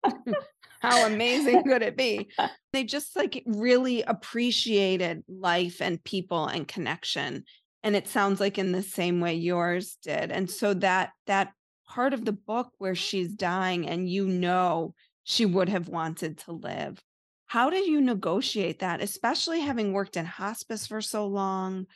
how 0.81 1.07
amazing 1.07 1.63
could 1.63 1.83
it 1.83 1.97
be? 1.97 2.29
They 2.73 2.85
just 2.85 3.15
like 3.17 3.43
really 3.45 4.01
appreciated 4.01 5.25
life 5.29 5.83
and 5.83 6.03
people 6.03 6.47
and 6.47 6.67
connection 6.67 7.45
and 7.83 7.95
it 7.95 8.09
sounds 8.09 8.41
like 8.41 8.57
in 8.57 8.73
the 8.73 8.83
same 8.83 9.21
way 9.21 9.35
yours 9.35 9.99
did 10.03 10.31
and 10.33 10.51
so 10.51 10.73
that 10.75 11.11
that 11.27 11.53
part 11.87 12.15
of 12.15 12.25
the 12.25 12.33
book 12.33 12.71
where 12.79 12.95
she's 12.95 13.29
dying 13.29 13.87
and 13.87 14.09
you 14.09 14.27
know 14.27 14.95
she 15.25 15.47
would 15.47 15.69
have 15.69 15.89
wanted 15.89 16.39
to 16.39 16.53
live. 16.53 17.03
How 17.47 17.71
do 17.71 17.77
you 17.77 18.01
negotiate 18.01 18.79
that, 18.79 19.03
especially 19.03 19.61
having 19.61 19.93
worked 19.93 20.17
in 20.17 20.25
hospice 20.25 20.87
for 20.87 21.01
so 21.01 21.27
long? 21.27 21.87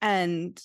And 0.00 0.60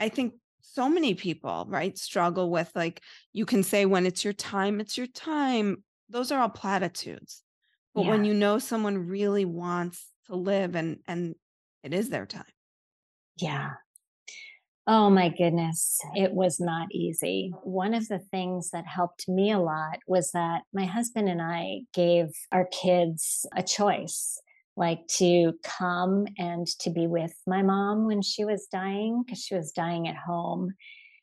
I 0.00 0.08
think 0.08 0.34
so 0.62 0.88
many 0.88 1.14
people, 1.14 1.66
right, 1.68 1.96
struggle 1.96 2.50
with 2.50 2.70
like, 2.74 3.00
you 3.32 3.46
can 3.46 3.62
say 3.62 3.86
when 3.86 4.06
it's 4.06 4.24
your 4.24 4.32
time, 4.32 4.80
it's 4.80 4.98
your 4.98 5.06
time. 5.06 5.84
Those 6.08 6.32
are 6.32 6.40
all 6.40 6.48
platitudes. 6.48 7.42
But 7.94 8.04
yeah. 8.04 8.10
when 8.10 8.24
you 8.24 8.34
know 8.34 8.58
someone 8.58 9.06
really 9.06 9.44
wants 9.44 10.04
to 10.26 10.36
live 10.36 10.74
and 10.74 10.98
and 11.06 11.34
it 11.82 11.94
is 11.94 12.08
their 12.08 12.26
time. 12.26 12.44
Yeah. 13.36 13.74
Oh 14.86 15.08
my 15.08 15.30
goodness, 15.30 15.98
it 16.14 16.32
was 16.32 16.60
not 16.60 16.88
easy. 16.92 17.52
One 17.62 17.94
of 17.94 18.06
the 18.08 18.18
things 18.18 18.70
that 18.70 18.86
helped 18.86 19.26
me 19.28 19.50
a 19.50 19.58
lot 19.58 20.00
was 20.06 20.30
that 20.32 20.62
my 20.74 20.84
husband 20.84 21.26
and 21.26 21.40
I 21.40 21.82
gave 21.94 22.26
our 22.52 22.66
kids 22.66 23.46
a 23.56 23.62
choice 23.62 24.38
like 24.76 25.06
to 25.06 25.52
come 25.62 26.26
and 26.36 26.66
to 26.80 26.90
be 26.90 27.06
with 27.06 27.34
my 27.46 27.62
mom 27.62 28.06
when 28.06 28.20
she 28.20 28.44
was 28.44 28.66
dying 28.70 29.22
because 29.24 29.42
she 29.42 29.54
was 29.54 29.72
dying 29.72 30.06
at 30.08 30.16
home 30.16 30.74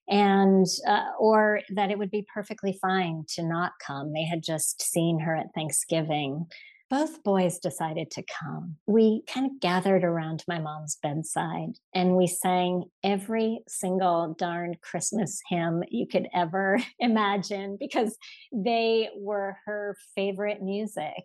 and 0.07 0.65
uh, 0.87 1.11
or 1.19 1.61
that 1.75 1.91
it 1.91 1.97
would 1.97 2.11
be 2.11 2.25
perfectly 2.33 2.77
fine 2.81 3.23
to 3.35 3.43
not 3.43 3.73
come 3.85 4.13
they 4.13 4.25
had 4.25 4.41
just 4.41 4.81
seen 4.81 5.19
her 5.19 5.35
at 5.35 5.53
thanksgiving 5.53 6.45
both 6.91 7.23
boys 7.23 7.57
decided 7.57 8.11
to 8.11 8.23
come. 8.23 8.75
We 8.85 9.23
kind 9.33 9.45
of 9.45 9.61
gathered 9.61 10.03
around 10.03 10.43
my 10.45 10.59
mom's 10.59 10.97
bedside 11.01 11.77
and 11.95 12.17
we 12.17 12.27
sang 12.27 12.83
every 13.01 13.61
single 13.65 14.35
darn 14.37 14.75
Christmas 14.81 15.39
hymn 15.47 15.85
you 15.89 16.05
could 16.05 16.27
ever 16.35 16.79
imagine 16.99 17.77
because 17.79 18.17
they 18.51 19.09
were 19.17 19.55
her 19.65 19.95
favorite 20.15 20.61
music. 20.61 21.23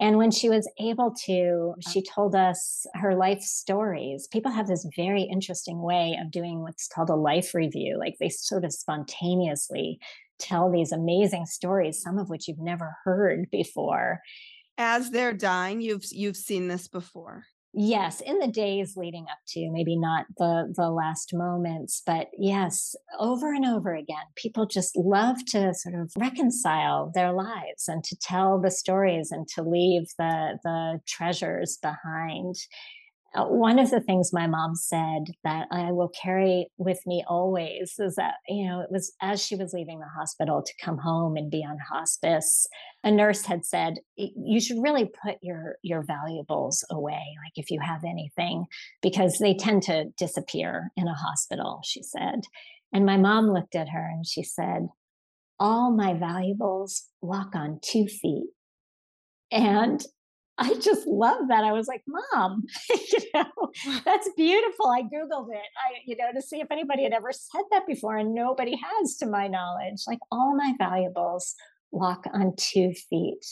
And 0.00 0.16
when 0.16 0.32
she 0.32 0.48
was 0.48 0.68
able 0.80 1.14
to, 1.26 1.74
she 1.88 2.02
told 2.02 2.34
us 2.34 2.84
her 2.94 3.14
life 3.14 3.42
stories. 3.42 4.28
People 4.32 4.50
have 4.50 4.66
this 4.66 4.86
very 4.96 5.22
interesting 5.22 5.80
way 5.80 6.18
of 6.20 6.32
doing 6.32 6.60
what's 6.60 6.88
called 6.88 7.10
a 7.10 7.16
life 7.16 7.54
review. 7.54 7.98
Like 7.98 8.16
they 8.18 8.28
sort 8.28 8.64
of 8.64 8.72
spontaneously 8.72 10.00
tell 10.40 10.70
these 10.70 10.92
amazing 10.92 11.46
stories, 11.46 12.00
some 12.00 12.18
of 12.18 12.28
which 12.30 12.48
you've 12.48 12.60
never 12.60 12.96
heard 13.04 13.48
before 13.50 14.20
as 14.78 15.10
they're 15.10 15.34
dying 15.34 15.80
you've 15.80 16.04
you've 16.12 16.36
seen 16.36 16.68
this 16.68 16.88
before? 16.88 17.44
Yes 17.74 18.22
in 18.22 18.38
the 18.38 18.48
days 18.48 18.96
leading 18.96 19.26
up 19.30 19.38
to 19.48 19.70
maybe 19.70 19.94
not 19.96 20.24
the 20.38 20.72
the 20.74 20.90
last 20.90 21.34
moments 21.34 22.02
but 22.04 22.28
yes 22.38 22.96
over 23.18 23.52
and 23.52 23.66
over 23.66 23.94
again 23.94 24.24
people 24.36 24.66
just 24.66 24.96
love 24.96 25.44
to 25.48 25.74
sort 25.74 25.94
of 25.94 26.10
reconcile 26.16 27.12
their 27.14 27.32
lives 27.32 27.86
and 27.86 28.02
to 28.04 28.16
tell 28.16 28.58
the 28.58 28.70
stories 28.70 29.30
and 29.30 29.46
to 29.48 29.62
leave 29.62 30.08
the 30.18 30.58
the 30.64 31.00
treasures 31.06 31.78
behind 31.82 32.54
uh, 33.38 33.44
one 33.44 33.78
of 33.78 33.90
the 33.90 34.00
things 34.00 34.32
my 34.32 34.48
mom 34.48 34.74
said 34.74 35.26
that 35.44 35.68
I 35.70 35.92
will 35.92 36.08
carry 36.08 36.66
with 36.76 36.98
me 37.06 37.22
always 37.28 37.94
is 37.98 38.16
that, 38.16 38.34
you 38.48 38.66
know, 38.66 38.80
it 38.80 38.90
was 38.90 39.12
as 39.22 39.44
she 39.44 39.54
was 39.54 39.72
leaving 39.72 40.00
the 40.00 40.06
hospital 40.06 40.62
to 40.62 40.84
come 40.84 40.98
home 40.98 41.36
and 41.36 41.50
be 41.50 41.64
on 41.64 41.78
hospice, 41.78 42.66
a 43.04 43.12
nurse 43.12 43.44
had 43.44 43.64
said, 43.64 43.98
you 44.16 44.60
should 44.60 44.82
really 44.82 45.04
put 45.04 45.36
your, 45.40 45.76
your 45.82 46.02
valuables 46.02 46.84
away, 46.90 47.22
like 47.44 47.52
if 47.54 47.70
you 47.70 47.78
have 47.80 48.02
anything, 48.02 48.66
because 49.02 49.38
they 49.38 49.54
tend 49.54 49.84
to 49.84 50.06
disappear 50.16 50.90
in 50.96 51.06
a 51.06 51.14
hospital, 51.14 51.80
she 51.84 52.02
said. 52.02 52.40
And 52.92 53.06
my 53.06 53.18
mom 53.18 53.52
looked 53.52 53.76
at 53.76 53.90
her 53.90 54.10
and 54.12 54.26
she 54.26 54.42
said, 54.42 54.88
all 55.60 55.92
my 55.92 56.14
valuables 56.14 57.04
walk 57.20 57.54
on 57.54 57.78
two 57.82 58.06
feet. 58.06 58.48
And 59.52 60.04
I 60.58 60.74
just 60.74 61.06
love 61.06 61.48
that. 61.48 61.64
I 61.64 61.72
was 61.72 61.86
like, 61.86 62.02
Mom, 62.06 62.64
you 62.90 63.18
know, 63.34 64.00
that's 64.04 64.28
beautiful. 64.36 64.86
I 64.88 65.02
Googled 65.02 65.50
it, 65.52 65.62
I, 65.76 66.00
you 66.04 66.16
know, 66.16 66.32
to 66.34 66.42
see 66.42 66.60
if 66.60 66.70
anybody 66.70 67.04
had 67.04 67.12
ever 67.12 67.30
said 67.32 67.62
that 67.70 67.86
before, 67.86 68.16
and 68.16 68.34
nobody 68.34 68.76
has 68.76 69.16
to 69.18 69.26
my 69.26 69.46
knowledge. 69.46 70.02
Like 70.06 70.18
all 70.32 70.56
my 70.56 70.74
valuables 70.78 71.54
walk 71.90 72.26
on 72.32 72.54
two 72.56 72.92
feet. 73.08 73.44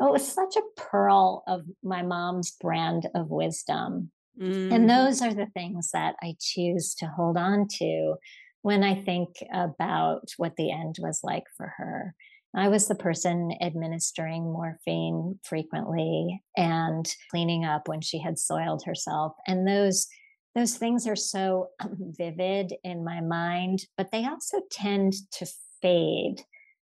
Oh, 0.00 0.08
it 0.08 0.12
was 0.12 0.32
such 0.32 0.56
a 0.56 0.80
pearl 0.80 1.42
of 1.46 1.62
my 1.82 2.02
mom's 2.02 2.52
brand 2.52 3.08
of 3.14 3.30
wisdom. 3.30 4.10
Mm. 4.40 4.72
And 4.72 4.90
those 4.90 5.20
are 5.20 5.34
the 5.34 5.48
things 5.52 5.90
that 5.92 6.14
I 6.22 6.36
choose 6.40 6.94
to 6.96 7.06
hold 7.06 7.36
on 7.36 7.66
to 7.78 8.14
when 8.62 8.84
I 8.84 8.94
think 8.94 9.36
about 9.52 10.28
what 10.36 10.56
the 10.56 10.70
end 10.70 10.96
was 11.00 11.20
like 11.22 11.44
for 11.56 11.74
her. 11.76 12.14
I 12.54 12.68
was 12.68 12.88
the 12.88 12.94
person 12.94 13.52
administering 13.60 14.44
morphine 14.44 15.38
frequently 15.42 16.42
and 16.56 17.06
cleaning 17.30 17.64
up 17.64 17.88
when 17.88 18.00
she 18.00 18.18
had 18.18 18.38
soiled 18.38 18.82
herself. 18.84 19.34
And 19.46 19.66
those 19.66 20.06
those 20.54 20.76
things 20.76 21.06
are 21.06 21.16
so 21.16 21.68
vivid 21.98 22.74
in 22.82 23.04
my 23.04 23.20
mind, 23.20 23.84
but 23.96 24.10
they 24.10 24.26
also 24.26 24.60
tend 24.70 25.14
to 25.32 25.46
fade 25.80 26.42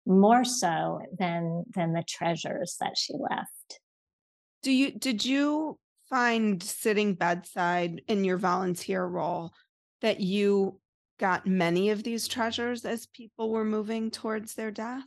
more 0.06 0.44
so 0.44 1.00
than 1.18 1.64
than 1.74 1.94
the 1.94 2.04
treasures 2.08 2.76
that 2.80 2.98
she 2.98 3.14
left. 3.14 3.80
Do 4.64 4.72
you 4.72 4.92
did 4.92 5.24
you 5.24 5.78
find 6.10 6.62
sitting 6.62 7.14
bedside 7.14 8.02
in 8.08 8.26
your 8.26 8.38
volunteer 8.38 9.06
role 9.06 9.54
that 10.02 10.20
you 10.20 10.80
got 11.20 11.46
many 11.46 11.92
of 11.92 12.04
these 12.04 12.28
treasures 12.28 12.84
as 12.84 13.06
people 13.06 13.52
were 13.52 13.64
moving 13.64 14.10
towards 14.10 14.56
their 14.56 14.72
death? 14.72 15.06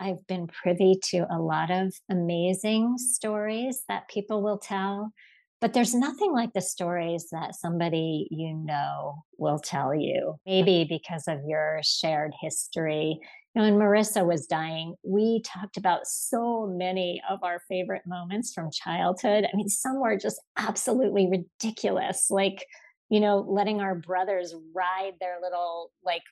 I've 0.00 0.26
been 0.26 0.46
privy 0.46 0.98
to 1.10 1.26
a 1.30 1.38
lot 1.38 1.70
of 1.70 1.94
amazing 2.10 2.98
stories 2.98 3.82
that 3.88 4.08
people 4.08 4.42
will 4.42 4.58
tell, 4.58 5.12
but 5.60 5.72
there's 5.72 5.94
nothing 5.94 6.32
like 6.32 6.52
the 6.52 6.60
stories 6.60 7.28
that 7.32 7.54
somebody 7.54 8.28
you 8.30 8.54
know 8.54 9.22
will 9.38 9.58
tell 9.58 9.94
you. 9.94 10.34
Maybe 10.46 10.84
because 10.88 11.28
of 11.28 11.40
your 11.46 11.80
shared 11.82 12.32
history. 12.40 13.18
When 13.54 13.74
Marissa 13.74 14.26
was 14.26 14.46
dying, 14.46 14.96
we 15.04 15.40
talked 15.42 15.76
about 15.76 16.06
so 16.06 16.66
many 16.66 17.22
of 17.30 17.44
our 17.44 17.60
favorite 17.68 18.02
moments 18.04 18.52
from 18.52 18.70
childhood. 18.72 19.44
I 19.44 19.56
mean, 19.56 19.68
some 19.68 20.00
were 20.00 20.18
just 20.18 20.40
absolutely 20.58 21.28
ridiculous, 21.30 22.26
like 22.30 22.66
you 23.10 23.20
know, 23.20 23.44
letting 23.48 23.80
our 23.80 23.94
brothers 23.94 24.54
ride 24.74 25.12
their 25.20 25.36
little 25.42 25.92
like 26.04 26.22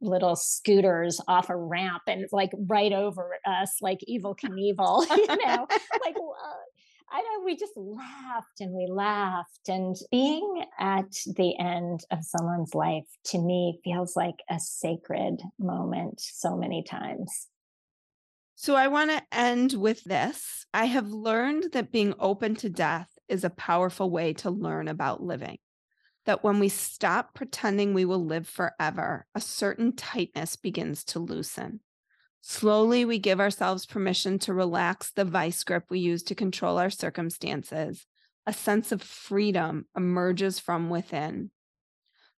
little 0.00 0.36
scooters 0.36 1.20
off 1.26 1.50
a 1.50 1.56
ramp 1.56 2.02
and 2.06 2.26
like 2.32 2.50
right 2.66 2.92
over 2.92 3.36
us 3.46 3.76
like 3.80 3.98
Evel 4.08 4.38
Knievel, 4.42 5.08
you 5.16 5.26
know, 5.26 5.66
like 6.04 6.16
uh, 6.16 6.54
I 7.10 7.22
know 7.22 7.44
we 7.44 7.56
just 7.56 7.76
laughed 7.76 8.60
and 8.60 8.72
we 8.72 8.86
laughed. 8.90 9.68
And 9.68 9.96
being 10.10 10.64
at 10.78 11.10
the 11.36 11.58
end 11.58 12.00
of 12.10 12.18
someone's 12.22 12.74
life 12.74 13.06
to 13.26 13.38
me 13.38 13.80
feels 13.82 14.14
like 14.14 14.36
a 14.50 14.60
sacred 14.60 15.40
moment 15.58 16.20
so 16.20 16.56
many 16.56 16.82
times. 16.82 17.46
So 18.56 18.74
I 18.74 18.88
want 18.88 19.10
to 19.10 19.22
end 19.32 19.72
with 19.74 20.04
this. 20.04 20.66
I 20.74 20.86
have 20.86 21.08
learned 21.08 21.72
that 21.72 21.92
being 21.92 22.12
open 22.18 22.56
to 22.56 22.68
death 22.68 23.08
is 23.28 23.44
a 23.44 23.50
powerful 23.50 24.10
way 24.10 24.32
to 24.34 24.50
learn 24.50 24.88
about 24.88 25.22
living 25.22 25.58
that 26.28 26.44
when 26.44 26.58
we 26.58 26.68
stop 26.68 27.32
pretending 27.32 27.94
we 27.94 28.04
will 28.04 28.22
live 28.22 28.46
forever, 28.46 29.24
a 29.34 29.40
certain 29.40 29.96
tightness 29.96 30.56
begins 30.56 31.02
to 31.02 31.18
loosen. 31.18 31.80
Slowly, 32.42 33.06
we 33.06 33.18
give 33.18 33.40
ourselves 33.40 33.86
permission 33.86 34.38
to 34.40 34.52
relax 34.52 35.10
the 35.10 35.24
vice 35.24 35.64
grip 35.64 35.84
we 35.88 36.00
use 36.00 36.22
to 36.24 36.34
control 36.34 36.76
our 36.76 36.90
circumstances. 36.90 38.04
A 38.46 38.52
sense 38.52 38.92
of 38.92 39.00
freedom 39.00 39.86
emerges 39.96 40.58
from 40.58 40.90
within. 40.90 41.50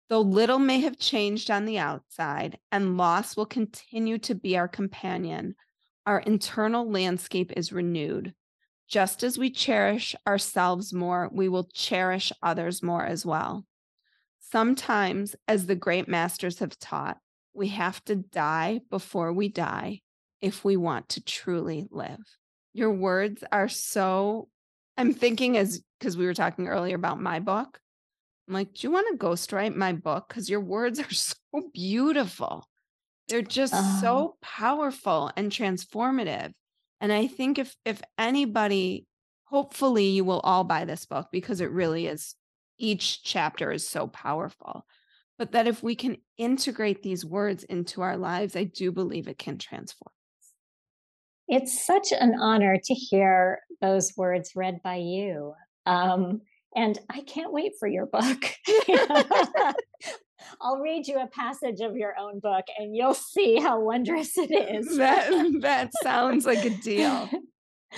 Though 0.08 0.20
little 0.20 0.60
may 0.60 0.78
have 0.82 0.96
changed 0.96 1.50
on 1.50 1.64
the 1.64 1.78
outside, 1.78 2.58
and 2.70 2.96
loss 2.96 3.36
will 3.36 3.44
continue 3.44 4.18
to 4.18 4.36
be 4.36 4.56
our 4.56 4.68
companion, 4.68 5.56
our 6.06 6.20
internal 6.20 6.88
landscape 6.88 7.52
is 7.56 7.72
renewed. 7.72 8.34
Just 8.86 9.24
as 9.24 9.36
we 9.36 9.50
cherish 9.50 10.14
ourselves 10.28 10.92
more, 10.92 11.28
we 11.32 11.48
will 11.48 11.68
cherish 11.74 12.32
others 12.40 12.84
more 12.84 13.04
as 13.04 13.26
well. 13.26 13.66
Sometimes, 14.50 15.36
as 15.46 15.66
the 15.66 15.76
great 15.76 16.08
masters 16.08 16.58
have 16.58 16.78
taught, 16.78 17.18
we 17.54 17.68
have 17.68 18.04
to 18.04 18.16
die 18.16 18.80
before 18.90 19.32
we 19.32 19.48
die 19.48 20.00
if 20.40 20.64
we 20.64 20.76
want 20.76 21.08
to 21.10 21.22
truly 21.22 21.86
live. 21.90 22.18
Your 22.72 22.90
words 22.90 23.44
are 23.52 23.68
so, 23.68 24.48
I'm 24.96 25.12
thinking 25.12 25.56
as, 25.56 25.82
because 25.98 26.16
we 26.16 26.26
were 26.26 26.34
talking 26.34 26.66
earlier 26.66 26.96
about 26.96 27.20
my 27.20 27.38
book. 27.38 27.78
I'm 28.48 28.54
like, 28.54 28.74
do 28.74 28.86
you 28.86 28.90
want 28.90 29.06
to 29.10 29.24
ghostwrite 29.24 29.76
my 29.76 29.92
book? 29.92 30.26
Because 30.28 30.50
your 30.50 30.60
words 30.60 30.98
are 30.98 31.10
so 31.12 31.36
beautiful. 31.72 32.66
They're 33.28 33.42
just 33.42 33.74
uh, 33.74 34.00
so 34.00 34.36
powerful 34.42 35.30
and 35.36 35.52
transformative. 35.52 36.50
And 37.00 37.12
I 37.12 37.28
think 37.28 37.58
if 37.58 37.76
if 37.84 38.02
anybody, 38.18 39.06
hopefully 39.44 40.06
you 40.06 40.24
will 40.24 40.40
all 40.40 40.64
buy 40.64 40.84
this 40.84 41.06
book 41.06 41.28
because 41.30 41.60
it 41.60 41.70
really 41.70 42.08
is 42.08 42.34
each 42.80 43.22
chapter 43.22 43.70
is 43.70 43.86
so 43.86 44.06
powerful. 44.06 44.86
But 45.38 45.52
that 45.52 45.66
if 45.66 45.82
we 45.82 45.94
can 45.94 46.18
integrate 46.36 47.02
these 47.02 47.24
words 47.24 47.64
into 47.64 48.02
our 48.02 48.16
lives, 48.16 48.56
I 48.56 48.64
do 48.64 48.92
believe 48.92 49.26
it 49.26 49.38
can 49.38 49.56
transform. 49.56 50.12
It's 51.48 51.84
such 51.84 52.12
an 52.12 52.34
honor 52.38 52.76
to 52.82 52.94
hear 52.94 53.60
those 53.80 54.12
words 54.16 54.52
read 54.54 54.82
by 54.84 54.96
you. 54.96 55.54
Um, 55.86 56.42
and 56.76 56.98
I 57.08 57.22
can't 57.22 57.52
wait 57.52 57.72
for 57.80 57.88
your 57.88 58.06
book. 58.06 58.44
I'll 60.60 60.78
read 60.78 61.08
you 61.08 61.18
a 61.18 61.26
passage 61.26 61.80
of 61.80 61.96
your 61.96 62.14
own 62.18 62.38
book 62.40 62.64
and 62.78 62.94
you'll 62.94 63.14
see 63.14 63.58
how 63.58 63.80
wondrous 63.80 64.36
it 64.36 64.50
is. 64.50 64.96
that, 64.98 65.58
that 65.60 65.90
sounds 66.02 66.46
like 66.46 66.64
a 66.64 66.70
deal. 66.70 67.28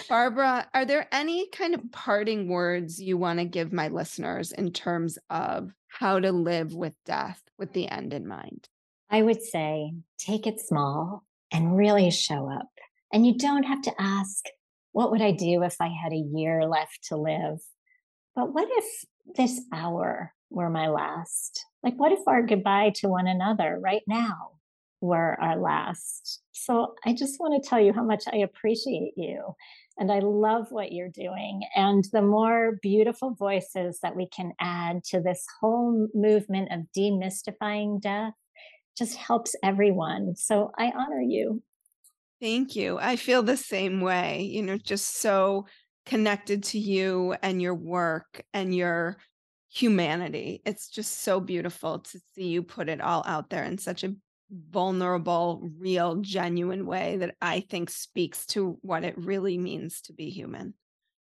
Barbara, 0.09 0.68
are 0.74 0.84
there 0.84 1.09
any 1.12 1.49
kind 1.49 1.74
of 1.74 1.93
parting 1.93 2.49
words 2.49 3.01
you 3.01 3.16
want 3.16 3.38
to 3.38 3.45
give 3.45 3.72
my 3.72 3.88
listeners 3.88 4.53
in 4.53 4.72
terms 4.72 5.18
of 5.30 5.72
how 5.88 6.18
to 6.18 6.32
live 6.32 6.74
with 6.74 6.95
death 7.05 7.43
with 7.59 7.72
the 7.72 7.88
end 7.88 8.12
in 8.12 8.26
mind? 8.26 8.68
I 9.11 9.22
would 9.22 9.43
say 9.43 9.93
take 10.18 10.47
it 10.47 10.61
small 10.61 11.24
and 11.53 11.76
really 11.76 12.11
show 12.11 12.51
up. 12.51 12.68
And 13.12 13.26
you 13.26 13.36
don't 13.36 13.64
have 13.64 13.82
to 13.82 13.95
ask, 14.01 14.47
what 14.93 15.11
would 15.11 15.20
I 15.20 15.32
do 15.32 15.62
if 15.62 15.76
I 15.80 15.88
had 15.88 16.12
a 16.12 16.28
year 16.34 16.66
left 16.66 17.05
to 17.09 17.16
live? 17.16 17.59
But 18.34 18.55
what 18.55 18.68
if 18.70 19.05
this 19.36 19.61
hour 19.72 20.32
were 20.49 20.70
my 20.70 20.88
last? 20.88 21.66
Like, 21.82 21.95
what 21.97 22.12
if 22.12 22.20
our 22.26 22.43
goodbye 22.43 22.93
to 22.97 23.09
one 23.09 23.26
another 23.26 23.78
right 23.78 24.03
now 24.07 24.53
were 25.03 25.38
our 25.40 25.59
last? 25.59 26.40
So 26.53 26.94
I 27.05 27.12
just 27.12 27.38
want 27.38 27.62
to 27.62 27.68
tell 27.68 27.80
you 27.80 27.92
how 27.92 28.05
much 28.05 28.24
I 28.32 28.38
appreciate 28.38 29.12
you 29.16 29.55
and 29.98 30.11
I 30.11 30.20
love 30.20 30.68
what 30.70 30.92
you're 30.92 31.11
doing. 31.11 31.62
And 31.76 32.05
the 32.12 32.22
more 32.22 32.78
beautiful 32.80 33.34
voices 33.34 33.98
that 34.03 34.16
we 34.16 34.26
can 34.28 34.53
add 34.61 35.05
to 35.05 35.20
this 35.20 35.44
whole 35.61 36.09
movement 36.14 36.72
of 36.72 36.86
demystifying 36.96 38.00
death 38.00 38.32
just 38.96 39.16
helps 39.16 39.55
everyone. 39.62 40.34
So 40.36 40.70
I 40.78 40.92
honor 40.96 41.20
you. 41.20 41.62
Thank 42.40 42.74
you. 42.74 42.98
I 42.98 43.16
feel 43.16 43.42
the 43.42 43.57
same 43.57 44.00
way, 44.00 44.42
you 44.42 44.62
know, 44.62 44.76
just 44.76 45.18
so 45.18 45.66
connected 46.07 46.64
to 46.64 46.78
you 46.78 47.36
and 47.42 47.62
your 47.62 47.74
work 47.74 48.42
and 48.53 48.74
your 48.74 49.18
humanity. 49.72 50.61
It's 50.66 50.88
just 50.88 51.20
so 51.22 51.40
beautiful 51.40 52.00
to 52.00 52.20
see 52.34 52.48
you 52.48 52.62
put 52.62 52.88
it 52.88 53.00
all 53.00 53.22
out 53.26 53.50
there 53.50 53.64
in 53.64 53.78
such 53.78 54.05
a 54.05 54.14
vulnerable, 54.53 55.70
real, 55.78 56.16
genuine 56.16 56.86
way 56.86 57.16
that 57.16 57.34
I 57.40 57.61
think 57.61 57.90
speaks 57.90 58.46
to 58.46 58.78
what 58.82 59.05
it 59.05 59.16
really 59.16 59.59
means 59.59 60.03
to 60.03 60.12
be 60.12 60.30
human. 60.30 60.74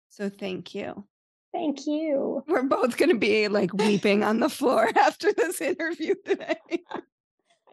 So 0.09 0.30
thank 0.30 0.76
you. 0.76 1.05
Thank 1.51 1.88
you. 1.88 2.43
We're 2.47 2.63
both 2.63 2.97
going 2.97 3.09
to 3.09 3.17
be 3.17 3.47
like 3.47 3.73
weeping 3.73 4.23
on 4.23 4.39
the 4.39 4.49
floor 4.49 4.89
after 4.95 5.32
this 5.34 5.61
interview 5.61 6.15
today. 6.26 6.57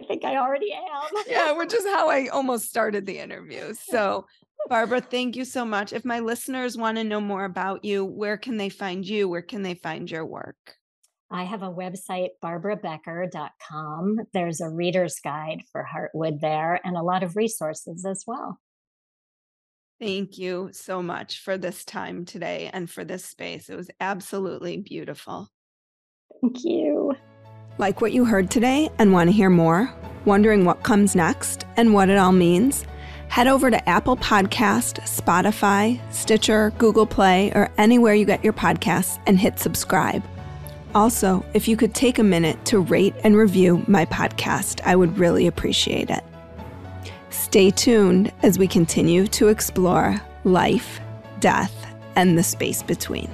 I 0.02 0.04
think 0.06 0.24
I 0.24 0.36
already 0.36 0.72
am. 0.72 1.24
yeah, 1.28 1.52
which 1.52 1.74
is 1.74 1.84
how 1.84 2.08
I 2.08 2.28
almost 2.28 2.68
started 2.68 3.06
the 3.06 3.18
interview. 3.18 3.74
So, 3.74 4.26
Barbara, 4.68 5.00
thank 5.00 5.36
you 5.36 5.44
so 5.44 5.64
much. 5.64 5.92
If 5.92 6.04
my 6.04 6.20
listeners 6.20 6.76
want 6.76 6.96
to 6.98 7.04
know 7.04 7.20
more 7.20 7.44
about 7.44 7.84
you, 7.84 8.04
where 8.04 8.36
can 8.36 8.56
they 8.56 8.68
find 8.68 9.06
you? 9.06 9.28
Where 9.28 9.42
can 9.42 9.62
they 9.62 9.74
find 9.74 10.10
your 10.10 10.24
work? 10.24 10.76
I 11.32 11.44
have 11.44 11.62
a 11.62 11.72
website, 11.72 12.30
barbarabecker.com. 12.44 14.18
There's 14.34 14.60
a 14.60 14.68
reader's 14.68 15.18
guide 15.24 15.62
for 15.72 15.86
Heartwood 15.90 16.40
there 16.40 16.78
and 16.84 16.94
a 16.94 17.02
lot 17.02 17.22
of 17.22 17.36
resources 17.36 18.04
as 18.04 18.24
well. 18.26 18.60
Thank 19.98 20.36
you 20.36 20.68
so 20.72 21.02
much 21.02 21.38
for 21.40 21.56
this 21.56 21.84
time 21.84 22.26
today 22.26 22.68
and 22.72 22.90
for 22.90 23.02
this 23.04 23.24
space. 23.24 23.70
It 23.70 23.76
was 23.76 23.88
absolutely 23.98 24.76
beautiful. 24.76 25.48
Thank 26.42 26.64
you. 26.64 27.14
Like 27.78 28.02
what 28.02 28.12
you 28.12 28.26
heard 28.26 28.50
today 28.50 28.90
and 28.98 29.12
want 29.12 29.28
to 29.28 29.32
hear 29.32 29.48
more? 29.48 29.94
Wondering 30.26 30.66
what 30.66 30.82
comes 30.82 31.16
next 31.16 31.64
and 31.76 31.94
what 31.94 32.10
it 32.10 32.18
all 32.18 32.32
means? 32.32 32.84
Head 33.28 33.46
over 33.46 33.70
to 33.70 33.88
Apple 33.88 34.18
Podcast, 34.18 35.00
Spotify, 35.04 35.98
Stitcher, 36.12 36.72
Google 36.76 37.06
Play, 37.06 37.50
or 37.54 37.70
anywhere 37.78 38.12
you 38.12 38.26
get 38.26 38.44
your 38.44 38.52
podcasts 38.52 39.18
and 39.26 39.38
hit 39.38 39.58
subscribe. 39.58 40.22
Also, 40.94 41.44
if 41.54 41.68
you 41.68 41.76
could 41.76 41.94
take 41.94 42.18
a 42.18 42.22
minute 42.22 42.62
to 42.66 42.78
rate 42.78 43.14
and 43.24 43.36
review 43.36 43.82
my 43.86 44.04
podcast, 44.04 44.80
I 44.84 44.94
would 44.94 45.18
really 45.18 45.46
appreciate 45.46 46.10
it. 46.10 46.22
Stay 47.30 47.70
tuned 47.70 48.30
as 48.42 48.58
we 48.58 48.66
continue 48.66 49.26
to 49.28 49.48
explore 49.48 50.20
life, 50.44 51.00
death, 51.40 51.74
and 52.14 52.36
the 52.36 52.42
space 52.42 52.82
between. 52.82 53.30